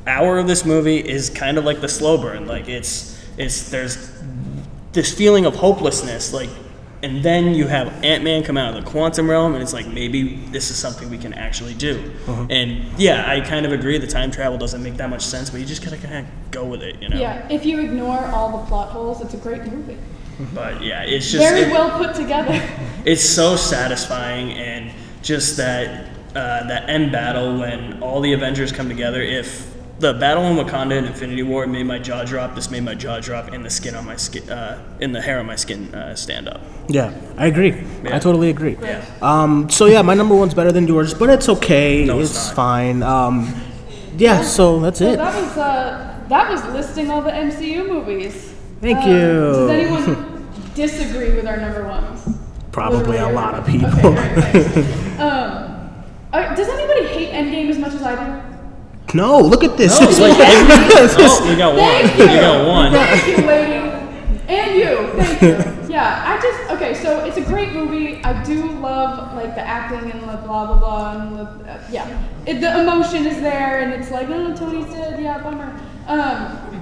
hour 0.07 0.39
of 0.39 0.47
this 0.47 0.63
movie 0.63 0.99
is 0.99 1.29
kind 1.29 1.57
of 1.57 1.65
like 1.65 1.81
the 1.81 1.89
slow 1.89 2.17
burn. 2.17 2.47
Like 2.47 2.69
it's 2.69 3.21
it's 3.37 3.69
there's 3.69 4.13
this 4.93 5.13
feeling 5.13 5.45
of 5.45 5.55
hopelessness, 5.55 6.33
like, 6.33 6.49
and 7.01 7.21
then 7.21 7.53
you 7.53 7.67
have 7.67 8.01
Ant 8.03 8.23
Man 8.23 8.43
come 8.43 8.55
out 8.55 8.75
of 8.77 8.83
the 8.83 8.89
quantum 8.89 9.29
realm, 9.29 9.53
and 9.53 9.61
it's 9.61 9.73
like 9.73 9.87
maybe 9.87 10.35
this 10.51 10.71
is 10.71 10.77
something 10.77 11.09
we 11.09 11.17
can 11.17 11.33
actually 11.33 11.73
do. 11.73 12.13
And 12.49 12.97
yeah, 12.97 13.29
I 13.29 13.41
kind 13.41 13.65
of 13.65 13.73
agree. 13.73 13.97
The 13.97 14.07
time 14.07 14.31
travel 14.31 14.57
doesn't 14.57 14.81
make 14.81 14.95
that 14.97 15.09
much 15.09 15.23
sense, 15.25 15.49
but 15.49 15.59
you 15.59 15.65
just 15.65 15.83
gotta 15.83 15.97
kind 15.97 16.25
of 16.25 16.51
go 16.51 16.63
with 16.65 16.81
it, 16.81 17.01
you 17.01 17.09
know. 17.09 17.17
Yeah, 17.19 17.45
if 17.49 17.65
you 17.65 17.79
ignore 17.81 18.25
all 18.27 18.57
the 18.57 18.65
plot 18.67 18.89
holes, 18.89 19.19
it's 19.19 19.33
a 19.33 19.37
great 19.37 19.65
movie. 19.65 19.97
But 20.53 20.81
yeah, 20.81 21.03
it's 21.03 21.29
just 21.29 21.43
Very 21.43 21.61
it- 21.67 21.71
well 21.71 21.97
put 21.97 22.15
together. 22.15 22.53
it's 23.05 23.23
so 23.23 23.55
satisfying 23.55 24.51
and 24.53 24.91
just 25.21 25.57
that 25.57 26.09
uh, 26.35 26.67
that 26.67 26.89
end 26.89 27.11
battle 27.11 27.59
when 27.59 28.01
all 28.01 28.21
the 28.21 28.33
Avengers 28.33 28.71
come 28.71 28.87
together. 28.87 29.21
If 29.21 29.73
the 30.03 30.13
battle 30.13 30.43
in 30.43 30.57
Wakanda 30.57 30.97
and 30.97 31.07
Infinity 31.07 31.43
War 31.43 31.65
made 31.65 31.85
my 31.85 31.97
jaw 31.97 32.23
drop, 32.25 32.55
this 32.55 32.69
made 32.69 32.83
my 32.83 32.93
jaw 32.93 33.19
drop, 33.21 33.47
and 33.53 33.63
the 33.65 33.69
skin 33.69 33.95
on 33.95 34.05
my 34.05 34.17
skin, 34.17 34.47
uh, 34.49 34.77
in 34.99 35.13
the 35.13 35.21
hair 35.21 35.39
on 35.39 35.45
my 35.45 35.55
skin 35.55 35.93
uh, 35.95 36.13
stand 36.15 36.47
up. 36.49 36.59
Yeah, 36.89 37.13
I 37.37 37.47
agree. 37.47 37.71
Yeah. 38.03 38.15
I 38.15 38.19
totally 38.19 38.49
agree. 38.49 38.77
Yeah. 38.81 39.03
Um, 39.21 39.69
so 39.69 39.85
yeah, 39.85 40.01
my 40.01 40.13
number 40.13 40.35
one's 40.35 40.53
better 40.53 40.71
than 40.73 40.87
yours, 40.87 41.13
but 41.13 41.29
it's 41.29 41.47
okay. 41.49 42.03
No, 42.05 42.19
it's 42.19 42.31
it's 42.31 42.47
not. 42.47 42.55
fine. 42.55 43.01
Um, 43.01 43.53
yeah, 44.17 44.41
so 44.43 44.79
that's 44.81 44.99
So 44.99 45.05
it. 45.13 45.15
that 45.17 45.33
was 45.41 45.57
uh, 45.57 46.25
that 46.27 46.51
was 46.51 46.61
listing 46.73 47.09
all 47.09 47.21
the 47.21 47.31
MCU 47.31 47.87
movies. 47.87 48.53
Thank 48.81 48.99
Um, 48.99 49.09
you. 49.09 49.31
Does 49.53 49.69
anyone 49.79 50.49
disagree 50.75 51.33
with 51.33 51.47
our 51.47 51.57
number 51.57 51.87
ones? 51.87 52.27
Probably 52.73 53.17
a 53.17 53.29
lot 53.29 53.53
of 53.55 53.65
people. 53.65 53.87
Okay, 53.87 54.33
great, 54.33 54.65
thanks. 54.65 55.19
um, 55.19 55.79
uh, 56.33 56.55
does 56.55 56.67
anybody 56.67 57.05
hate 57.07 57.29
Endgame 57.31 57.69
as 57.69 57.77
much 57.77 57.93
as 57.93 58.01
I 58.03 58.15
do? 58.19 58.52
No, 59.13 59.39
look 59.39 59.63
at 59.63 59.77
this. 59.77 59.99
No, 59.99 60.07
It's 60.09 60.19
like 60.19 60.31
like- 60.39 60.47
oh, 60.49 61.45
we 61.49 61.55
got 61.55 61.75
one. 61.75 62.07
Thank 62.07 62.17
We 62.17 62.23
you. 62.35 62.41
got 62.41 62.67
one. 62.67 62.91
Thank 62.91 63.27
you, 63.27 63.45
lady. 63.45 63.73
And 64.47 64.75
you. 64.75 65.21
Thank 65.23 65.41
you. 65.41 65.93
Yeah, 65.93 66.23
I 66.25 66.41
just 66.41 66.71
okay. 66.71 66.93
So 66.95 67.23
it's 67.23 67.37
a 67.37 67.41
great 67.41 67.73
movie. 67.73 68.23
I 68.23 68.43
do 68.43 68.63
love 68.79 69.35
like 69.35 69.53
the 69.55 69.61
acting 69.61 70.09
and 70.11 70.21
the 70.23 70.37
blah 70.37 70.65
blah 70.65 70.79
blah 70.79 71.21
and 71.21 71.37
the, 71.37 71.43
uh, 71.71 71.83
yeah, 71.91 72.07
it, 72.47 72.59
the 72.61 72.81
emotion 72.81 73.27
is 73.27 73.39
there 73.41 73.81
and 73.81 73.93
it's 73.93 74.09
like 74.09 74.27
oh 74.29 74.55
Tony's 74.55 74.91
dead. 74.91 75.21
Yeah, 75.21 75.37
bummer. 75.43 75.79
Um, 76.07 76.81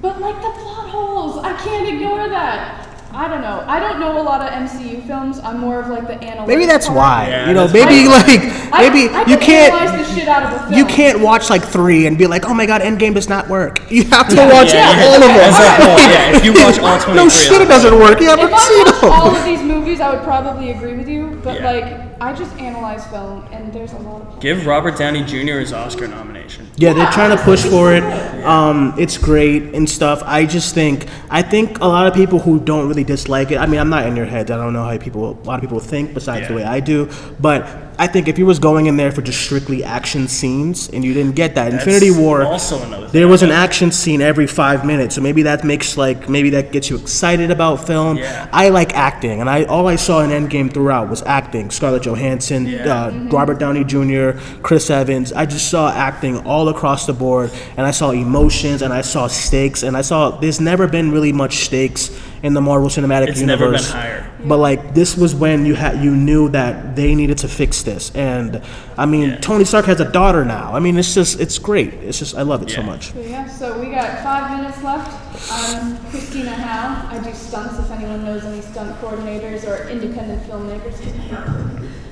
but 0.00 0.20
like 0.20 0.36
the 0.36 0.50
plot 0.62 0.88
holes, 0.88 1.36
I 1.44 1.52
can't 1.58 1.86
ignore 1.86 2.28
that. 2.30 2.89
I 3.12 3.26
don't 3.28 3.42
know. 3.42 3.64
I 3.66 3.80
don't 3.80 3.98
know 3.98 4.20
a 4.20 4.22
lot 4.22 4.40
of 4.40 4.48
MCU 4.50 5.02
films. 5.06 5.40
I'm 5.40 5.58
more 5.58 5.80
of 5.80 5.88
like 5.88 6.06
the 6.06 6.14
analytic. 6.22 6.46
maybe 6.46 6.64
that's 6.66 6.86
part. 6.86 6.96
why. 6.98 7.28
Yeah, 7.28 7.48
you 7.48 7.54
know, 7.54 7.66
maybe 7.66 8.06
why. 8.06 8.22
like 8.26 8.40
I, 8.72 8.88
maybe 8.88 9.12
I 9.12 9.20
you 9.26 9.36
can 9.36 9.70
can't 9.72 9.98
the 9.98 10.04
shit 10.14 10.28
out 10.28 10.44
of 10.44 10.52
a 10.54 10.58
film. 10.64 10.74
you 10.74 10.84
can't 10.86 11.20
watch 11.20 11.50
like 11.50 11.64
three 11.64 12.06
and 12.06 12.16
be 12.16 12.26
like, 12.28 12.46
oh 12.46 12.54
my 12.54 12.66
god, 12.66 12.82
Endgame 12.82 13.14
does 13.14 13.28
not 13.28 13.48
work. 13.48 13.80
You 13.90 14.04
have 14.04 14.28
to 14.28 14.36
Yeah, 14.36 14.52
watch 14.52 14.72
yeah, 14.72 14.94
all 15.02 15.14
of 15.14 15.20
them. 15.22 15.30
as 15.30 15.58
a 15.58 15.70
whole, 15.82 15.98
yeah, 15.98 16.36
if 16.36 16.44
you 16.44 16.52
watch 16.54 16.78
all 16.86 16.98
23 17.00 17.14
no 17.16 17.26
of 17.26 17.32
shit, 17.32 17.52
them. 17.52 17.62
it 17.62 17.68
doesn't 17.68 17.98
work. 17.98 18.20
You 18.20 18.28
haven't 18.28 18.52
I 18.54 18.58
seen 18.58 18.84
watched 18.86 19.04
all 19.04 19.36
of 19.36 19.44
these 19.44 19.62
movies, 19.62 20.00
I 20.00 20.14
would 20.14 20.22
probably 20.22 20.70
agree 20.70 20.94
with 20.94 21.08
you. 21.08 21.40
But 21.42 21.60
Yeah. 21.60 21.70
like, 21.72 22.09
I 22.22 22.34
just 22.34 22.54
analyze 22.58 23.06
film, 23.06 23.46
and 23.50 23.72
there's 23.72 23.94
a 23.94 23.98
lot 23.98 24.20
of. 24.20 24.40
Give 24.40 24.66
Robert 24.66 24.98
Downey 24.98 25.24
Jr. 25.24 25.58
his 25.60 25.72
Oscar 25.72 26.06
nomination. 26.06 26.70
Yeah, 26.76 26.92
they're 26.92 27.10
trying 27.12 27.34
to 27.34 27.42
push 27.42 27.64
for 27.64 27.94
it. 27.94 28.02
Um, 28.44 28.94
it's 28.98 29.16
great 29.16 29.74
and 29.74 29.88
stuff. 29.88 30.22
I 30.26 30.44
just 30.44 30.74
think 30.74 31.06
I 31.30 31.40
think 31.40 31.80
a 31.80 31.86
lot 31.86 32.06
of 32.06 32.12
people 32.12 32.38
who 32.38 32.60
don't 32.60 32.88
really 32.88 33.04
dislike 33.04 33.52
it. 33.52 33.56
I 33.56 33.64
mean, 33.64 33.80
I'm 33.80 33.88
not 33.88 34.06
in 34.06 34.16
your 34.16 34.26
head. 34.26 34.50
I 34.50 34.58
don't 34.58 34.74
know 34.74 34.84
how 34.84 34.98
people 34.98 35.30
a 35.30 35.44
lot 35.44 35.54
of 35.54 35.60
people 35.62 35.80
think 35.80 36.12
besides 36.12 36.48
the 36.48 36.54
way 36.54 36.64
I 36.64 36.80
do. 36.80 37.08
But 37.38 37.66
I 37.98 38.06
think 38.06 38.28
if 38.28 38.38
you 38.38 38.46
was 38.46 38.58
going 38.58 38.86
in 38.86 38.96
there 38.96 39.12
for 39.12 39.20
just 39.20 39.42
strictly 39.42 39.84
action 39.84 40.26
scenes 40.26 40.88
and 40.88 41.04
you 41.04 41.12
didn't 41.12 41.34
get 41.34 41.54
that, 41.56 41.72
Infinity 41.72 42.10
War. 42.10 42.42
Also 42.42 42.82
another 42.82 43.08
thing. 43.08 43.12
There 43.12 43.28
was 43.28 43.42
an 43.42 43.50
action 43.50 43.92
scene 43.92 44.22
every 44.22 44.46
five 44.46 44.86
minutes, 44.86 45.14
so 45.14 45.20
maybe 45.20 45.42
that 45.42 45.64
makes 45.64 45.98
like 45.98 46.28
maybe 46.28 46.50
that 46.50 46.72
gets 46.72 46.88
you 46.88 46.96
excited 46.96 47.50
about 47.50 47.86
film. 47.86 48.16
Yeah. 48.16 48.48
I 48.52 48.70
like 48.70 48.94
acting, 48.94 49.40
and 49.40 49.50
I 49.50 49.64
all 49.64 49.86
I 49.86 49.96
saw 49.96 50.20
in 50.20 50.30
Endgame 50.30 50.72
throughout 50.72 51.10
was 51.10 51.22
acting. 51.22 51.70
Scarlett 51.70 52.02
Johansson, 52.10 52.66
Yeah. 52.66 52.94
uh, 53.06 53.10
Robert 53.30 53.58
Downey 53.58 53.84
Jr., 53.84 54.38
Chris 54.62 54.90
Evans. 54.90 55.32
I 55.32 55.46
just 55.46 55.70
saw 55.70 55.90
acting 55.90 56.38
all 56.46 56.68
across 56.68 57.06
the 57.06 57.12
board, 57.12 57.50
and 57.76 57.86
I 57.86 57.90
saw 57.92 58.10
emotions, 58.10 58.82
and 58.82 58.92
I 58.92 59.00
saw 59.02 59.26
stakes, 59.28 59.82
and 59.82 59.96
I 59.96 60.02
saw 60.02 60.30
there's 60.42 60.60
never 60.60 60.86
been 60.86 61.10
really 61.10 61.32
much 61.32 61.54
stakes 61.64 62.10
in 62.42 62.54
the 62.54 62.60
Marvel 62.60 62.88
Cinematic 62.88 63.28
It's 63.28 63.40
never 63.42 63.64
been 63.66 63.72
Universe. 63.74 63.90
higher. 63.92 64.30
But 64.42 64.56
like 64.58 64.94
this 64.94 65.14
was 65.16 65.34
when 65.34 65.66
you 65.66 65.74
had 65.74 66.02
you 66.02 66.12
knew 66.16 66.48
that 66.50 66.96
they 66.96 67.14
needed 67.14 67.36
to 67.44 67.48
fix 67.48 67.82
this, 67.82 68.10
and 68.14 68.62
I 68.96 69.04
mean 69.04 69.28
Yeah. 69.30 69.36
Tony 69.40 69.64
Stark 69.66 69.84
has 69.86 70.00
a 70.00 70.10
daughter 70.10 70.42
now. 70.46 70.72
I 70.74 70.80
mean 70.80 70.96
it's 70.96 71.12
just 71.14 71.38
it's 71.38 71.58
great. 71.58 71.92
It's 72.02 72.18
just 72.18 72.34
I 72.34 72.42
love 72.42 72.62
it 72.62 72.70
so 72.70 72.82
much. 72.82 73.12
So 73.12 73.20
yeah, 73.20 73.46
so 73.46 73.78
we 73.78 73.86
got 73.92 74.22
five 74.22 74.56
minutes 74.56 74.82
left. 74.82 75.10
I'm 75.52 75.98
Christina 76.10 76.50
Howe. 76.52 77.08
I 77.14 77.18
do 77.22 77.32
stunts. 77.34 77.78
If 77.78 77.90
anyone 77.90 78.24
knows 78.24 78.42
any 78.44 78.62
stunt 78.62 78.98
coordinators 79.02 79.62
or 79.68 79.86
independent 79.90 80.40
filmmakers, 80.48 80.96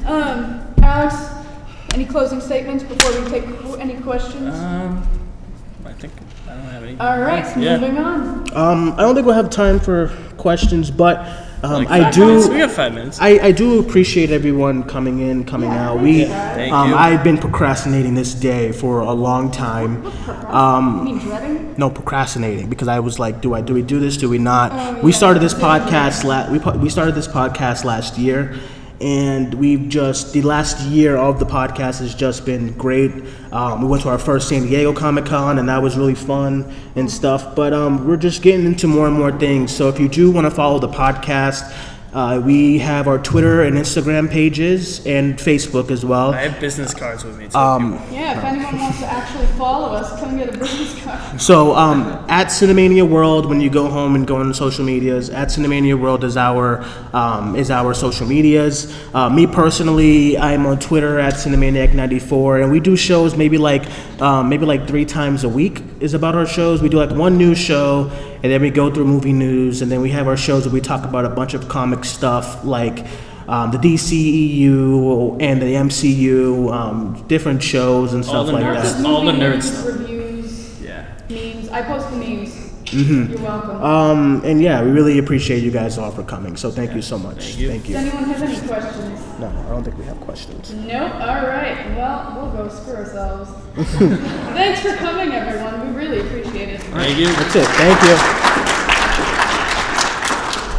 um, 0.06 0.62
Alex, 0.82 1.14
any 1.94 2.04
closing 2.04 2.40
statements 2.40 2.84
before 2.84 3.20
we 3.20 3.28
take 3.30 3.44
qu- 3.60 3.74
any 3.76 3.96
questions? 4.00 4.54
Um, 4.54 5.06
I 5.84 5.92
think 5.92 6.12
I 6.48 6.54
don't 6.54 6.62
have 6.64 6.82
any. 6.82 6.98
All 7.00 7.20
right, 7.20 7.46
so 7.46 7.60
yeah. 7.60 7.78
moving 7.78 7.98
on. 7.98 8.56
Um, 8.56 8.92
I 8.92 9.02
don't 9.02 9.14
think 9.14 9.26
we'll 9.26 9.34
have 9.34 9.50
time 9.50 9.80
for 9.80 10.08
questions, 10.36 10.90
but 10.90 11.18
um, 11.62 11.84
Like 11.84 11.90
I 11.90 12.02
five 12.04 12.14
do. 12.14 12.26
minutes? 12.26 12.48
We 12.48 12.58
got 12.58 12.70
five 12.70 12.94
minutes. 12.94 13.18
I, 13.20 13.28
I 13.48 13.52
do 13.52 13.80
appreciate 13.80 14.30
everyone 14.30 14.84
coming 14.84 15.18
in, 15.18 15.44
coming 15.44 15.70
Yeah, 15.70 15.90
out. 15.90 16.00
We, 16.00 16.24
Thank 16.26 16.72
um, 16.72 16.90
you. 16.90 16.94
I've 16.96 17.24
been 17.24 17.36
procrastinating 17.38 18.14
this 18.14 18.32
day 18.34 18.70
for 18.70 19.00
a 19.00 19.12
long 19.12 19.50
time. 19.50 20.04
you 20.04 21.04
mean 21.04 21.18
dreading? 21.18 21.74
No, 21.76 21.90
procrastinating 21.90 22.68
because 22.70 22.86
I 22.88 23.00
was 23.00 23.18
like, 23.18 23.40
do 23.40 23.54
I 23.54 23.60
do 23.60 23.74
we 23.74 23.82
do 23.82 23.98
this? 23.98 24.16
Do 24.16 24.28
we 24.28 24.38
not? 24.38 24.70
Oh, 24.72 25.00
we 25.02 25.10
yeah. 25.10 25.16
started 25.16 25.40
this 25.42 25.54
podcast 25.54 26.22
la- 26.24 26.50
we 26.50 26.58
pu- 26.60 26.78
we 26.78 26.88
started 26.90 27.14
this 27.16 27.26
podcast 27.28 27.84
last 27.84 28.18
year, 28.18 28.54
and 29.00 29.54
we've 29.54 29.88
just 29.88 30.32
the 30.32 30.42
last 30.42 30.80
year 30.86 31.16
of 31.16 31.38
the 31.38 31.46
podcast 31.46 32.00
has 32.00 32.14
just 32.14 32.44
been 32.44 32.72
great. 32.74 33.12
Um, 33.52 33.82
we 33.82 33.88
went 33.88 34.02
to 34.02 34.08
our 34.08 34.18
first 34.18 34.48
San 34.48 34.62
Diego 34.62 34.92
Comic 34.92 35.26
Con, 35.26 35.58
and 35.58 35.68
that 35.68 35.82
was 35.82 35.96
really 35.96 36.14
fun 36.14 36.72
and 36.96 37.10
stuff. 37.10 37.54
But 37.54 37.72
um, 37.72 38.06
we're 38.06 38.16
just 38.16 38.42
getting 38.42 38.66
into 38.66 38.86
more 38.86 39.06
and 39.06 39.16
more 39.16 39.30
things. 39.30 39.74
So 39.74 39.88
if 39.88 40.00
you 40.00 40.08
do 40.08 40.30
want 40.30 40.46
to 40.46 40.50
follow 40.50 40.78
the 40.78 40.88
podcast. 40.88 41.72
Uh, 42.12 42.40
we 42.42 42.78
have 42.78 43.06
our 43.06 43.18
Twitter 43.18 43.62
and 43.62 43.76
Instagram 43.76 44.30
pages 44.30 45.04
and 45.06 45.36
Facebook 45.36 45.90
as 45.90 46.06
well. 46.06 46.32
I 46.32 46.42
have 46.48 46.58
business 46.58 46.94
cards 46.94 47.22
with 47.22 47.36
me 47.36 47.48
too. 47.48 47.58
Um, 47.58 47.94
Yeah, 48.10 48.38
if 48.38 48.44
anyone 48.44 48.78
wants 48.78 48.98
to 49.00 49.06
actually 49.06 49.46
follow 49.58 49.94
us, 49.94 50.18
come 50.18 50.38
get 50.38 50.54
a 50.54 50.58
business 50.58 51.04
card. 51.04 51.38
So 51.38 51.74
um, 51.74 52.24
at 52.30 52.46
Cinemania 52.46 53.06
World, 53.06 53.44
when 53.44 53.60
you 53.60 53.68
go 53.68 53.88
home 53.88 54.14
and 54.14 54.26
go 54.26 54.36
on 54.36 54.54
social 54.54 54.86
medias, 54.86 55.28
at 55.28 55.48
Cinemania 55.48 56.00
World 56.00 56.24
is 56.24 56.38
our 56.38 56.82
um, 57.12 57.56
is 57.56 57.70
our 57.70 57.92
social 57.92 58.26
medias. 58.26 58.94
Uh, 59.12 59.28
me 59.28 59.46
personally, 59.46 60.38
I'm 60.38 60.64
on 60.64 60.78
Twitter 60.78 61.18
at 61.18 61.34
Cinemaniac94, 61.34 62.62
and 62.62 62.72
we 62.72 62.80
do 62.80 62.96
shows 62.96 63.36
maybe 63.36 63.58
like 63.58 63.84
um, 64.22 64.48
maybe 64.48 64.64
like 64.64 64.88
three 64.88 65.04
times 65.04 65.44
a 65.44 65.48
week 65.48 65.82
is 66.00 66.14
about 66.14 66.34
our 66.34 66.46
shows. 66.46 66.82
We 66.82 66.88
do 66.88 66.96
like 66.98 67.10
one 67.10 67.36
news 67.38 67.58
show, 67.58 68.10
and 68.42 68.44
then 68.52 68.60
we 68.62 68.70
go 68.70 68.92
through 68.92 69.04
movie 69.06 69.32
news, 69.32 69.82
and 69.82 69.90
then 69.90 70.00
we 70.00 70.10
have 70.10 70.26
our 70.28 70.36
shows 70.36 70.64
where 70.66 70.72
we 70.72 70.80
talk 70.80 71.04
about 71.04 71.24
a 71.24 71.28
bunch 71.30 71.54
of 71.54 71.68
comic 71.68 72.04
stuff 72.04 72.64
like. 72.64 73.06
Um, 73.48 73.70
the 73.70 73.78
DCEU 73.78 75.38
and 75.40 75.62
the 75.62 75.74
MCU, 75.74 76.70
um, 76.70 77.24
different 77.28 77.62
shows 77.62 78.12
and 78.12 78.22
All 78.24 78.28
stuff 78.28 78.46
the 78.48 78.52
like 78.52 78.62
nerds. 78.62 78.96
that. 78.98 79.06
all 79.06 79.24
the 79.24 79.32
Movie 79.32 79.42
nerd 79.44 79.54
news, 79.54 79.72
stuff. 79.72 79.86
Reviews, 79.86 80.80
yeah. 80.82 81.06
memes. 81.30 81.68
I 81.70 81.80
post 81.80 82.10
the 82.10 82.16
memes. 82.18 82.37
Mm-hmm. 82.90 83.32
You're 83.32 83.42
welcome. 83.42 83.82
Um, 83.82 84.42
and 84.44 84.62
yeah, 84.62 84.82
we 84.82 84.90
really 84.90 85.18
appreciate 85.18 85.62
you 85.62 85.70
guys 85.70 85.98
all 85.98 86.10
for 86.10 86.22
coming. 86.22 86.56
So 86.56 86.70
thank 86.70 86.94
you 86.94 87.02
so 87.02 87.18
much. 87.18 87.54
Thank 87.54 87.58
you. 87.58 87.68
Thank 87.68 87.86
Does 87.86 87.94
anyone 87.96 88.24
have 88.24 88.42
any 88.42 88.66
questions? 88.66 89.38
No, 89.38 89.48
I 89.48 89.68
don't 89.68 89.84
think 89.84 89.98
we 89.98 90.04
have 90.04 90.20
questions. 90.20 90.72
Nope. 90.72 91.14
All 91.14 91.46
right. 91.46 91.96
Well, 91.96 92.34
we'll 92.36 92.52
go 92.52 92.68
screw 92.68 92.94
ourselves. 92.94 93.50
Thanks 94.54 94.80
for 94.80 94.96
coming, 94.96 95.32
everyone. 95.32 95.94
We 95.94 95.96
really 95.96 96.20
appreciate 96.20 96.70
it. 96.70 96.80
Thank 96.82 97.18
you. 97.18 97.26
That's 97.26 97.56
it. 97.56 97.66
Thank 97.66 98.02
you. 98.02 98.57